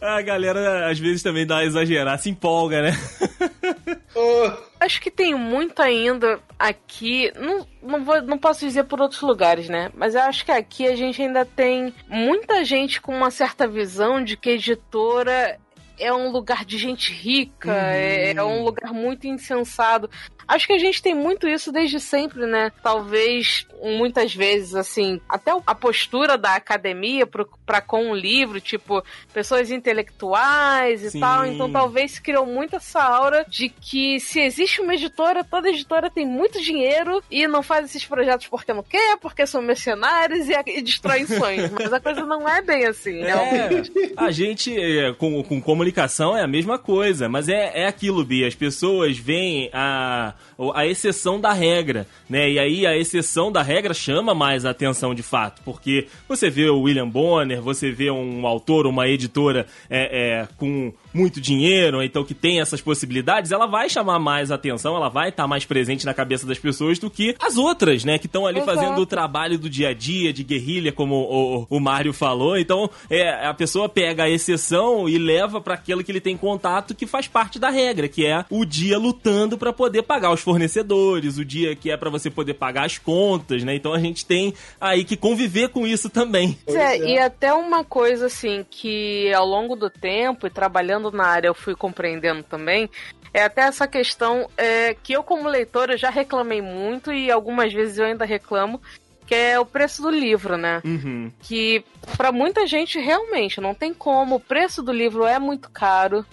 A 0.00 0.22
galera 0.22 0.90
às 0.90 0.98
vezes 0.98 1.22
também 1.22 1.46
dá 1.46 1.56
uma 1.56 1.64
exagerada, 1.64 2.20
se 2.20 2.30
empolga, 2.30 2.82
né? 2.82 2.92
Acho 4.80 5.00
que 5.00 5.10
tem 5.10 5.34
muito 5.34 5.80
ainda 5.80 6.40
aqui. 6.58 7.32
Não, 7.38 7.66
não, 7.82 8.04
vou, 8.04 8.20
não 8.22 8.38
posso 8.38 8.60
dizer 8.60 8.84
por 8.84 9.00
outros 9.00 9.20
lugares, 9.22 9.68
né? 9.68 9.90
Mas 9.94 10.14
eu 10.14 10.22
acho 10.22 10.44
que 10.44 10.52
aqui 10.52 10.86
a 10.86 10.94
gente 10.94 11.22
ainda 11.22 11.44
tem 11.44 11.94
muita 12.08 12.64
gente 12.64 13.00
com 13.00 13.14
uma 13.14 13.30
certa 13.30 13.66
visão 13.66 14.22
de 14.22 14.36
que 14.36 14.50
editora 14.50 15.58
é 15.98 16.12
um 16.12 16.30
lugar 16.30 16.64
de 16.64 16.78
gente 16.78 17.12
rica, 17.12 17.70
uhum. 17.70 17.74
é, 17.74 18.32
é, 18.32 18.44
um 18.44 18.64
lugar 18.64 18.92
muito 18.92 19.26
insensado. 19.26 20.10
Acho 20.46 20.66
que 20.66 20.72
a 20.74 20.78
gente 20.78 21.02
tem 21.02 21.14
muito 21.14 21.48
isso 21.48 21.72
desde 21.72 21.98
sempre, 21.98 22.46
né? 22.46 22.70
Talvez, 22.82 23.66
muitas 23.82 24.34
vezes, 24.34 24.74
assim, 24.74 25.20
até 25.28 25.50
a 25.66 25.74
postura 25.74 26.36
da 26.36 26.54
academia 26.54 27.26
para 27.26 27.80
com 27.80 28.10
o 28.10 28.14
livro, 28.14 28.60
tipo, 28.60 29.02
pessoas 29.32 29.70
intelectuais 29.70 31.02
e 31.02 31.12
Sim. 31.12 31.20
tal. 31.20 31.46
Então, 31.46 31.72
talvez 31.72 32.12
se 32.12 32.22
criou 32.22 32.44
muito 32.44 32.76
essa 32.76 33.02
aura 33.02 33.46
de 33.48 33.68
que 33.70 34.20
se 34.20 34.40
existe 34.40 34.82
uma 34.82 34.94
editora, 34.94 35.42
toda 35.42 35.70
editora 35.70 36.10
tem 36.10 36.26
muito 36.26 36.60
dinheiro 36.60 37.22
e 37.30 37.46
não 37.48 37.62
faz 37.62 37.86
esses 37.86 38.04
projetos 38.04 38.46
porque 38.46 38.72
não 38.72 38.82
quer, 38.82 39.16
porque 39.18 39.46
são 39.46 39.62
mercenários 39.62 40.48
e, 40.48 40.52
e 40.66 40.82
destrói 40.82 41.24
sonhos. 41.26 41.70
Mas 41.70 41.92
a 41.92 42.00
coisa 42.00 42.26
não 42.26 42.46
é 42.46 42.60
bem 42.60 42.84
assim, 42.84 43.22
é, 43.22 43.34
realmente. 43.34 43.92
A 44.16 44.30
gente, 44.30 44.76
é, 44.78 45.12
com, 45.14 45.42
com 45.42 45.60
comunicação, 45.84 46.36
é 46.36 46.42
a 46.42 46.46
mesma 46.46 46.78
coisa, 46.78 47.28
mas 47.28 47.48
é, 47.48 47.82
é 47.82 47.86
aquilo, 47.86 48.24
Bia. 48.24 48.48
As 48.48 48.54
pessoas 48.54 49.18
veem 49.18 49.68
a 49.72 50.34
a, 50.74 50.86
exceção 50.86 51.40
da 51.40 51.52
regra, 51.52 52.06
né? 52.28 52.50
E 52.50 52.58
aí 52.58 52.86
a 52.86 52.96
exceção 52.96 53.50
da 53.50 53.62
regra 53.62 53.92
chama 53.92 54.34
mais 54.34 54.64
a 54.64 54.70
atenção 54.70 55.14
de 55.14 55.22
fato, 55.22 55.60
porque 55.64 56.06
você 56.28 56.48
vê 56.48 56.68
o 56.68 56.82
William 56.82 57.08
Bonner, 57.08 57.60
você 57.60 57.90
vê 57.90 58.10
um 58.10 58.46
autor, 58.46 58.86
uma 58.86 59.08
editora 59.08 59.66
é, 59.90 60.40
é, 60.40 60.48
com 60.56 60.92
muito 61.14 61.40
dinheiro, 61.40 62.02
então 62.02 62.24
que 62.24 62.34
tem 62.34 62.60
essas 62.60 62.80
possibilidades, 62.80 63.52
ela 63.52 63.66
vai 63.66 63.88
chamar 63.88 64.18
mais 64.18 64.50
atenção, 64.50 64.96
ela 64.96 65.08
vai 65.08 65.28
estar 65.28 65.44
tá 65.44 65.48
mais 65.48 65.64
presente 65.64 66.04
na 66.04 66.12
cabeça 66.12 66.46
das 66.46 66.58
pessoas 66.58 66.98
do 66.98 67.10
que 67.10 67.36
as 67.40 67.56
outras, 67.56 68.04
né? 68.04 68.18
Que 68.18 68.26
estão 68.26 68.46
ali 68.46 68.58
Exato. 68.58 68.78
fazendo 68.78 69.00
o 69.00 69.06
trabalho 69.06 69.58
do 69.58 69.70
dia 69.70 69.90
a 69.90 69.94
dia, 69.94 70.32
de 70.32 70.42
guerrilha, 70.42 70.92
como 70.92 71.14
o, 71.14 71.66
o 71.68 71.80
Mário 71.80 72.12
falou. 72.12 72.56
Então, 72.58 72.90
é, 73.08 73.46
a 73.46 73.54
pessoa 73.54 73.88
pega 73.88 74.24
a 74.24 74.30
exceção 74.30 75.08
e 75.08 75.18
leva 75.18 75.60
para 75.60 75.74
aquilo 75.74 76.02
que 76.02 76.10
ele 76.10 76.20
tem 76.20 76.36
contato 76.36 76.94
que 76.94 77.06
faz 77.06 77.28
parte 77.28 77.58
da 77.58 77.70
regra, 77.70 78.08
que 78.08 78.26
é 78.26 78.44
o 78.50 78.64
dia 78.64 78.98
lutando 78.98 79.56
para 79.56 79.72
poder 79.72 80.02
pagar 80.02 80.32
os 80.32 80.40
fornecedores, 80.40 81.38
o 81.38 81.44
dia 81.44 81.76
que 81.76 81.90
é 81.90 81.96
para 81.96 82.10
você 82.10 82.30
poder 82.30 82.54
pagar 82.54 82.86
as 82.86 82.98
contas, 82.98 83.62
né? 83.62 83.74
Então 83.74 83.92
a 83.92 83.98
gente 83.98 84.26
tem 84.26 84.54
aí 84.80 85.04
que 85.04 85.16
conviver 85.16 85.68
com 85.68 85.86
isso 85.86 86.08
também. 86.08 86.58
É, 86.66 86.84
é, 86.84 86.98
e 86.98 87.18
até 87.18 87.52
uma 87.52 87.82
coisa 87.84 88.26
assim 88.26 88.64
que 88.68 89.32
ao 89.32 89.46
longo 89.46 89.74
do 89.74 89.88
tempo 89.88 90.46
e 90.46 90.50
trabalhando 90.50 91.03
trabalhando 91.04 91.16
na 91.16 91.26
área 91.26 91.48
eu 91.48 91.54
fui 91.54 91.74
compreendendo 91.74 92.42
também, 92.42 92.88
é 93.32 93.42
até 93.42 93.62
essa 93.62 93.86
questão 93.86 94.48
é, 94.56 94.94
que 94.94 95.12
eu, 95.12 95.22
como 95.22 95.48
leitora, 95.48 95.96
já 95.96 96.10
reclamei 96.10 96.62
muito 96.62 97.12
e 97.12 97.30
algumas 97.30 97.72
vezes 97.72 97.98
eu 97.98 98.06
ainda 98.06 98.24
reclamo, 98.24 98.80
que 99.26 99.34
é 99.34 99.58
o 99.58 99.66
preço 99.66 100.02
do 100.02 100.10
livro, 100.10 100.56
né? 100.56 100.80
Uhum. 100.84 101.32
Que 101.40 101.84
para 102.16 102.30
muita 102.30 102.66
gente 102.66 102.98
realmente 102.98 103.60
não 103.60 103.74
tem 103.74 103.92
como. 103.92 104.36
O 104.36 104.40
preço 104.40 104.82
do 104.82 104.92
livro 104.92 105.24
é 105.26 105.38
muito 105.38 105.70
caro, 105.70 106.24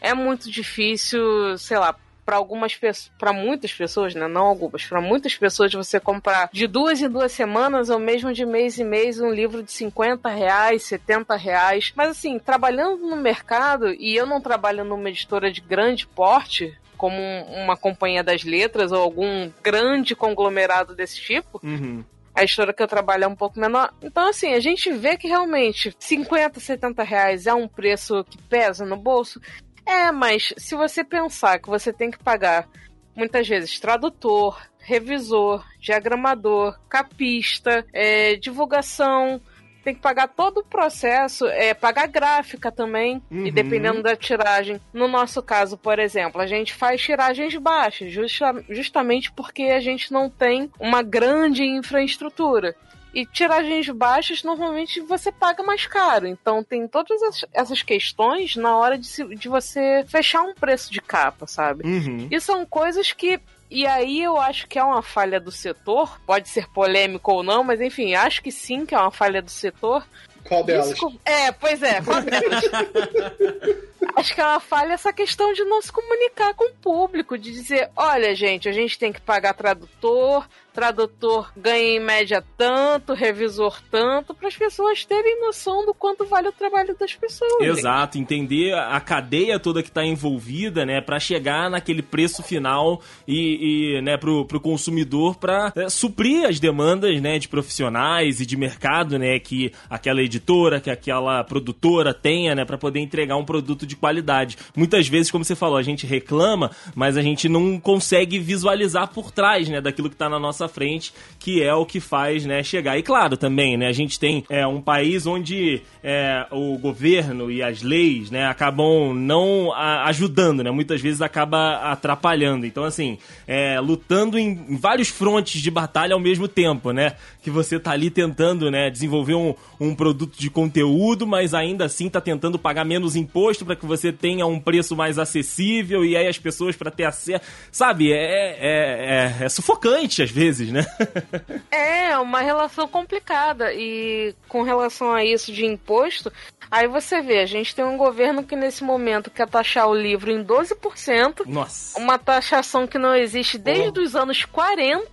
é 0.00 0.14
muito 0.14 0.50
difícil, 0.50 1.56
sei 1.58 1.78
lá, 1.78 1.94
para 2.24 2.36
algumas 2.36 2.74
pessoas, 2.74 3.12
para 3.18 3.32
muitas 3.32 3.72
pessoas, 3.72 4.14
né? 4.14 4.26
Não 4.26 4.46
algumas, 4.46 4.84
para 4.84 5.00
muitas 5.00 5.36
pessoas 5.36 5.72
você 5.72 6.00
comprar 6.00 6.48
de 6.52 6.66
duas 6.66 7.00
em 7.00 7.08
duas 7.08 7.32
semanas 7.32 7.90
ou 7.90 7.98
mesmo 7.98 8.32
de 8.32 8.46
mês 8.46 8.78
em 8.78 8.84
mês 8.84 9.20
um 9.20 9.30
livro 9.30 9.62
de 9.62 9.72
50 9.72 10.28
reais, 10.28 10.82
70 10.84 11.36
reais. 11.36 11.92
Mas 11.94 12.10
assim, 12.10 12.38
trabalhando 12.38 13.06
no 13.06 13.16
mercado, 13.16 13.92
e 13.92 14.16
eu 14.16 14.26
não 14.26 14.40
trabalho 14.40 14.84
numa 14.84 15.08
editora 15.08 15.50
de 15.50 15.60
grande 15.60 16.06
porte, 16.06 16.76
como 16.96 17.20
uma 17.48 17.76
companhia 17.76 18.22
das 18.22 18.44
letras 18.44 18.92
ou 18.92 19.02
algum 19.02 19.50
grande 19.62 20.14
conglomerado 20.14 20.94
desse 20.94 21.20
tipo, 21.20 21.60
uhum. 21.62 22.04
A 22.34 22.42
editora 22.42 22.72
que 22.72 22.82
eu 22.82 22.88
trabalho 22.88 23.24
é 23.24 23.28
um 23.28 23.36
pouco 23.36 23.60
menor. 23.60 23.94
Então, 24.02 24.28
assim, 24.28 24.54
a 24.54 24.60
gente 24.60 24.90
vê 24.90 25.16
que 25.16 25.28
realmente 25.28 25.94
50, 26.00 26.58
70 26.58 27.02
reais 27.04 27.46
é 27.46 27.54
um 27.54 27.68
preço 27.68 28.24
que 28.24 28.36
pesa 28.42 28.84
no 28.84 28.96
bolso. 28.96 29.40
É, 29.86 30.10
mas 30.10 30.54
se 30.56 30.74
você 30.74 31.04
pensar 31.04 31.58
que 31.58 31.68
você 31.68 31.92
tem 31.92 32.10
que 32.10 32.18
pagar 32.18 32.68
muitas 33.14 33.46
vezes 33.46 33.78
tradutor, 33.78 34.60
revisor, 34.78 35.64
diagramador, 35.80 36.78
capista, 36.88 37.84
é, 37.92 38.36
divulgação, 38.36 39.40
tem 39.84 39.94
que 39.94 40.00
pagar 40.00 40.28
todo 40.28 40.58
o 40.58 40.64
processo, 40.64 41.46
é, 41.46 41.74
pagar 41.74 42.08
gráfica 42.08 42.72
também, 42.72 43.22
uhum. 43.30 43.46
e 43.46 43.50
dependendo 43.50 44.02
da 44.02 44.16
tiragem. 44.16 44.80
No 44.92 45.06
nosso 45.06 45.42
caso, 45.42 45.76
por 45.76 45.98
exemplo, 45.98 46.40
a 46.40 46.46
gente 46.46 46.72
faz 46.72 47.02
tiragens 47.02 47.54
baixas, 47.56 48.10
justa, 48.10 48.64
justamente 48.70 49.30
porque 49.32 49.64
a 49.64 49.80
gente 49.80 50.10
não 50.10 50.30
tem 50.30 50.70
uma 50.80 51.02
grande 51.02 51.62
infraestrutura. 51.62 52.74
E 53.14 53.24
tiragens 53.24 53.88
baixas, 53.90 54.42
normalmente 54.42 55.00
você 55.00 55.30
paga 55.30 55.62
mais 55.62 55.86
caro. 55.86 56.26
Então 56.26 56.64
tem 56.64 56.88
todas 56.88 57.20
essas 57.52 57.82
questões 57.82 58.56
na 58.56 58.76
hora 58.76 58.98
de, 58.98 59.06
se, 59.06 59.24
de 59.36 59.48
você 59.48 60.04
fechar 60.08 60.42
um 60.42 60.52
preço 60.52 60.92
de 60.92 61.00
capa, 61.00 61.46
sabe? 61.46 61.86
Uhum. 61.86 62.28
E 62.30 62.40
são 62.40 62.66
coisas 62.66 63.12
que 63.12 63.40
e 63.70 63.86
aí 63.86 64.22
eu 64.22 64.38
acho 64.38 64.68
que 64.68 64.78
é 64.78 64.84
uma 64.84 65.02
falha 65.02 65.40
do 65.40 65.50
setor, 65.50 66.20
pode 66.26 66.48
ser 66.48 66.68
polêmico 66.68 67.32
ou 67.32 67.42
não, 67.42 67.64
mas 67.64 67.80
enfim, 67.80 68.14
acho 68.14 68.42
que 68.42 68.52
sim 68.52 68.86
que 68.86 68.94
é 68.94 68.98
uma 68.98 69.10
falha 69.10 69.42
do 69.42 69.50
setor. 69.50 70.06
Qual 70.46 70.62
delas? 70.62 70.94
É, 71.24 71.50
pois 71.50 71.82
é, 71.82 72.00
qual 72.02 72.20
delas? 72.22 72.62
acho 74.14 74.34
que 74.34 74.40
é 74.40 74.44
uma 74.44 74.60
falha 74.60 74.92
essa 74.92 75.12
questão 75.12 75.52
de 75.52 75.64
não 75.64 75.80
se 75.80 75.90
comunicar 75.90 76.54
com 76.54 76.66
o 76.66 76.74
público, 76.74 77.38
de 77.38 77.50
dizer, 77.50 77.90
olha 77.96 78.34
gente, 78.34 78.68
a 78.68 78.72
gente 78.72 78.98
tem 78.98 79.12
que 79.12 79.20
pagar 79.20 79.54
tradutor, 79.54 80.46
tradutor 80.74 81.52
ganha 81.56 81.96
em 81.96 82.00
média 82.00 82.44
tanto, 82.58 83.14
revisor 83.14 83.80
tanto, 83.90 84.34
para 84.34 84.48
as 84.48 84.56
pessoas 84.56 85.04
terem 85.04 85.40
noção 85.40 85.86
do 85.86 85.94
quanto 85.94 86.26
vale 86.26 86.48
o 86.48 86.52
trabalho 86.52 86.96
das 86.98 87.14
pessoas. 87.14 87.60
Exato, 87.60 88.18
entender 88.18 88.74
a 88.74 89.00
cadeia 89.00 89.58
toda 89.60 89.82
que 89.82 89.88
está 89.88 90.04
envolvida, 90.04 90.84
né, 90.84 91.00
para 91.00 91.20
chegar 91.20 91.70
naquele 91.70 92.02
preço 92.02 92.42
final 92.42 93.00
e, 93.26 93.96
e 93.96 94.02
né, 94.02 94.16
pro, 94.16 94.44
pro 94.44 94.60
consumidor 94.60 95.36
para 95.36 95.72
é, 95.76 95.88
suprir 95.88 96.44
as 96.44 96.58
demandas, 96.58 97.20
né, 97.20 97.38
de 97.38 97.48
profissionais 97.48 98.40
e 98.40 98.46
de 98.46 98.56
mercado, 98.56 99.16
né, 99.16 99.38
que 99.38 99.72
aquela 99.88 100.22
editora, 100.22 100.80
que 100.80 100.90
aquela 100.90 101.44
produtora 101.44 102.12
tenha, 102.12 102.54
né, 102.54 102.64
para 102.64 102.76
poder 102.76 102.98
entregar 102.98 103.36
um 103.36 103.44
produto 103.44 103.86
de 103.86 103.94
qualidade. 103.94 104.58
Muitas 104.76 105.06
vezes, 105.06 105.30
como 105.30 105.44
você 105.44 105.54
falou, 105.54 105.76
a 105.76 105.82
gente 105.82 106.04
reclama, 106.04 106.72
mas 106.96 107.16
a 107.16 107.22
gente 107.22 107.48
não 107.48 107.78
consegue 107.78 108.40
visualizar 108.40 109.08
por 109.08 109.30
trás, 109.30 109.68
né, 109.68 109.80
daquilo 109.80 110.08
que 110.08 110.16
está 110.16 110.28
na 110.28 110.40
nossa 110.40 110.63
nossa 110.64 110.68
frente, 110.68 111.12
que 111.38 111.62
é 111.62 111.74
o 111.74 111.86
que 111.86 112.00
faz, 112.00 112.44
né, 112.44 112.62
chegar. 112.62 112.98
E 112.98 113.02
claro, 113.02 113.36
também, 113.36 113.76
né, 113.76 113.86
a 113.86 113.92
gente 113.92 114.18
tem 114.18 114.44
é, 114.48 114.66
um 114.66 114.80
país 114.80 115.26
onde 115.26 115.82
é, 116.02 116.46
o 116.50 116.76
governo 116.78 117.50
e 117.50 117.62
as 117.62 117.82
leis, 117.82 118.30
né, 118.30 118.46
acabam 118.46 119.14
não 119.14 119.72
a, 119.72 120.06
ajudando, 120.08 120.62
né, 120.62 120.70
muitas 120.70 121.00
vezes 121.00 121.20
acaba 121.20 121.76
atrapalhando. 121.90 122.66
Então, 122.66 122.84
assim, 122.84 123.18
é, 123.46 123.78
lutando 123.80 124.38
em, 124.38 124.76
vários 124.76 125.08
frontes 125.08 125.60
de 125.60 125.70
batalha 125.70 126.14
ao 126.14 126.20
mesmo 126.20 126.48
tempo, 126.48 126.90
né, 126.90 127.14
que 127.42 127.50
você 127.50 127.78
tá 127.78 127.92
ali 127.92 128.10
tentando, 128.10 128.70
né, 128.70 128.90
desenvolver 128.90 129.34
um, 129.34 129.54
um 129.78 129.94
produto 129.94 130.38
de 130.38 130.48
conteúdo, 130.48 131.26
mas 131.26 131.52
ainda 131.52 131.84
assim 131.84 132.08
tá 132.08 132.20
tentando 132.20 132.58
pagar 132.58 132.84
menos 132.84 133.16
imposto 133.16 133.64
para 133.64 133.76
que 133.76 133.86
você 133.86 134.12
tenha 134.12 134.46
um 134.46 134.58
preço 134.58 134.96
mais 134.96 135.18
acessível 135.18 136.04
e 136.04 136.16
aí 136.16 136.26
as 136.26 136.38
pessoas 136.38 136.74
para 136.74 136.90
ter 136.90 137.04
acesso, 137.04 137.44
sabe, 137.70 138.12
é, 138.12 138.16
é, 138.16 139.34
é, 139.40 139.44
é 139.44 139.48
sufocante 139.48 140.22
às 140.22 140.30
vezes, 140.30 140.53
né? 140.60 140.84
é, 141.70 142.16
uma 142.18 142.40
relação 142.40 142.86
complicada 142.86 143.72
e 143.72 144.34
com 144.48 144.62
relação 144.62 145.12
a 145.12 145.24
isso 145.24 145.52
de 145.52 145.64
imposto, 145.64 146.32
aí 146.70 146.86
você 146.86 147.20
vê, 147.20 147.40
a 147.40 147.46
gente 147.46 147.74
tem 147.74 147.84
um 147.84 147.96
governo 147.96 148.44
que 148.44 148.56
nesse 148.56 148.84
momento 148.84 149.30
quer 149.30 149.48
taxar 149.48 149.88
o 149.88 149.94
livro 149.94 150.30
em 150.30 150.44
12%, 150.44 151.46
Nossa. 151.46 151.98
uma 151.98 152.18
taxação 152.18 152.86
que 152.86 152.98
não 152.98 153.14
existe 153.14 153.58
desde 153.58 154.00
oh. 154.00 154.02
os 154.02 154.14
anos 154.16 154.44
40, 154.44 155.08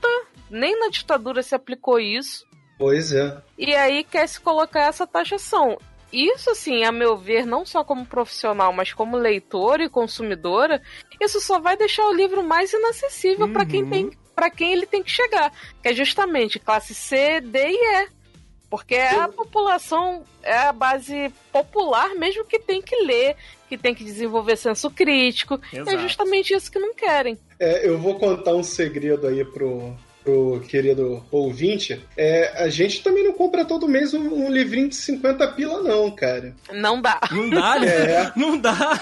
nem 0.49 0.79
na 0.79 0.89
ditadura 0.89 1.41
se 1.41 1.55
aplicou 1.55 1.99
isso. 1.99 2.45
Pois 2.77 3.13
é. 3.13 3.37
E 3.57 3.75
aí 3.75 4.03
quer 4.03 4.27
se 4.27 4.39
colocar 4.39 4.87
essa 4.87 5.05
taxação. 5.05 5.77
Isso, 6.11 6.49
assim, 6.49 6.83
a 6.83 6.91
meu 6.91 7.17
ver, 7.17 7.45
não 7.45 7.65
só 7.65 7.83
como 7.83 8.05
profissional, 8.05 8.73
mas 8.73 8.91
como 8.91 9.15
leitora 9.15 9.83
e 9.83 9.89
consumidora, 9.89 10.81
isso 11.21 11.39
só 11.39 11.59
vai 11.59 11.77
deixar 11.77 12.05
o 12.05 12.13
livro 12.13 12.43
mais 12.43 12.73
inacessível 12.73 13.45
uhum. 13.45 13.53
para 13.53 13.65
quem 13.65 13.89
tem 13.89 14.11
para 14.35 14.49
quem 14.49 14.73
ele 14.73 14.85
tem 14.85 15.03
que 15.03 15.11
chegar, 15.11 15.51
que 15.81 15.89
é 15.89 15.93
justamente 15.93 16.59
classe 16.59 16.93
C, 16.93 17.41
D 17.41 17.59
e 17.59 18.03
E. 18.03 18.07
Porque 18.69 18.95
é 18.95 19.19
a 19.19 19.27
população, 19.27 20.23
é 20.41 20.55
a 20.55 20.71
base 20.71 21.29
popular 21.51 22.15
mesmo 22.15 22.45
que 22.45 22.57
tem 22.57 22.81
que 22.81 22.95
ler, 23.03 23.35
que 23.67 23.77
tem 23.77 23.93
que 23.93 24.03
desenvolver 24.03 24.55
senso 24.55 24.89
crítico. 24.89 25.59
Exato. 25.73 25.89
É 25.89 25.97
justamente 25.97 26.53
isso 26.53 26.71
que 26.71 26.79
não 26.79 26.95
querem. 26.95 27.37
É, 27.59 27.85
eu 27.85 27.97
vou 27.97 28.17
contar 28.17 28.53
um 28.53 28.63
segredo 28.63 29.27
aí 29.27 29.43
pro, 29.43 29.93
pro 30.23 30.61
querido 30.67 31.23
ouvinte, 31.31 32.01
é, 32.15 32.63
a 32.63 32.69
gente 32.69 33.03
também 33.03 33.23
não 33.23 33.33
compra 33.33 33.65
todo 33.65 33.87
mês 33.87 34.13
um, 34.13 34.45
um, 34.45 34.51
livrinho 34.51 34.89
de 34.89 34.95
50 34.95 35.47
pila, 35.53 35.81
não, 35.81 36.11
cara. 36.11 36.55
Não 36.71 37.01
dá. 37.01 37.19
Não 37.31 37.49
dá, 37.49 37.79
né? 37.79 37.87
É. 37.87 38.31
Não 38.35 38.57
dá. 38.57 38.99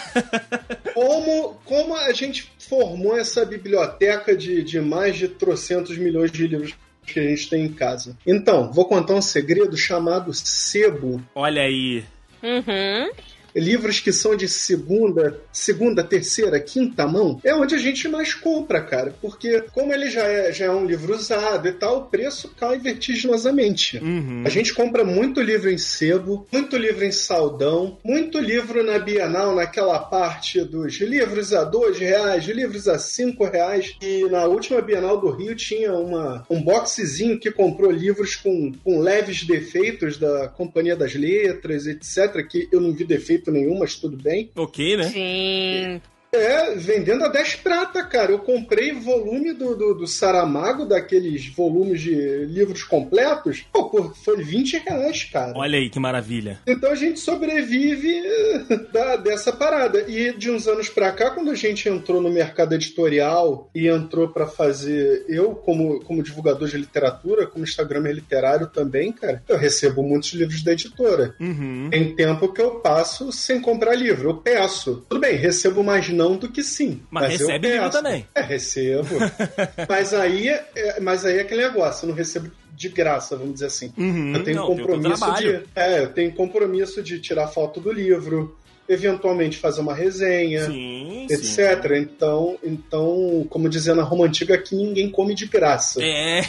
como, 0.94 1.60
como 1.66 1.96
a 1.96 2.12
gente 2.14 2.52
formou 2.58 3.18
essa 3.18 3.46
biblioteca 3.46 4.36
de, 4.36 4.64
de 4.64 4.80
mais 4.80 5.18
de 5.18 5.28
trocentos 5.28 5.98
milhões 5.98 6.32
de 6.32 6.48
livros 6.48 6.76
que 7.06 7.20
a 7.20 7.24
gente 7.24 7.50
tem 7.50 7.66
em 7.66 7.74
casa. 7.74 8.18
Então, 8.26 8.72
vou 8.72 8.86
contar 8.86 9.16
um 9.16 9.22
segredo 9.22 9.76
chamado 9.76 10.34
sebo. 10.34 11.22
Olha 11.34 11.64
aí. 11.64 12.04
Uhum 12.42 13.12
livros 13.56 14.00
que 14.00 14.12
são 14.12 14.36
de 14.36 14.48
segunda, 14.48 15.40
segunda, 15.52 16.04
terceira, 16.04 16.60
quinta 16.60 17.08
mão, 17.08 17.40
é 17.44 17.54
onde 17.54 17.76
a 17.76 17.78
gente 17.78 18.08
mais 18.08 18.34
compra, 18.34 18.82
cara. 18.82 19.14
Porque 19.22 19.62
como 19.74 19.94
ele 19.94 20.10
já 20.10 20.24
é, 20.24 20.52
já 20.52 20.66
é 20.66 20.72
um 20.72 20.86
livro 20.86 21.16
usado 21.16 21.68
e 21.68 21.72
tal, 21.72 22.00
o 22.00 22.06
preço 22.06 22.54
cai 22.60 22.78
vertiginosamente. 22.78 23.98
Uhum. 23.98 24.44
A 24.46 24.50
gente 24.50 24.74
compra 24.74 25.04
muito 25.04 25.42
livro 25.42 25.70
em 25.70 25.78
sebo, 25.78 26.48
muito 26.52 26.78
livro 26.78 27.06
em 27.06 27.12
saldão, 27.12 27.98
muito 28.04 28.40
livro 28.40 28.84
na 28.84 29.00
Bienal, 29.00 29.56
naquela 29.56 30.00
parte 30.00 30.62
dos 30.62 31.00
livros 31.00 31.54
a 31.54 31.64
dois 31.64 31.98
reais, 31.98 32.46
livros 32.46 32.88
a 32.88 32.98
cinco 33.00 33.46
reais. 33.46 33.96
E 34.02 34.26
na 34.26 34.46
última 34.46 34.82
Bienal 34.82 35.20
do 35.20 35.30
Rio 35.32 35.56
tinha 35.56 35.94
uma, 35.94 36.46
um 36.50 36.62
boxezinho 36.62 37.40
que 37.40 37.52
comprou 37.52 37.92
livros 37.92 38.36
com, 38.36 38.72
com 38.84 39.00
leves 39.00 39.44
defeitos 39.44 40.18
da 40.18 40.48
Companhia 40.48 40.96
das 40.96 41.14
Letras, 41.16 41.88
etc., 41.88 42.46
que 42.48 42.68
eu 42.72 42.80
não 42.80 42.92
vi 42.92 43.04
defeito 43.04 43.40
efeito 43.40 43.49
nenhum, 43.52 43.80
mas 43.80 43.96
tudo 43.96 44.18
bem. 44.18 44.52
Ok, 44.56 44.98
né? 44.98 45.04
Sim. 45.06 46.02
É, 46.32 46.76
vendendo 46.76 47.24
a 47.24 47.28
10 47.28 47.56
prata, 47.56 48.04
cara. 48.04 48.32
Eu 48.32 48.40
comprei 48.40 48.94
volume 48.94 49.54
do, 49.54 49.76
do, 49.76 49.94
do, 49.96 50.08
Saramago, 50.08 50.86
daqueles 50.86 51.48
volumes 51.48 52.02
de 52.02 52.14
livros 52.46 52.84
completos. 52.84 53.66
Pô, 53.72 53.90
por, 53.90 54.16
foi 54.16 54.44
20 54.44 54.78
reais, 54.78 55.24
cara. 55.24 55.54
Olha 55.56 55.78
aí 55.80 55.90
que 55.90 56.00
maravilha. 56.00 56.60
Então 56.68 56.92
a 56.92 56.96
gente 56.96 57.20
sobrevive 57.20 58.22
da, 58.94 59.16
dessa 59.16 59.52
parada. 59.52 60.06
E 60.08 60.38
de 60.38 60.52
uns 60.52 60.68
anos 60.68 60.90
pra 60.90 61.12
cá, 61.12 61.32
quando 61.32 61.50
a 61.50 61.56
gente 61.56 61.90
entrou 61.90 62.22
no 62.22 62.30
mercado 62.30 62.74
editorial 62.74 63.70
e 63.74 63.88
entrou 63.88 64.30
para 64.30 64.46
fazer. 64.46 65.26
Eu, 65.28 65.56
como, 65.56 66.00
como 66.02 66.24
divulgador 66.24 66.68
de 66.68 66.78
literatura, 66.78 67.48
como 67.48 67.64
Instagram 67.64 68.00
literário 68.12 68.68
também, 68.68 69.12
cara, 69.12 69.44
eu 69.48 69.58
recebo 69.58 70.04
muitos 70.04 70.34
livros 70.34 70.64
da 70.64 70.74
editora. 70.74 71.36
Uhum. 71.40 71.90
Tem 71.90 72.16
tempo 72.16 72.54
que 72.54 72.62
eu 72.62 72.80
passo 72.80 73.32
sem 73.32 73.60
comprar 73.60 73.96
livro. 73.96 74.30
Eu 74.30 74.38
peço. 74.38 75.06
Tudo 75.10 75.22
bem, 75.22 75.36
recebo 75.36 75.84
mais 75.84 76.10
não 76.20 76.36
do 76.36 76.52
que 76.52 76.62
sim. 76.62 77.02
Mas, 77.10 77.24
mas 77.24 77.40
recebe 77.40 77.72
livro 77.72 77.90
também. 77.90 78.28
É, 78.36 78.42
recebo. 78.42 79.16
mas 79.88 80.14
aí 80.14 80.50
é, 80.50 81.00
mas 81.00 81.26
aí 81.26 81.38
é 81.38 81.42
aquele 81.42 81.64
negócio, 81.64 82.04
eu 82.06 82.10
não 82.10 82.16
recebo 82.16 82.52
de 82.74 82.90
graça, 82.90 83.38
vamos 83.38 83.54
dizer 83.54 83.68
assim. 83.68 83.94
Uhum, 83.98 84.36
eu 84.36 84.44
tenho 84.44 84.58
não, 84.58 84.68
compromisso 84.68 85.34
de. 85.36 85.64
É, 85.76 86.04
eu 86.04 86.14
tenho 86.14 86.34
compromisso 86.34 87.02
de 87.02 87.20
tirar 87.20 87.48
foto 87.48 87.80
do 87.80 87.92
livro, 87.92 88.58
eventualmente 88.88 89.58
fazer 89.58 89.80
uma 89.80 89.94
resenha, 89.94 90.66
sim, 90.66 91.26
etc. 91.30 91.88
Sim. 91.88 91.96
Então, 91.98 92.58
então, 92.64 93.48
como 93.50 93.70
dizia 93.70 93.96
na 93.96 94.04
Roma 94.04 94.26
Antiga, 94.26 94.56
aqui 94.56 94.76
ninguém 94.76 95.10
come 95.10 95.34
de 95.34 95.46
graça. 95.46 96.04
É. 96.04 96.42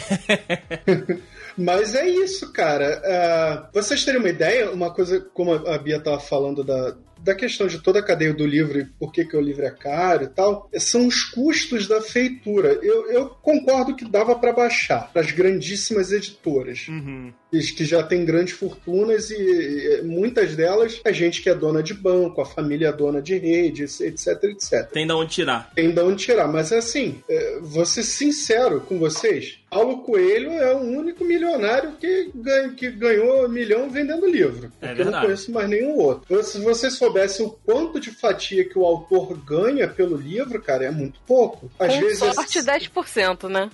Mas 1.57 1.95
é 1.95 2.07
isso, 2.07 2.51
cara. 2.53 3.01
Uh, 3.03 3.73
vocês 3.73 4.03
terem 4.03 4.19
uma 4.19 4.29
ideia, 4.29 4.71
uma 4.71 4.89
coisa, 4.93 5.19
como 5.33 5.53
a 5.53 5.77
Bia 5.77 5.99
tava 5.99 6.19
falando 6.19 6.63
da, 6.63 6.95
da 7.23 7.35
questão 7.35 7.67
de 7.67 7.79
toda 7.79 7.99
a 7.99 8.03
cadeia 8.03 8.33
do 8.33 8.45
livro 8.45 8.79
e 8.79 8.85
por 8.85 9.11
que, 9.11 9.25
que 9.25 9.37
o 9.37 9.41
livro 9.41 9.63
é 9.63 9.71
caro 9.71 10.23
e 10.23 10.27
tal, 10.27 10.69
são 10.77 11.07
os 11.07 11.23
custos 11.23 11.87
da 11.87 12.01
feitura. 12.01 12.79
Eu, 12.81 13.11
eu 13.11 13.29
concordo 13.29 13.95
que 13.95 14.09
dava 14.09 14.35
para 14.35 14.53
baixar 14.53 15.11
para 15.11 15.21
as 15.21 15.31
grandíssimas 15.31 16.11
editoras. 16.11 16.87
Uhum 16.87 17.31
que 17.51 17.85
já 17.85 18.01
tem 18.01 18.23
grandes 18.23 18.53
fortunas 18.53 19.29
e 19.29 20.01
muitas 20.03 20.55
delas 20.55 21.01
a 21.03 21.11
gente 21.11 21.41
que 21.41 21.49
é 21.49 21.55
dona 21.55 21.83
de 21.83 21.93
banco, 21.93 22.41
a 22.41 22.45
família 22.45 22.87
é 22.87 22.93
dona 22.93 23.21
de 23.21 23.37
redes, 23.37 23.99
etc, 23.99 24.43
etc. 24.45 24.89
Tem 24.91 25.05
da 25.05 25.15
onde 25.15 25.31
tirar. 25.31 25.69
Tem 25.75 25.91
da 25.91 26.03
onde 26.03 26.23
tirar, 26.23 26.47
mas 26.47 26.71
assim, 26.71 27.21
é, 27.29 27.59
vou 27.61 27.85
ser 27.85 28.03
sincero 28.03 28.81
com 28.81 28.97
vocês, 28.97 29.61
Paulo 29.71 29.99
Coelho 29.99 30.51
é 30.51 30.73
o 30.73 30.79
único 30.79 31.23
milionário 31.23 31.93
que, 31.93 32.29
ganha, 32.35 32.73
que 32.73 32.91
ganhou 32.91 33.45
um 33.45 33.47
milhão 33.47 33.89
vendendo 33.89 34.27
livro. 34.27 34.69
É 34.81 34.87
porque 34.87 35.01
eu 35.01 35.11
não 35.11 35.21
conheço 35.21 35.49
mais 35.49 35.69
nenhum 35.69 35.95
outro. 35.97 36.43
Se 36.43 36.59
vocês 36.59 36.95
soubessem 36.95 37.45
o 37.45 37.51
quanto 37.51 37.97
de 37.97 38.11
fatia 38.11 38.67
que 38.67 38.77
o 38.77 38.85
autor 38.85 39.33
ganha 39.37 39.87
pelo 39.87 40.17
livro, 40.17 40.61
cara, 40.61 40.83
é 40.83 40.91
muito 40.91 41.21
pouco. 41.25 41.71
Às 41.79 41.93
Com 41.93 42.01
vezes 42.01 42.19
sorte, 42.19 42.59
é... 42.59 42.61
10%, 42.61 43.47
né? 43.47 43.69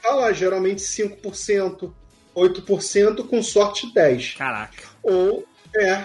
Tá 0.00 0.14
lá, 0.14 0.32
geralmente 0.32 0.80
5%. 0.80 1.92
8%, 2.34 3.26
com 3.26 3.42
sorte 3.42 3.92
10%. 3.92 4.36
Caraca. 4.36 4.88
Ou, 5.02 5.44
é, 5.76 6.04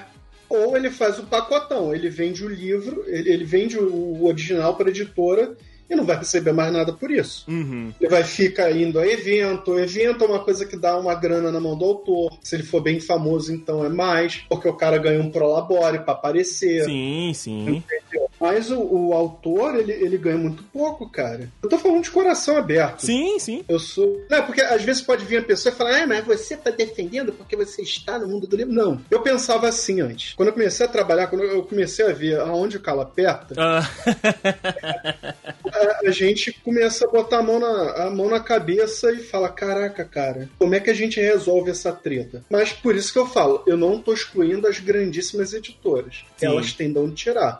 ou 0.50 0.76
ele 0.76 0.90
faz 0.90 1.20
o 1.20 1.24
pacotão, 1.24 1.94
ele 1.94 2.10
vende 2.10 2.44
o 2.46 2.50
livro, 2.50 3.04
ele, 3.08 3.32
ele 3.32 3.44
vende 3.44 3.78
o 3.78 4.26
original 4.26 4.76
para 4.76 4.88
a 4.88 4.90
editora 4.90 5.56
e 5.90 5.96
não 5.96 6.04
vai 6.04 6.18
receber 6.18 6.52
mais 6.52 6.74
nada 6.74 6.92
por 6.94 7.12
isso. 7.12 7.46
Uhum. 7.48 7.94
Ele 8.00 8.10
vai 8.10 8.24
ficar 8.24 8.72
indo 8.72 9.00
a 9.00 9.08
evento. 9.08 9.72
O 9.72 9.80
evento 9.80 10.24
é 10.24 10.28
uma 10.28 10.44
coisa 10.44 10.66
que 10.66 10.76
dá 10.76 10.98
uma 10.98 11.14
grana 11.14 11.52
na 11.52 11.60
mão 11.60 11.78
do 11.78 11.86
autor. 11.86 12.38
Se 12.42 12.56
ele 12.56 12.64
for 12.64 12.82
bem 12.82 13.00
famoso, 13.00 13.54
então 13.54 13.86
é 13.86 13.90
mais, 13.90 14.38
porque 14.50 14.68
o 14.68 14.74
cara 14.74 14.98
ganha 14.98 15.22
um 15.22 15.30
prolabore 15.30 16.00
para 16.00 16.14
aparecer. 16.14 16.86
Sim, 16.86 17.32
sim. 17.36 17.62
Entendeu? 17.68 18.25
Mas 18.40 18.72
o, 18.72 18.80
o, 18.80 19.14
autor, 19.14 19.76
ele, 19.76 19.92
ele 19.92 20.18
ganha 20.18 20.38
muito 20.38 20.64
pouco, 20.64 21.10
cara. 21.10 21.50
Eu 21.62 21.70
tô 21.70 21.78
falando 21.78 22.04
de 22.04 22.12
coração 22.12 22.58
aberto. 22.58 23.06
Sim, 23.06 23.40
sim. 23.40 23.64
Eu 23.68 23.80
sou. 23.80 24.24
Não, 24.30 24.44
porque 24.44 24.62
às 24.62 24.84
vezes 24.84 25.02
pode 25.02 25.26
vir 25.26 25.38
a 25.38 25.44
pessoa 25.44 25.74
e 25.74 25.76
falar, 25.76 26.04
ah, 26.04 26.08
mas 26.08 26.26
você 26.26 26.56
tá 26.56 26.70
defendendo 26.70 27.32
porque 27.34 27.56
você 27.56 27.82
está 27.82 28.20
no 28.20 28.28
mundo 28.28 28.48
do 28.48 28.56
livro. 28.56 28.74
Não. 28.74 29.02
Eu 29.10 29.22
pensava 29.22 29.68
assim 29.68 30.02
antes. 30.02 30.34
Quando 30.34 30.50
eu 30.50 30.54
comecei 30.54 30.86
a 30.86 30.90
trabalhar, 30.90 31.28
quando 31.28 31.44
eu 31.44 31.64
comecei 31.64 32.06
a 32.06 32.14
ver 32.14 32.40
aonde 32.40 32.78
o 32.78 32.82
calo 32.82 33.02
aperta, 33.02 33.56
ah. 33.58 33.82
a, 35.72 36.08
a, 36.08 36.12
gente 36.12 36.52
começa 36.64 37.06
a 37.06 37.10
botar 37.10 37.40
a 37.40 37.44
mão, 37.44 37.60
na, 37.60 38.06
a 38.06 38.10
mão 38.10 38.30
na 38.30 38.40
cabeça 38.40 39.12
e 39.12 39.20
fala: 39.20 39.50
caraca, 39.50 40.04
cara, 40.06 40.50
como 40.58 40.76
é 40.76 40.80
que 40.80 40.90
a 40.90 40.94
gente 40.94 41.20
resolve 41.20 41.72
essa 41.72 41.92
treta? 41.92 42.44
Mas 42.50 42.74
por 42.74 42.96
isso 42.96 43.12
que 43.12 43.20
eu 43.20 43.28
falo, 43.28 43.64
eu 43.66 43.78
não 43.78 44.02
tô 44.02 44.14
excluindo 44.14 44.68
as 44.68 44.80
grandíssimas 44.80 45.54
editoras. 45.54 46.26
Sim. 46.38 46.48
Elas 46.48 46.74
têm 46.74 46.92
de 46.92 47.00
onde 47.00 47.16
tirar 47.16 47.58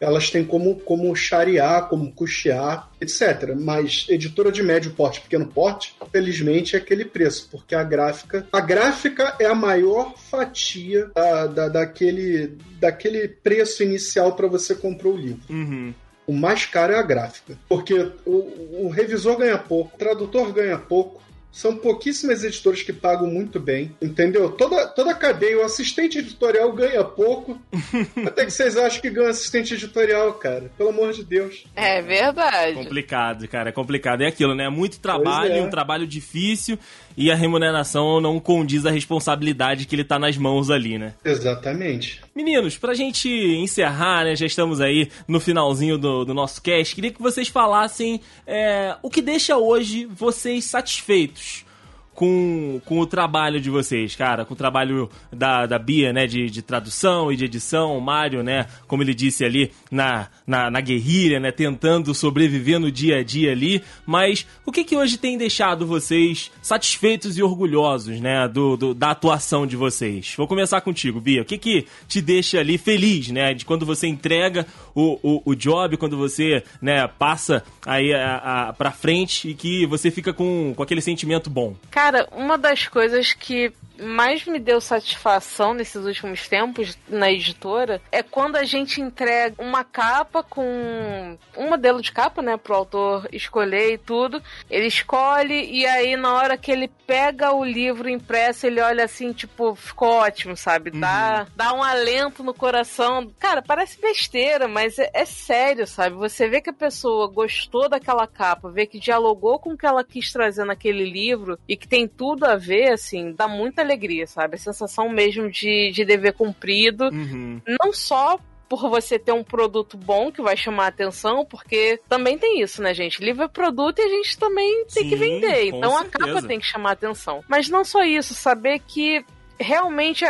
elas 0.00 0.30
têm 0.30 0.44
como, 0.44 0.76
como 0.80 1.14
charear, 1.14 1.88
como 1.88 2.12
custear, 2.12 2.90
etc. 3.00 3.54
Mas 3.58 4.06
editora 4.08 4.52
de 4.52 4.62
médio 4.62 4.90
porte, 4.92 5.20
pequeno 5.20 5.46
porte, 5.46 5.94
felizmente 6.12 6.76
é 6.76 6.78
aquele 6.78 7.04
preço, 7.04 7.48
porque 7.50 7.74
a 7.74 7.82
gráfica. 7.82 8.46
A 8.52 8.60
gráfica 8.60 9.34
é 9.38 9.46
a 9.46 9.54
maior 9.54 10.14
fatia 10.16 11.10
da, 11.14 11.46
da 11.46 11.68
daquele, 11.68 12.56
daquele 12.78 13.28
preço 13.28 13.82
inicial 13.82 14.34
para 14.34 14.46
você 14.46 14.74
comprar 14.74 15.08
o 15.08 15.16
livro. 15.16 15.42
Uhum. 15.48 15.94
o 16.26 16.32
mais 16.32 16.66
caro 16.66 16.92
é 16.92 16.98
a 16.98 17.02
gráfica. 17.02 17.56
Porque 17.68 17.94
o, 18.24 18.86
o 18.86 18.88
revisor 18.88 19.36
ganha 19.38 19.58
pouco, 19.58 19.94
o 19.94 19.98
tradutor 19.98 20.52
ganha 20.52 20.78
pouco, 20.78 21.22
são 21.56 21.74
pouquíssimas 21.74 22.44
editoras 22.44 22.82
que 22.82 22.92
pagam 22.92 23.28
muito 23.28 23.58
bem, 23.58 23.90
entendeu? 24.00 24.50
Toda, 24.50 24.86
toda 24.88 25.12
a 25.12 25.14
cadeia, 25.14 25.58
o 25.58 25.62
assistente 25.62 26.18
editorial 26.18 26.70
ganha 26.74 27.02
pouco. 27.02 27.58
Até 28.26 28.44
que 28.44 28.50
vocês 28.50 28.76
acham 28.76 29.00
que 29.00 29.08
ganha 29.08 29.30
assistente 29.30 29.72
editorial, 29.72 30.34
cara. 30.34 30.70
Pelo 30.76 30.90
amor 30.90 31.14
de 31.14 31.24
Deus. 31.24 31.64
É 31.74 32.02
verdade. 32.02 32.74
Complicado, 32.74 33.48
cara. 33.48 33.70
É 33.70 33.72
complicado. 33.72 34.20
É 34.20 34.26
aquilo, 34.26 34.54
né? 34.54 34.68
Muito 34.68 35.00
trabalho, 35.00 35.54
é. 35.54 35.62
um 35.62 35.70
trabalho 35.70 36.06
difícil 36.06 36.78
e 37.16 37.30
a 37.30 37.34
remuneração 37.34 38.20
não 38.20 38.38
condiz 38.38 38.84
a 38.84 38.90
responsabilidade 38.90 39.86
que 39.86 39.94
ele 39.94 40.04
tá 40.04 40.18
nas 40.18 40.36
mãos 40.36 40.68
ali, 40.68 40.98
né? 40.98 41.14
Exatamente. 41.24 42.20
Meninos, 42.34 42.76
pra 42.76 42.92
gente 42.92 43.30
encerrar, 43.30 44.24
né? 44.24 44.36
Já 44.36 44.44
estamos 44.44 44.78
aí 44.78 45.08
no 45.26 45.40
finalzinho 45.40 45.96
do, 45.96 46.26
do 46.26 46.34
nosso 46.34 46.60
cast. 46.60 46.94
Queria 46.94 47.10
que 47.10 47.22
vocês 47.22 47.48
falassem 47.48 48.20
é, 48.46 48.94
o 49.02 49.08
que 49.08 49.22
deixa 49.22 49.56
hoje 49.56 50.04
vocês 50.04 50.66
satisfeitos 50.66 51.45
Shh. 51.46 51.75
Com, 52.16 52.80
com 52.86 52.98
o 52.98 53.06
trabalho 53.06 53.60
de 53.60 53.68
vocês, 53.68 54.16
cara, 54.16 54.44
com 54.44 54.54
o 54.54 54.56
trabalho 54.56 55.08
da, 55.30 55.66
da 55.66 55.78
Bia, 55.78 56.12
né, 56.14 56.26
de, 56.26 56.50
de 56.50 56.62
tradução 56.62 57.30
e 57.30 57.36
de 57.36 57.44
edição, 57.44 57.96
o 57.96 58.00
Mário, 58.00 58.42
né, 58.42 58.66
como 58.88 59.02
ele 59.02 59.14
disse 59.14 59.44
ali, 59.44 59.70
na, 59.90 60.28
na, 60.46 60.70
na 60.70 60.80
guerrilha, 60.80 61.38
né, 61.38 61.52
tentando 61.52 62.14
sobreviver 62.14 62.80
no 62.80 62.90
dia 62.90 63.18
a 63.18 63.22
dia 63.22 63.52
ali, 63.52 63.82
mas 64.06 64.46
o 64.64 64.72
que 64.72 64.82
que 64.82 64.96
hoje 64.96 65.18
tem 65.18 65.36
deixado 65.36 65.86
vocês 65.86 66.50
satisfeitos 66.62 67.36
e 67.36 67.42
orgulhosos, 67.42 68.18
né, 68.18 68.48
do, 68.48 68.76
do 68.76 68.94
da 68.94 69.10
atuação 69.10 69.66
de 69.66 69.76
vocês? 69.76 70.34
Vou 70.38 70.48
começar 70.48 70.80
contigo, 70.80 71.20
Bia, 71.20 71.42
o 71.42 71.44
que 71.44 71.58
que 71.58 71.86
te 72.08 72.22
deixa 72.22 72.58
ali 72.58 72.78
feliz, 72.78 73.28
né, 73.28 73.52
de 73.52 73.66
quando 73.66 73.84
você 73.84 74.06
entrega 74.06 74.66
o, 74.94 75.18
o, 75.22 75.42
o 75.50 75.54
job, 75.54 75.98
quando 75.98 76.16
você, 76.16 76.64
né, 76.80 77.06
passa 77.06 77.62
aí 77.84 78.14
a, 78.14 78.36
a, 78.68 78.72
pra 78.72 78.90
frente 78.90 79.50
e 79.50 79.54
que 79.54 79.84
você 79.84 80.10
fica 80.10 80.32
com, 80.32 80.72
com 80.74 80.82
aquele 80.82 81.02
sentimento 81.02 81.50
bom? 81.50 81.76
Cara, 81.90 82.05
Cara, 82.06 82.28
uma 82.30 82.56
das 82.56 82.86
coisas 82.86 83.32
que 83.32 83.72
mais 83.98 84.44
me 84.44 84.58
deu 84.58 84.80
satisfação 84.80 85.74
nesses 85.74 86.04
últimos 86.04 86.48
tempos 86.48 86.98
na 87.08 87.30
editora 87.30 88.00
é 88.10 88.22
quando 88.22 88.56
a 88.56 88.64
gente 88.64 89.00
entrega 89.00 89.62
uma 89.62 89.84
capa 89.84 90.42
com 90.42 91.38
um 91.56 91.68
modelo 91.68 92.00
de 92.00 92.12
capa, 92.12 92.42
né, 92.42 92.56
pro 92.56 92.74
autor 92.74 93.28
escolher 93.32 93.94
e 93.94 93.98
tudo. 93.98 94.42
Ele 94.70 94.86
escolhe 94.86 95.70
e 95.70 95.86
aí 95.86 96.16
na 96.16 96.34
hora 96.34 96.56
que 96.56 96.70
ele 96.70 96.88
pega 97.06 97.52
o 97.52 97.64
livro 97.64 98.08
impresso, 98.08 98.66
ele 98.66 98.80
olha 98.80 99.04
assim, 99.04 99.32
tipo, 99.32 99.74
ficou 99.74 100.08
ótimo, 100.08 100.56
sabe? 100.56 100.90
Dá, 100.90 101.46
uhum. 101.46 101.52
dá 101.54 101.72
um 101.72 101.82
alento 101.82 102.42
no 102.42 102.52
coração. 102.52 103.30
Cara, 103.38 103.62
parece 103.62 104.00
besteira, 104.00 104.66
mas 104.66 104.98
é, 104.98 105.10
é 105.14 105.24
sério, 105.24 105.86
sabe? 105.86 106.16
Você 106.16 106.48
vê 106.48 106.60
que 106.60 106.70
a 106.70 106.74
pessoa 106.74 107.28
gostou 107.28 107.88
daquela 107.88 108.26
capa, 108.26 108.70
vê 108.70 108.86
que 108.86 108.98
dialogou 108.98 109.58
com 109.58 109.72
o 109.72 109.76
que 109.76 109.86
ela 109.86 110.04
quis 110.04 110.32
trazer 110.32 110.64
naquele 110.64 111.08
livro 111.08 111.58
e 111.68 111.76
que 111.76 111.86
tem 111.86 112.08
tudo 112.08 112.44
a 112.44 112.56
ver, 112.56 112.92
assim, 112.92 113.32
dá 113.32 113.46
muita 113.46 113.82
alegria, 113.86 114.26
sabe? 114.26 114.56
A 114.56 114.58
sensação 114.58 115.08
mesmo 115.08 115.50
de, 115.50 115.90
de 115.92 116.04
dever 116.04 116.32
cumprido. 116.32 117.04
Uhum. 117.04 117.60
Não 117.82 117.92
só 117.92 118.38
por 118.68 118.90
você 118.90 119.18
ter 119.18 119.32
um 119.32 119.44
produto 119.44 119.96
bom 119.96 120.30
que 120.30 120.42
vai 120.42 120.56
chamar 120.56 120.84
a 120.84 120.88
atenção, 120.88 121.44
porque 121.44 122.00
também 122.08 122.36
tem 122.36 122.60
isso, 122.60 122.82
né, 122.82 122.92
gente? 122.92 123.22
Livro 123.22 123.44
é 123.44 123.48
produto 123.48 123.98
e 123.98 124.02
a 124.02 124.08
gente 124.08 124.38
também 124.38 124.84
tem 124.86 125.04
Sim, 125.04 125.08
que 125.08 125.16
vender. 125.16 125.66
Então 125.66 125.92
certeza. 125.98 126.24
a 126.24 126.26
capa 126.34 126.46
tem 126.46 126.58
que 126.58 126.66
chamar 126.66 126.90
a 126.90 126.92
atenção. 126.92 127.44
Mas 127.48 127.68
não 127.68 127.84
só 127.84 128.02
isso, 128.02 128.34
saber 128.34 128.80
que 128.80 129.24
realmente 129.58 130.24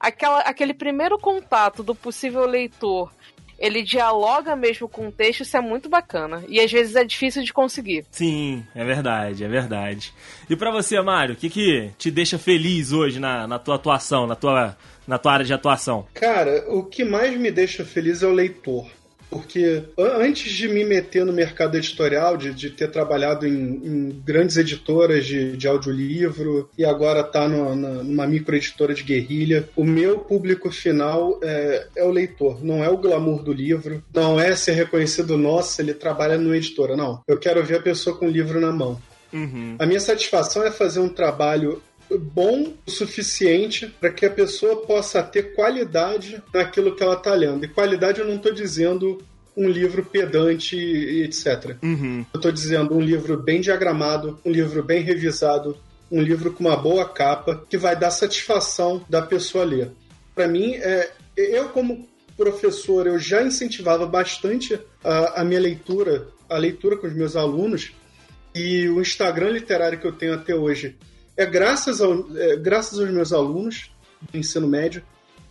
aquela, 0.00 0.40
aquele 0.40 0.74
primeiro 0.74 1.18
contato 1.18 1.82
do 1.82 1.94
possível 1.94 2.46
leitor 2.46 3.12
ele 3.58 3.82
dialoga 3.82 4.56
mesmo 4.56 4.88
com 4.88 5.08
o 5.08 5.12
texto, 5.12 5.42
isso 5.42 5.56
é 5.56 5.60
muito 5.60 5.88
bacana. 5.88 6.42
E 6.48 6.60
às 6.60 6.70
vezes 6.70 6.96
é 6.96 7.04
difícil 7.04 7.42
de 7.42 7.52
conseguir. 7.52 8.04
Sim, 8.10 8.64
é 8.74 8.84
verdade, 8.84 9.44
é 9.44 9.48
verdade. 9.48 10.12
E 10.48 10.56
para 10.56 10.70
você, 10.70 11.00
Mário, 11.00 11.34
o 11.34 11.36
que, 11.36 11.48
que 11.48 11.90
te 11.98 12.10
deixa 12.10 12.38
feliz 12.38 12.92
hoje 12.92 13.18
na, 13.18 13.46
na 13.46 13.58
tua 13.58 13.76
atuação, 13.76 14.26
na 14.26 14.36
tua, 14.36 14.76
na 15.06 15.18
tua 15.18 15.32
área 15.32 15.44
de 15.44 15.54
atuação? 15.54 16.06
Cara, 16.14 16.64
o 16.68 16.84
que 16.84 17.04
mais 17.04 17.36
me 17.38 17.50
deixa 17.50 17.84
feliz 17.84 18.22
é 18.22 18.26
o 18.26 18.32
leitor 18.32 18.86
porque 19.34 19.82
antes 19.98 20.52
de 20.52 20.68
me 20.68 20.84
meter 20.84 21.26
no 21.26 21.32
mercado 21.32 21.76
editorial, 21.76 22.36
de, 22.36 22.54
de 22.54 22.70
ter 22.70 22.88
trabalhado 22.88 23.44
em, 23.44 23.52
em, 23.52 24.22
grandes 24.24 24.56
editoras 24.56 25.26
de, 25.26 25.56
de 25.56 25.66
audiolivro 25.66 26.70
e 26.78 26.84
agora 26.84 27.24
tá 27.24 27.48
no, 27.48 27.74
na, 27.74 27.88
numa 28.04 28.28
microeditora 28.28 28.94
de 28.94 29.02
guerrilha, 29.02 29.68
o 29.74 29.82
meu 29.82 30.20
público 30.20 30.70
final 30.70 31.40
é, 31.42 31.88
é, 31.96 32.04
o 32.04 32.12
leitor, 32.12 32.64
não 32.64 32.84
é 32.84 32.88
o 32.88 32.96
glamour 32.96 33.42
do 33.42 33.52
livro, 33.52 34.04
não 34.14 34.38
é 34.38 34.54
ser 34.54 34.74
reconhecido, 34.74 35.36
nossa, 35.36 35.82
ele 35.82 35.94
trabalha 35.94 36.38
numa 36.38 36.56
editora, 36.56 36.96
não. 36.96 37.20
Eu 37.26 37.36
quero 37.36 37.64
ver 37.64 37.78
a 37.78 37.82
pessoa 37.82 38.16
com 38.16 38.26
o 38.26 38.30
livro 38.30 38.60
na 38.60 38.70
mão. 38.70 39.02
Uhum. 39.32 39.74
A 39.80 39.84
minha 39.84 39.98
satisfação 39.98 40.62
é 40.62 40.70
fazer 40.70 41.00
um 41.00 41.08
trabalho 41.08 41.82
bom 42.10 42.74
o 42.86 42.90
suficiente 42.90 43.86
para 44.00 44.10
que 44.10 44.26
a 44.26 44.30
pessoa 44.30 44.86
possa 44.86 45.22
ter 45.22 45.54
qualidade 45.54 46.42
naquilo 46.52 46.94
que 46.94 47.02
ela 47.02 47.14
está 47.14 47.34
lendo. 47.34 47.64
E 47.64 47.68
qualidade 47.68 48.20
eu 48.20 48.26
não 48.26 48.36
estou 48.36 48.52
dizendo 48.52 49.22
um 49.56 49.68
livro 49.68 50.04
pedante 50.04 50.76
e 50.76 51.22
etc. 51.22 51.76
Uhum. 51.82 52.24
Eu 52.32 52.38
estou 52.38 52.52
dizendo 52.52 52.94
um 52.94 53.00
livro 53.00 53.36
bem 53.36 53.60
diagramado, 53.60 54.38
um 54.44 54.50
livro 54.50 54.82
bem 54.82 55.02
revisado, 55.02 55.76
um 56.10 56.20
livro 56.20 56.52
com 56.52 56.64
uma 56.64 56.76
boa 56.76 57.08
capa 57.08 57.64
que 57.68 57.78
vai 57.78 57.96
dar 57.96 58.10
satisfação 58.10 59.04
da 59.08 59.22
pessoa 59.22 59.64
ler. 59.64 59.90
Para 60.34 60.48
mim, 60.48 60.74
é, 60.74 61.10
eu 61.36 61.68
como 61.68 62.08
professor, 62.36 63.06
eu 63.06 63.18
já 63.18 63.42
incentivava 63.42 64.06
bastante 64.06 64.78
a, 65.02 65.40
a 65.40 65.44
minha 65.44 65.60
leitura, 65.60 66.26
a 66.48 66.58
leitura 66.58 66.96
com 66.96 67.06
os 67.06 67.14
meus 67.14 67.36
alunos, 67.36 67.92
e 68.54 68.88
o 68.88 69.00
Instagram 69.00 69.50
literário 69.50 69.98
que 69.98 70.06
eu 70.06 70.12
tenho 70.12 70.34
até 70.34 70.54
hoje 70.54 70.96
é 71.36 71.46
graças, 71.46 72.00
ao, 72.00 72.24
é 72.36 72.56
graças 72.56 72.98
aos 72.98 73.10
meus 73.10 73.32
alunos 73.32 73.90
do 74.30 74.38
ensino 74.38 74.66
médio, 74.66 75.02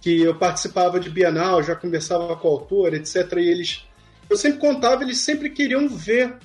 que 0.02 0.22
eu 0.22 0.36
participava 0.36 1.00
de 1.00 1.10
Bienal, 1.10 1.64
já 1.64 1.76
conversava 1.76 2.36
com 2.36 2.48
o 2.48 2.52
autor, 2.52 2.94
etc. 2.94 3.16
E 3.38 3.50
eles, 3.50 3.86
eu 4.30 4.36
sempre 4.36 4.60
contava, 4.60 5.04
eles 5.04 5.20
sempre 5.20 5.50
queriam 5.50 5.88
ver, 5.88 6.36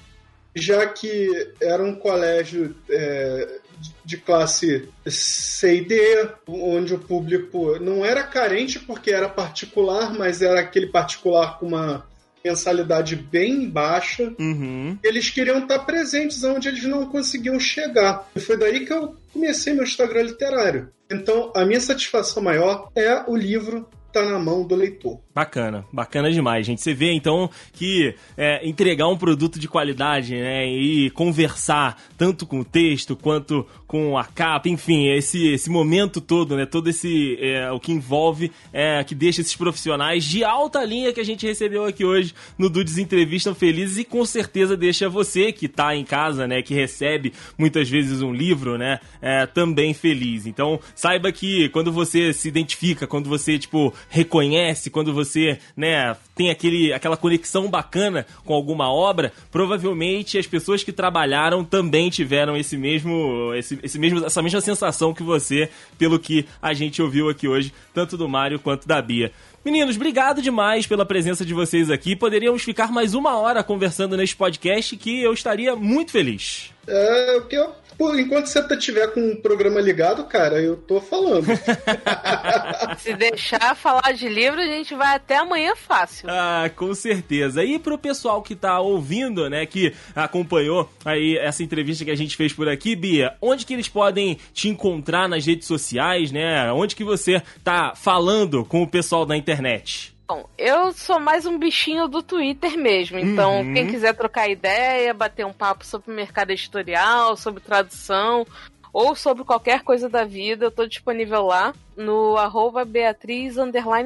já 0.55 0.87
que 0.87 1.53
era 1.61 1.83
um 1.83 1.95
colégio 1.95 2.75
é, 2.89 3.59
de 4.05 4.17
classe 4.17 4.89
C 5.07 5.77
e 5.77 5.85
D, 5.85 6.29
onde 6.47 6.95
o 6.95 6.99
público 6.99 7.79
não 7.81 8.05
era 8.05 8.23
carente 8.23 8.79
porque 8.79 9.11
era 9.11 9.29
particular, 9.29 10.13
mas 10.13 10.43
era 10.43 10.61
aquele 10.61 10.87
particular 10.87 11.59
com 11.59 11.67
uma 11.67 12.07
mensalidade 12.51 13.17
bem 13.17 13.69
baixa. 13.69 14.33
Uhum. 14.39 14.99
Eles 15.03 15.31
queriam 15.31 15.59
estar 15.59 15.81
presentes 15.81 16.43
onde 16.45 16.69
eles 16.69 16.85
não 16.85 17.07
conseguiam 17.07 17.59
chegar. 17.59 18.29
E 18.35 18.41
foi 18.41 18.57
daí 18.57 18.87
que 18.87 18.93
eu 18.93 19.17
comecei 19.33 19.73
meu 19.73 19.85
Instagram 19.85 20.23
literário. 20.23 20.91
Então, 21.11 21.53
a 21.55 21.65
minha 21.65 21.81
satisfação 21.81 22.43
maior 22.43 22.91
é 22.95 23.23
o 23.27 23.37
livro 23.37 23.89
tá 24.13 24.25
na 24.25 24.39
mão 24.39 24.67
do 24.67 24.75
leitor. 24.75 25.21
Bacana, 25.35 25.85
bacana 25.93 26.31
demais, 26.33 26.67
gente. 26.67 26.81
Você 26.81 26.93
vê 26.93 27.13
então 27.13 27.49
que 27.73 28.15
é, 28.37 28.67
entregar 28.67 29.07
um 29.07 29.17
produto 29.17 29.59
de 29.59 29.69
qualidade, 29.69 30.35
né, 30.35 30.67
e 30.67 31.11
conversar 31.11 32.01
tanto 32.17 32.45
com 32.47 32.61
o 32.61 32.65
texto 32.65 33.15
quanto 33.15 33.65
com 33.87 34.19
a 34.19 34.25
capa, 34.25 34.69
enfim, 34.69 35.09
esse, 35.09 35.49
esse 35.49 35.71
momento 35.71 36.21
todo, 36.21 36.57
né, 36.57 36.67
todo 36.67 36.91
esse 36.91 37.39
é, 37.41 37.71
o 37.71 37.79
que 37.79 37.93
envolve, 37.93 38.51
é, 38.73 39.03
que 39.05 39.15
deixa 39.15 39.41
esses 39.41 39.55
profissionais 39.55 40.25
de 40.25 40.45
alta 40.45 40.85
linha 40.85 41.13
que 41.13 41.21
a 41.21 41.25
gente 41.25 41.47
recebeu 41.47 41.85
aqui 41.85 42.05
hoje 42.05 42.35
no 42.59 42.69
Dudes 42.69 42.99
Entrevista 42.99 43.55
Felizes 43.55 43.99
e 43.99 44.05
com 44.05 44.25
certeza 44.27 44.77
deixa 44.77 45.09
você 45.09 45.53
que 45.53 45.67
está 45.67 45.95
em 45.95 46.05
casa, 46.05 46.47
né, 46.47 46.63
que 46.63 46.75
recebe 46.75 47.33
muitas 47.57 47.89
vezes 47.89 48.23
um 48.23 48.33
livro, 48.33 48.77
né, 48.77 48.99
é, 49.23 49.47
também 49.47 49.95
feliz. 49.95 50.47
Então 50.47 50.81
saiba 50.95 51.31
que 51.31 51.69
quando 51.69 51.93
você 51.93 52.33
se 52.33 52.49
identifica, 52.49 53.07
quando 53.07 53.29
você 53.29 53.59
tipo 53.59 53.95
reconhece, 54.09 54.91
quando 54.91 55.13
você 55.13 55.59
né, 55.77 56.17
tem 56.35 56.51
aquele, 56.51 56.93
aquela 56.93 57.17
conexão 57.17 57.69
bacana 57.69 58.27
com 58.45 58.55
alguma 58.55 58.93
obra, 58.93 59.33
provavelmente 59.51 60.39
as 60.39 60.47
pessoas 60.47 60.83
que 60.83 60.93
trabalharam 60.93 61.65
também 61.65 62.11
tiveram 62.11 62.57
esse 62.57 62.77
mesmo, 62.77 63.53
esse, 63.55 63.79
esse 63.83 63.99
mesmo, 63.99 64.25
essa 64.25 64.43
mesma 64.43 64.61
sensação 64.61 65.15
que 65.15 65.23
você, 65.23 65.69
pelo 65.99 66.19
que 66.19 66.47
a 66.61 66.73
gente 66.73 67.01
ouviu 67.03 67.29
aqui 67.29 67.49
hoje, 67.49 67.73
tanto 67.93 68.17
do 68.17 68.29
Mário 68.29 68.59
quanto 68.59 68.87
da 68.87 69.01
Bia. 69.01 69.33
Meninos, 69.65 69.97
obrigado 69.97 70.41
demais 70.41 70.87
pela 70.87 71.05
presença 71.05 71.45
de 71.45 71.53
vocês 71.53 71.91
aqui. 71.91 72.17
Poderíamos 72.17 72.63
ficar 72.63 72.91
mais 72.93 73.13
uma 73.15 73.37
hora 73.39 73.63
conversando 73.63 74.17
neste 74.17 74.37
podcast 74.37 74.97
que 74.97 75.23
eu 75.23 75.33
estaria 75.33 75.75
muito 75.77 76.13
feliz. 76.13 76.73
É, 76.87 77.37
o 77.37 77.47
que 77.47 77.57
eu 77.57 77.75
Pô, 77.99 78.15
enquanto 78.15 78.47
você 78.47 78.65
tiver 78.77 79.09
com 79.09 79.33
o 79.33 79.37
programa 79.37 79.81
ligado, 79.81 80.23
cara, 80.25 80.63
eu 80.63 80.77
tô 80.77 81.01
falando. 81.01 81.47
Se 82.97 83.13
deixar 83.15 83.75
falar 83.75 84.13
de 84.13 84.29
livro, 84.29 84.61
a 84.61 84.67
gente 84.67 84.95
vai 84.95 85.17
até 85.17 85.39
amanhã 85.39 85.75
fácil. 85.75 86.29
Ah, 86.31 86.71
com 86.77 86.95
certeza. 86.95 87.65
E 87.65 87.77
pro 87.77 87.99
pessoal 87.99 88.41
que 88.41 88.55
tá 88.55 88.79
ouvindo, 88.79 89.51
né, 89.51 89.67
que 89.67 89.93
acompanhou 90.15 90.89
aí 91.05 91.37
essa 91.39 91.65
entrevista 91.65 92.05
que 92.05 92.13
a 92.13 92.17
gente 92.17 92.37
fez 92.37 92.53
por 92.53 92.69
aqui, 92.69 92.95
Bia, 92.95 93.35
onde 93.43 93.67
que 93.67 93.75
eles 93.75 93.89
podem 93.89 94.39
te 94.55 94.69
encontrar 94.69 95.29
nas 95.29 95.45
redes 95.45 95.67
sociais, 95.67 96.31
né? 96.31 96.73
Onde 96.73 96.95
que 96.95 97.03
você 97.03 97.43
tá 97.65 97.95
falando 97.97 98.65
com 98.65 98.81
o 98.81 98.89
pessoal 98.89 99.27
da 99.27 99.37
internet? 99.37 100.17
Bom, 100.29 100.47
eu 100.59 100.93
sou 100.93 101.19
mais 101.19 101.47
um 101.47 101.59
bichinho 101.59 102.07
do 102.07 102.23
Twitter 102.23 102.77
mesmo. 102.77 103.19
Então, 103.19 103.63
uhum. 103.63 103.73
quem 103.73 103.87
quiser 103.87 104.15
trocar 104.15 104.47
ideia, 104.47 105.15
bater 105.15 105.47
um 105.47 105.55
papo 105.55 105.87
sobre 105.87 106.13
mercado 106.13 106.51
editorial, 106.51 107.35
sobre 107.35 107.63
tradução, 107.63 108.47
ou 108.93 109.15
sobre 109.15 109.43
qualquer 109.43 109.83
coisa 109.83 110.07
da 110.07 110.25
vida, 110.25 110.67
eu 110.67 110.71
tô 110.71 110.87
disponível 110.87 111.47
lá 111.47 111.73
no 111.97 112.37
arroba 112.37 112.85
Beatriz 112.85 113.57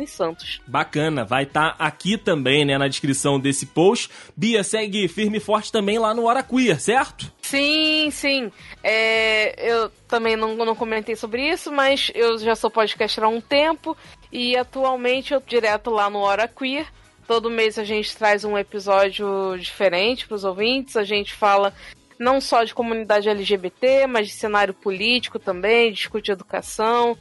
Santos. 0.07 0.61
Bacana, 0.67 1.25
vai 1.25 1.43
estar 1.43 1.77
tá 1.77 1.85
aqui 1.85 2.17
também, 2.17 2.65
né, 2.65 2.79
na 2.79 2.87
descrição 2.87 3.41
desse 3.41 3.67
post. 3.67 4.09
Bia 4.37 4.63
segue 4.63 5.09
firme 5.09 5.39
e 5.39 5.41
forte 5.41 5.73
também 5.73 5.99
lá 5.99 6.15
no 6.15 6.25
Hora 6.27 6.43
Queer, 6.43 6.81
certo? 6.81 7.33
Sim, 7.43 8.11
sim. 8.13 8.53
É, 8.83 9.73
eu 9.73 9.91
também 10.07 10.37
não, 10.37 10.55
não 10.55 10.75
comentei 10.77 11.17
sobre 11.17 11.49
isso, 11.49 11.73
mas 11.73 12.13
eu 12.15 12.39
já 12.39 12.55
sou 12.55 12.71
podcaster 12.71 13.25
há 13.25 13.29
um 13.29 13.41
tempo 13.41 13.97
e 14.33 14.57
atualmente 14.57 15.35
eu 15.35 15.43
direto 15.47 15.91
lá 15.91 16.09
no 16.09 16.21
Hora 16.21 16.49
Queer. 16.49 16.87
Todo 17.29 17.51
mês 17.51 17.79
a 17.79 17.85
gente 17.85 18.17
traz 18.17 18.45
um 18.45 18.57
episódio 18.57 19.57
diferente 19.59 20.27
para 20.27 20.35
os 20.35 20.45
ouvintes. 20.45 20.97
A 20.97 21.05
gente 21.05 21.35
fala 21.35 21.73
não 22.19 22.41
só 22.41 22.65
de 22.65 22.75
comunidade 22.75 23.29
LGBT, 23.29 24.07
mas 24.07 24.29
de 24.29 24.35
cenário 24.35 24.73
político 24.73 25.39
também, 25.39 25.93
discute 25.93 26.31
educação, 26.31 27.17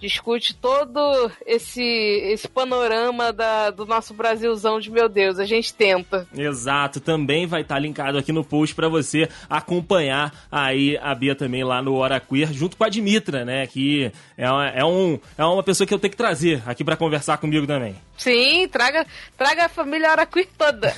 discute 0.00 0.54
todo 0.54 1.30
esse, 1.46 1.82
esse 1.82 2.48
panorama 2.48 3.32
da, 3.32 3.70
do 3.70 3.86
nosso 3.86 4.14
Brasilzão 4.14 4.80
de 4.80 4.90
meu 4.90 5.08
Deus, 5.08 5.38
a 5.38 5.44
gente 5.44 5.72
tenta. 5.72 6.26
Exato, 6.36 7.00
também 7.00 7.46
vai 7.46 7.62
estar 7.62 7.74
tá 7.74 7.80
linkado 7.80 8.18
aqui 8.18 8.32
no 8.32 8.44
post 8.44 8.74
para 8.74 8.88
você 8.88 9.28
acompanhar 9.48 10.32
aí 10.50 10.96
a 10.98 11.14
Bia 11.14 11.34
também 11.34 11.64
lá 11.64 11.82
no 11.82 11.94
Hora 11.94 12.20
Queer, 12.20 12.52
junto 12.52 12.76
com 12.76 12.84
a 12.84 12.88
Dimitra, 12.88 13.44
né, 13.44 13.66
que 13.66 14.10
é 14.36 14.50
é 14.74 14.84
um, 14.84 15.18
é 15.38 15.44
uma 15.44 15.62
pessoa 15.62 15.86
que 15.86 15.94
eu 15.94 15.98
tenho 15.98 16.10
que 16.10 16.16
trazer 16.16 16.62
aqui 16.66 16.82
para 16.82 16.96
conversar 16.96 17.38
comigo 17.38 17.66
também. 17.66 17.94
Sim, 18.20 18.68
traga, 18.68 19.06
traga 19.34 19.64
a 19.64 19.68
família 19.68 20.14
Queer 20.26 20.46
toda. 20.58 20.92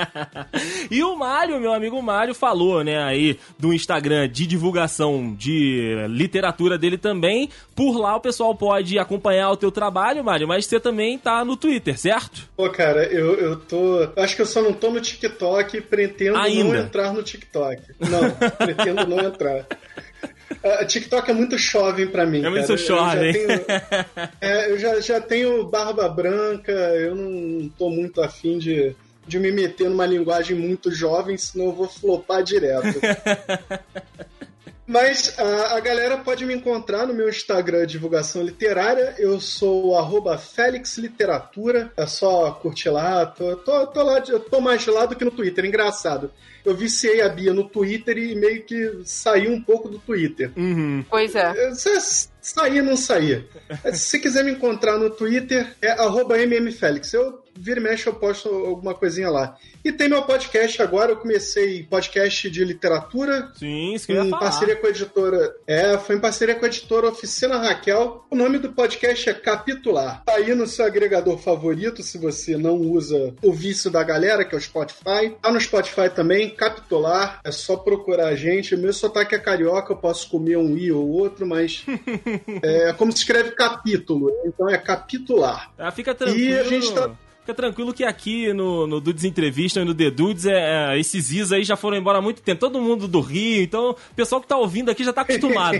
e 0.90 1.02
o 1.02 1.16
Mário, 1.16 1.58
meu 1.58 1.72
amigo 1.72 2.00
Mário, 2.02 2.34
falou, 2.34 2.84
né, 2.84 3.02
aí 3.02 3.38
do 3.58 3.72
Instagram 3.72 4.28
de 4.28 4.46
divulgação 4.46 5.34
de 5.34 6.06
literatura 6.10 6.76
dele 6.76 6.98
também, 6.98 7.48
por 7.74 7.96
lá 7.96 8.16
o 8.16 8.20
pessoal 8.20 8.54
pode 8.54 8.98
acompanhar 8.98 9.50
o 9.50 9.56
teu 9.56 9.72
trabalho, 9.72 10.22
Mário, 10.22 10.46
mas 10.46 10.66
você 10.66 10.78
também 10.78 11.16
tá 11.16 11.42
no 11.42 11.56
Twitter, 11.56 11.98
certo? 11.98 12.46
Pô, 12.54 12.68
cara, 12.68 13.04
eu, 13.04 13.36
eu 13.36 13.56
tô. 13.56 14.06
Acho 14.14 14.36
que 14.36 14.42
eu 14.42 14.46
só 14.46 14.60
não 14.60 14.74
tô 14.74 14.90
no 14.90 15.00
TikTok, 15.00 15.80
pretendo 15.80 16.36
Ainda. 16.36 16.64
não 16.64 16.84
entrar 16.84 17.14
no 17.14 17.22
TikTok. 17.22 17.80
Não, 17.98 18.30
pretendo 18.58 19.06
não 19.06 19.20
entrar. 19.20 19.64
Uh, 20.62 20.86
TikTok 20.86 21.30
é 21.30 21.34
muito 21.34 21.56
jovem 21.56 22.06
para 22.06 22.26
mim. 22.26 22.44
É 22.44 22.50
muito 22.50 22.76
jovem. 22.76 23.34
é, 24.40 24.70
eu 24.70 24.78
já, 24.78 25.00
já 25.00 25.20
tenho 25.20 25.64
barba 25.64 26.08
branca, 26.08 26.72
eu 26.72 27.14
não 27.14 27.68
tô 27.70 27.88
muito 27.88 28.20
afim 28.20 28.58
de, 28.58 28.94
de 29.26 29.38
me 29.38 29.50
meter 29.50 29.88
numa 29.88 30.06
linguagem 30.06 30.56
muito 30.56 30.90
jovem, 30.90 31.36
senão 31.36 31.66
eu 31.66 31.72
vou 31.72 31.88
flopar 31.88 32.42
direto. 32.42 33.00
Mas 34.90 35.38
a, 35.38 35.76
a, 35.76 35.80
galera 35.80 36.18
pode 36.18 36.44
me 36.44 36.52
encontrar 36.52 37.06
no 37.06 37.14
meu 37.14 37.28
Instagram 37.28 37.86
Divulgação 37.86 38.42
Literária. 38.42 39.14
Eu 39.18 39.38
sou 39.38 39.90
o 39.90 40.36
Félix 40.36 40.98
Literatura. 40.98 41.92
É 41.96 42.06
só 42.06 42.50
curtir 42.50 42.88
lá. 42.88 43.24
Tô, 43.24 43.54
tô, 43.54 43.86
tô, 43.86 44.02
lá. 44.02 44.20
Eu 44.26 44.40
tô 44.40 44.60
mais 44.60 44.84
lá 44.86 45.06
do 45.06 45.14
que 45.14 45.24
no 45.24 45.30
Twitter. 45.30 45.64
Engraçado. 45.64 46.32
Eu 46.64 46.74
viciei 46.74 47.20
a 47.20 47.28
Bia 47.28 47.54
no 47.54 47.68
Twitter 47.68 48.18
e 48.18 48.34
meio 48.34 48.64
que 48.64 49.02
saí 49.04 49.48
um 49.48 49.62
pouco 49.62 49.88
do 49.88 50.00
Twitter. 50.00 50.50
Uhum. 50.56 51.04
Pois 51.08 51.36
é. 51.36 51.72
Saía, 52.42 52.82
não 52.82 52.96
saía. 52.96 53.46
Se 53.92 54.18
quiser 54.18 54.42
me 54.42 54.50
encontrar 54.50 54.98
no 54.98 55.10
Twitter, 55.10 55.72
é 55.80 55.92
mmfelix. 56.58 57.12
Eu 57.14 57.44
vira 57.60 57.78
e 57.78 57.82
mexe, 57.82 58.06
eu 58.06 58.14
posto 58.14 58.48
alguma 58.48 58.94
coisinha 58.94 59.28
lá. 59.28 59.56
E 59.84 59.92
tem 59.92 60.08
meu 60.08 60.22
podcast 60.22 60.80
agora, 60.80 61.12
eu 61.12 61.16
comecei 61.16 61.82
podcast 61.82 62.48
de 62.50 62.64
literatura. 62.64 63.52
Sim, 63.54 63.94
isso 63.94 64.06
que 64.06 64.12
em 64.12 64.30
parceria 64.30 64.76
com 64.76 64.86
a 64.86 64.90
editora. 64.90 65.54
É, 65.66 65.98
foi 65.98 66.16
em 66.16 66.20
parceria 66.20 66.54
com 66.54 66.64
a 66.64 66.68
editora 66.68 67.08
Oficina 67.08 67.58
Raquel. 67.58 68.24
O 68.30 68.36
nome 68.36 68.58
do 68.58 68.72
podcast 68.72 69.28
é 69.28 69.34
Capitular. 69.34 70.22
Tá 70.24 70.34
aí 70.34 70.54
no 70.54 70.66
seu 70.66 70.86
agregador 70.86 71.36
favorito, 71.36 72.02
se 72.02 72.16
você 72.16 72.56
não 72.56 72.76
usa 72.76 73.34
o 73.42 73.52
vício 73.52 73.90
da 73.90 74.02
galera, 74.02 74.44
que 74.44 74.54
é 74.54 74.58
o 74.58 74.60
Spotify. 74.60 75.36
Tá 75.42 75.52
no 75.52 75.60
Spotify 75.60 76.08
também, 76.14 76.50
Capitular. 76.50 77.40
É 77.44 77.52
só 77.52 77.76
procurar 77.76 78.28
a 78.28 78.36
gente. 78.36 78.74
O 78.74 78.78
meu 78.78 78.92
sotaque 78.92 79.34
é 79.34 79.38
carioca, 79.38 79.92
eu 79.92 79.96
posso 79.96 80.28
comer 80.30 80.56
um 80.56 80.76
i 80.76 80.90
ou 80.90 81.06
outro, 81.06 81.46
mas 81.46 81.84
é 82.62 82.92
como 82.94 83.12
se 83.12 83.18
escreve 83.18 83.50
capítulo. 83.50 84.30
Então 84.46 84.68
é 84.68 84.78
capitular. 84.78 85.70
Ah, 85.78 85.90
fica 85.90 86.14
tranquilo. 86.14 86.40
E 86.40 86.58
a 86.58 86.64
gente 86.64 86.92
tá 86.94 87.10
Fica 87.40 87.54
tranquilo 87.54 87.92
que 87.92 88.04
aqui 88.04 88.52
no, 88.52 88.86
no 88.86 89.00
Dudes 89.00 89.24
Entrevista 89.24 89.80
e 89.80 89.84
no 89.84 89.94
The 89.94 90.10
Dudes, 90.10 90.46
é, 90.46 90.94
é, 90.94 90.98
esses 90.98 91.30
is 91.30 91.52
aí 91.52 91.64
já 91.64 91.76
foram 91.76 91.96
embora 91.96 92.18
há 92.18 92.22
muito 92.22 92.42
tempo. 92.42 92.60
Todo 92.60 92.80
mundo 92.80 93.08
do 93.08 93.20
Rio, 93.20 93.62
então 93.62 93.90
o 93.90 94.14
pessoal 94.14 94.40
que 94.40 94.46
tá 94.46 94.56
ouvindo 94.56 94.90
aqui 94.90 95.02
já 95.02 95.12
tá 95.12 95.22
acostumado. 95.22 95.78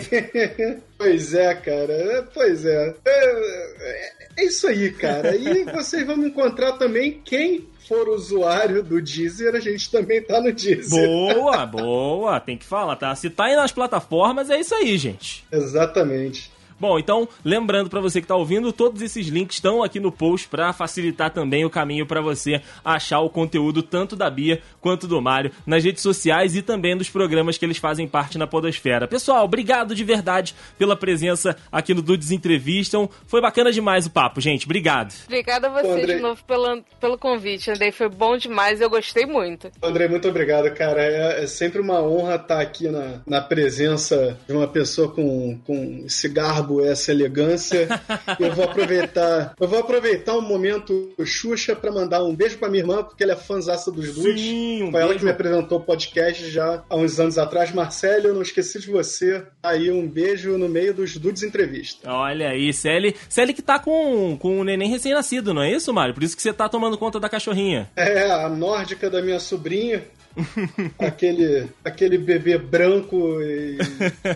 pois 0.97 1.35
é, 1.35 1.55
cara. 1.55 1.93
É, 1.93 2.23
pois 2.33 2.65
é. 2.65 2.95
é. 3.05 4.21
É 4.41 4.45
isso 4.45 4.67
aí, 4.67 4.91
cara. 4.91 5.37
E 5.37 5.65
vocês 5.73 6.07
vão 6.07 6.17
me 6.17 6.29
encontrar 6.29 6.73
também 6.73 7.21
quem 7.25 7.69
for 7.87 8.09
usuário 8.09 8.83
do 8.83 9.03
Deezer, 9.03 9.55
a 9.55 9.61
gente 9.61 9.91
também 9.91 10.23
tá 10.23 10.41
no 10.41 10.53
Deezer. 10.53 11.07
Boa, 11.07 11.67
boa. 11.67 12.41
Tem 12.41 12.57
que 12.57 12.65
falar, 12.65 12.97
tá? 12.97 13.15
Se 13.15 13.29
tá 13.29 13.45
aí 13.47 13.57
nas 13.57 13.73
plataformas, 13.73 14.49
é 14.49 14.59
isso 14.61 14.75
aí, 14.75 14.97
gente. 14.97 15.45
Exatamente. 15.53 16.51
Bom, 16.81 16.99
então, 16.99 17.29
lembrando 17.45 17.91
para 17.91 18.01
você 18.01 18.21
que 18.21 18.25
está 18.25 18.35
ouvindo, 18.35 18.73
todos 18.73 19.03
esses 19.03 19.27
links 19.27 19.57
estão 19.57 19.83
aqui 19.83 20.01
no 20.01 20.11
post 20.11 20.49
para 20.49 20.73
facilitar 20.73 21.31
também 21.31 21.63
o 21.63 21.71
caminho 21.71 22.07
para 22.07 22.23
você 22.23 22.63
achar 22.83 23.21
o 23.21 23.29
conteúdo 23.29 23.83
tanto 23.83 24.17
da 24.17 24.31
Bia 24.31 24.63
quanto 24.81 25.07
do 25.07 25.21
Mário 25.21 25.53
nas 25.67 25.85
redes 25.85 26.03
sociais 26.03 26.57
e 26.57 26.63
também 26.63 26.97
dos 26.97 27.11
programas 27.11 27.59
que 27.59 27.67
eles 27.67 27.77
fazem 27.77 28.09
parte 28.09 28.39
na 28.39 28.47
Podosfera. 28.47 29.07
Pessoal, 29.07 29.45
obrigado 29.45 29.95
de 29.95 30.03
verdade 30.03 30.55
pela 30.79 30.97
presença 30.97 31.55
aqui 31.71 31.93
no 31.93 32.01
Dudes 32.01 32.31
Entrevistam. 32.31 33.11
Foi 33.27 33.43
bacana 33.43 33.71
demais 33.71 34.07
o 34.07 34.11
papo, 34.11 34.41
gente. 34.41 34.65
Obrigado. 34.65 35.13
Obrigada 35.27 35.67
a 35.67 35.71
você 35.71 35.89
André... 35.89 36.15
de 36.15 36.23
novo 36.23 36.43
pelo, 36.45 36.83
pelo 36.99 37.19
convite, 37.19 37.71
Andrei. 37.71 37.93
Foi 37.93 38.09
bom 38.09 38.39
demais, 38.39 38.81
eu 38.81 38.89
gostei 38.89 39.27
muito. 39.27 39.71
André, 39.83 40.09
muito 40.09 40.27
obrigado, 40.27 40.73
cara. 40.75 41.03
É, 41.03 41.45
é 41.45 41.47
sempre 41.47 41.79
uma 41.79 42.03
honra 42.03 42.37
estar 42.37 42.59
aqui 42.59 42.89
na, 42.89 43.21
na 43.27 43.43
presença 43.43 44.39
de 44.47 44.55
uma 44.55 44.67
pessoa 44.67 45.09
com, 45.11 45.59
com 45.67 46.05
esse 46.07 46.27
garbo 46.27 46.70
essa 46.79 47.11
elegância. 47.11 47.89
eu 48.39 48.53
vou 48.53 48.67
aproveitar, 48.67 49.55
eu 49.59 49.67
vou 49.67 49.79
aproveitar 49.79 50.37
um 50.37 50.43
momento 50.43 51.11
Xuxa 51.25 51.75
para 51.75 51.91
mandar 51.91 52.23
um 52.23 52.37
beijo 52.37 52.59
para 52.59 52.69
minha 52.69 52.83
irmã, 52.83 53.03
porque 53.03 53.23
ela 53.23 53.33
é 53.33 53.37
fãzaça 53.37 53.91
dos 53.91 54.15
Dudes. 54.15 54.43
Sim, 54.43 54.85
um 54.85 54.91
Foi 54.91 55.01
ela 55.01 55.15
que 55.15 55.25
me 55.25 55.31
apresentou 55.31 55.79
o 55.79 55.83
podcast 55.83 56.51
já 56.51 56.85
há 56.89 56.97
uns 56.97 57.19
anos 57.19 57.39
atrás. 57.39 57.73
Marcelo, 57.73 58.29
eu 58.29 58.35
não 58.35 58.43
esqueci 58.43 58.79
de 58.79 58.91
você. 58.91 59.43
Aí 59.63 59.91
um 59.91 60.07
beijo 60.07 60.59
no 60.59 60.69
meio 60.69 60.93
dos 60.93 61.17
Dudes 61.17 61.43
Entrevista. 61.43 62.13
Olha 62.13 62.51
aí, 62.51 62.73
Celi, 62.73 63.17
Celi 63.29 63.55
que 63.55 63.63
tá 63.63 63.79
com, 63.79 64.37
com 64.39 64.61
um 64.61 64.65
neném 64.65 64.91
recém-nascido, 64.91 65.55
não 65.55 65.63
é 65.63 65.73
isso, 65.73 65.93
Mário? 65.93 66.13
Por 66.13 66.23
isso 66.23 66.37
que 66.37 66.43
você 66.43 66.53
tá 66.53 66.69
tomando 66.69 66.99
conta 66.99 67.19
da 67.19 67.29
cachorrinha. 67.29 67.89
É, 67.97 68.31
a 68.31 68.49
nórdica 68.49 69.09
da 69.09 69.23
minha 69.23 69.41
sobrinha. 69.41 70.05
aquele, 70.99 71.69
aquele 71.85 72.19
bebê 72.19 72.57
branco 72.57 73.41
e, 73.43 73.79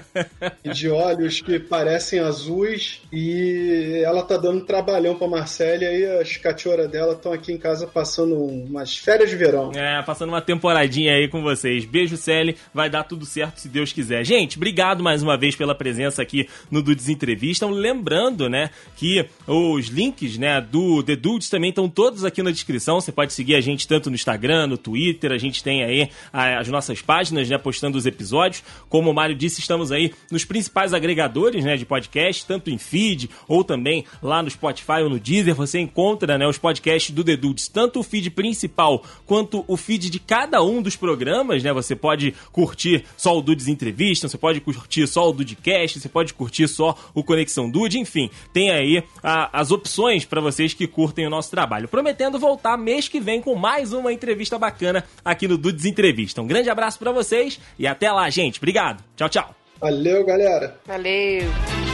e, 0.64 0.70
de 0.70 0.88
olhos 0.88 1.40
que 1.40 1.58
parecem 1.58 2.18
azuis 2.18 3.00
e 3.12 4.02
ela 4.04 4.22
tá 4.22 4.36
dando 4.36 4.64
trabalhão 4.64 5.16
pra 5.16 5.28
Marcela 5.28 5.84
e 5.84 6.20
as 6.20 6.36
cachorras 6.36 6.90
dela 6.90 7.12
estão 7.12 7.32
aqui 7.32 7.52
em 7.52 7.58
casa 7.58 7.86
passando 7.86 8.34
umas 8.34 8.96
férias 8.96 9.30
de 9.30 9.36
verão. 9.36 9.70
É, 9.74 10.02
passando 10.02 10.30
uma 10.30 10.40
temporadinha 10.42 11.12
aí 11.12 11.28
com 11.28 11.42
vocês. 11.42 11.84
Beijo, 11.84 12.16
Celi. 12.16 12.56
Vai 12.72 12.90
dar 12.90 13.04
tudo 13.04 13.24
certo 13.24 13.58
se 13.58 13.68
Deus 13.68 13.92
quiser. 13.92 14.24
Gente, 14.24 14.56
obrigado 14.56 15.02
mais 15.02 15.22
uma 15.22 15.36
vez 15.36 15.54
pela 15.54 15.74
presença 15.74 16.22
aqui 16.22 16.48
no 16.70 16.82
Dudes 16.82 17.08
Entrevista. 17.08 17.66
Lembrando, 17.66 18.48
né, 18.48 18.70
que 18.96 19.24
os 19.46 19.86
links, 19.86 20.38
né, 20.38 20.60
do 20.60 21.02
The 21.02 21.16
Dudes 21.16 21.48
também 21.48 21.70
estão 21.70 21.88
todos 21.88 22.24
aqui 22.24 22.42
na 22.42 22.50
descrição. 22.50 23.00
Você 23.00 23.12
pode 23.12 23.32
seguir 23.32 23.54
a 23.54 23.60
gente 23.60 23.86
tanto 23.86 24.10
no 24.10 24.16
Instagram, 24.16 24.66
no 24.66 24.76
Twitter, 24.76 25.32
a 25.32 25.38
gente 25.38 25.62
tem 25.62 25.83
aí 25.84 26.10
as 26.32 26.68
nossas 26.68 27.00
páginas, 27.02 27.48
né, 27.48 27.58
postando 27.58 27.98
os 27.98 28.06
episódios. 28.06 28.62
Como 28.88 29.10
o 29.10 29.14
Mário 29.14 29.34
disse, 29.34 29.60
estamos 29.60 29.92
aí 29.92 30.12
nos 30.30 30.44
principais 30.44 30.92
agregadores, 30.92 31.64
né, 31.64 31.76
de 31.76 31.84
podcast, 31.84 32.46
tanto 32.46 32.70
em 32.70 32.78
feed 32.78 33.30
ou 33.48 33.62
também 33.62 34.04
lá 34.22 34.42
no 34.42 34.50
Spotify 34.50 35.02
ou 35.02 35.10
no 35.10 35.18
Deezer. 35.18 35.54
Você 35.54 35.78
encontra, 35.78 36.38
né, 36.38 36.46
os 36.46 36.58
podcasts 36.58 37.10
do 37.10 37.24
The 37.24 37.36
Dudes, 37.36 37.68
tanto 37.68 38.00
o 38.00 38.02
feed 38.02 38.30
principal 38.30 39.04
quanto 39.26 39.64
o 39.66 39.76
feed 39.76 40.10
de 40.10 40.18
cada 40.18 40.62
um 40.62 40.80
dos 40.80 40.96
programas, 40.96 41.62
né? 41.62 41.72
Você 41.72 41.96
pode 41.96 42.34
curtir 42.52 43.04
só 43.16 43.36
o 43.36 43.42
Dudes 43.42 43.68
Entrevista, 43.68 44.28
você 44.28 44.38
pode 44.38 44.60
curtir 44.60 45.06
só 45.06 45.28
o 45.28 45.32
Dudecast, 45.32 46.00
você 46.00 46.08
pode 46.08 46.34
curtir 46.34 46.68
só 46.68 46.96
o 47.14 47.22
Conexão 47.22 47.70
Dude, 47.70 47.98
enfim, 47.98 48.30
tem 48.52 48.70
aí 48.70 49.02
a, 49.22 49.60
as 49.60 49.70
opções 49.70 50.24
para 50.24 50.40
vocês 50.40 50.74
que 50.74 50.86
curtem 50.86 51.26
o 51.26 51.30
nosso 51.30 51.50
trabalho. 51.50 51.88
Prometendo 51.88 52.38
voltar 52.38 52.76
mês 52.76 53.08
que 53.08 53.20
vem 53.20 53.40
com 53.40 53.54
mais 53.54 53.92
uma 53.92 54.12
entrevista 54.12 54.58
bacana 54.58 55.04
aqui 55.24 55.48
no 55.48 55.58
Dudes 55.58 55.73
Entrevista. 55.84 56.42
Um 56.42 56.46
grande 56.46 56.70
abraço 56.70 56.98
para 56.98 57.10
vocês 57.12 57.58
e 57.78 57.86
até 57.86 58.10
lá, 58.12 58.28
gente. 58.30 58.58
Obrigado. 58.58 59.02
Tchau, 59.16 59.28
tchau. 59.28 59.54
Valeu, 59.80 60.24
galera. 60.24 60.78
Valeu. 60.86 61.93